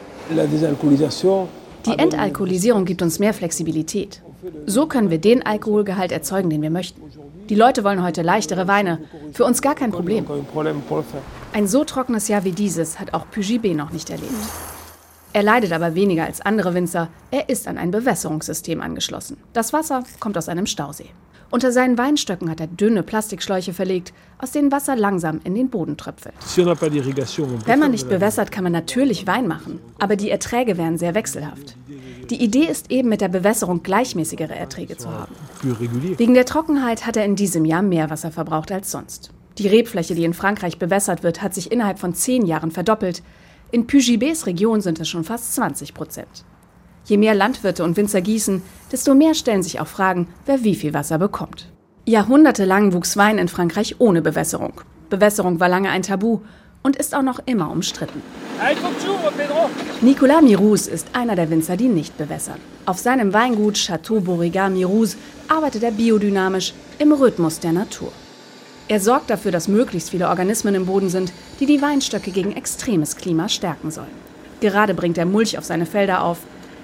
[1.86, 4.22] Die Entalkoholisierung gibt uns mehr Flexibilität.
[4.66, 7.00] So können wir den Alkoholgehalt erzeugen, den wir möchten.
[7.48, 8.98] Die Leute wollen heute leichtere Weine.
[9.32, 10.26] Für uns gar kein Problem.
[11.52, 14.32] Ein so trockenes Jahr wie dieses hat auch Pugibé noch nicht erlebt.
[15.38, 17.06] Er leidet aber weniger als andere Winzer.
[17.30, 19.36] Er ist an ein Bewässerungssystem angeschlossen.
[19.52, 21.10] Das Wasser kommt aus einem Stausee.
[21.52, 25.96] Unter seinen Weinstöcken hat er dünne Plastikschläuche verlegt, aus denen Wasser langsam in den Boden
[25.96, 26.34] tröpfelt.
[26.56, 31.76] Wenn man nicht bewässert, kann man natürlich Wein machen, aber die Erträge wären sehr wechselhaft.
[32.30, 35.32] Die Idee ist eben, mit der Bewässerung gleichmäßigere Erträge zu haben.
[36.16, 39.30] Wegen der Trockenheit hat er in diesem Jahr mehr Wasser verbraucht als sonst.
[39.58, 43.22] Die Rebfläche, die in Frankreich bewässert wird, hat sich innerhalb von zehn Jahren verdoppelt.
[43.70, 46.44] In Pugibés Region sind es schon fast 20 Prozent.
[47.04, 50.94] Je mehr Landwirte und Winzer gießen, desto mehr stellen sich auch Fragen, wer wie viel
[50.94, 51.70] Wasser bekommt.
[52.06, 54.80] Jahrhundertelang wuchs Wein in Frankreich ohne Bewässerung.
[55.10, 56.40] Bewässerung war lange ein Tabu
[56.82, 58.22] und ist auch noch immer umstritten.
[60.00, 62.60] Nicolas Mirouz ist einer der Winzer, die nicht bewässern.
[62.86, 68.12] Auf seinem Weingut Chateau Beauregard Mirouz arbeitet er biodynamisch im Rhythmus der Natur.
[68.90, 73.16] Er sorgt dafür, dass möglichst viele Organismen im Boden sind, die die Weinstöcke gegen extremes
[73.16, 74.08] Klima stärken sollen.
[74.60, 76.38] Gerade bringt er Mulch auf seine Felder auf.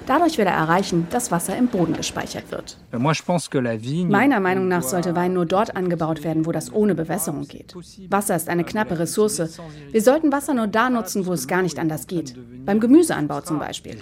[0.06, 2.76] Dadurch will er erreichen, dass Wasser im Boden gespeichert wird.
[2.92, 7.74] Meiner Meinung nach sollte Wein nur dort angebaut werden, wo das ohne Bewässerung geht.
[8.10, 9.58] Wasser ist eine knappe Ressource.
[9.90, 12.34] Wir sollten Wasser nur da nutzen, wo es gar nicht anders geht.
[12.66, 13.96] Beim Gemüseanbau zum Beispiel.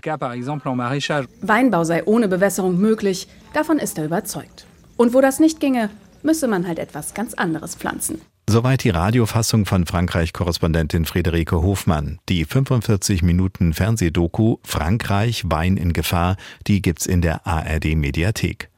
[1.40, 4.66] Weinbau sei ohne Bewässerung möglich, davon ist er überzeugt.
[4.96, 5.88] Und wo das nicht ginge,
[6.22, 8.20] müsse man halt etwas ganz anderes pflanzen.
[8.48, 12.18] Soweit die Radiofassung von Frankreich-Korrespondentin Friederike Hofmann.
[12.28, 16.36] Die 45 Minuten Fernsehdoku Frankreich Wein in Gefahr,
[16.66, 18.71] die gibt's in der ARD Mediathek.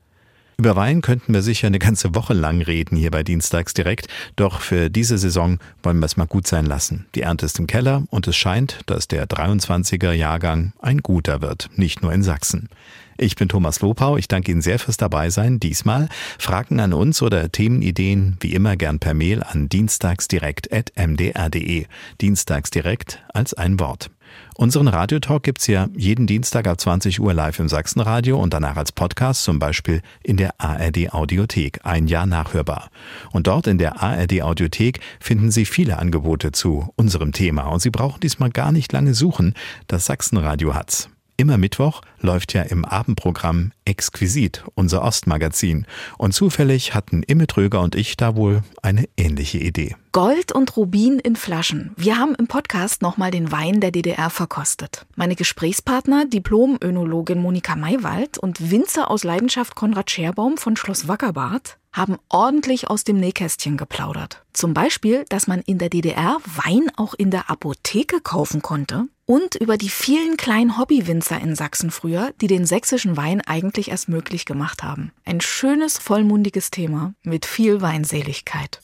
[0.56, 4.06] Über Wein könnten wir sicher eine ganze Woche lang reden hier bei Dienstags direkt,
[4.36, 7.06] doch für diese Saison wollen wir es mal gut sein lassen.
[7.16, 11.70] Die Ernte ist im Keller und es scheint, dass der 23er Jahrgang ein guter wird,
[11.74, 12.68] nicht nur in Sachsen.
[13.16, 14.16] Ich bin Thomas Lopau.
[14.16, 15.60] Ich danke Ihnen sehr fürs Dabeisein.
[15.60, 16.08] Diesmal
[16.38, 21.86] Fragen an uns oder Themenideen wie immer gern per Mail an dienstagsdirekt.mdr.de.
[22.20, 24.10] Dienstagsdirekt als ein Wort.
[24.56, 28.92] Unseren Radiotalk gibt's ja jeden Dienstag ab 20 Uhr live im Sachsenradio und danach als
[28.92, 32.90] Podcast, zum Beispiel in der ARD Audiothek, ein Jahr nachhörbar.
[33.32, 37.90] Und dort in der ARD Audiothek finden Sie viele Angebote zu unserem Thema und Sie
[37.90, 39.54] brauchen diesmal gar nicht lange suchen.
[39.88, 41.08] Das Sachsenradio hat's.
[41.36, 45.84] Immer Mittwoch läuft ja im Abendprogramm Exquisit, unser Ostmagazin.
[46.16, 49.96] Und zufällig hatten Imme Tröger und ich da wohl eine ähnliche Idee.
[50.12, 51.90] Gold und Rubin in Flaschen.
[51.96, 55.06] Wir haben im Podcast nochmal den Wein der DDR verkostet.
[55.16, 62.18] Meine Gesprächspartner, Diplom-Önologin Monika Maywald und Winzer aus Leidenschaft Konrad Scherbaum von Schloss Wackerbad haben
[62.28, 64.44] ordentlich aus dem Nähkästchen geplaudert.
[64.52, 69.54] Zum Beispiel, dass man in der DDR Wein auch in der Apotheke kaufen konnte und
[69.54, 74.44] über die vielen kleinen Hobbywinzer in Sachsen früher, die den sächsischen Wein eigentlich erst möglich
[74.44, 75.12] gemacht haben.
[75.24, 78.80] Ein schönes, vollmundiges Thema mit viel Weinseligkeit.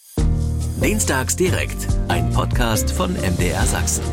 [0.83, 4.05] Dienstags direkt, ein Podcast von MDR Sachsen.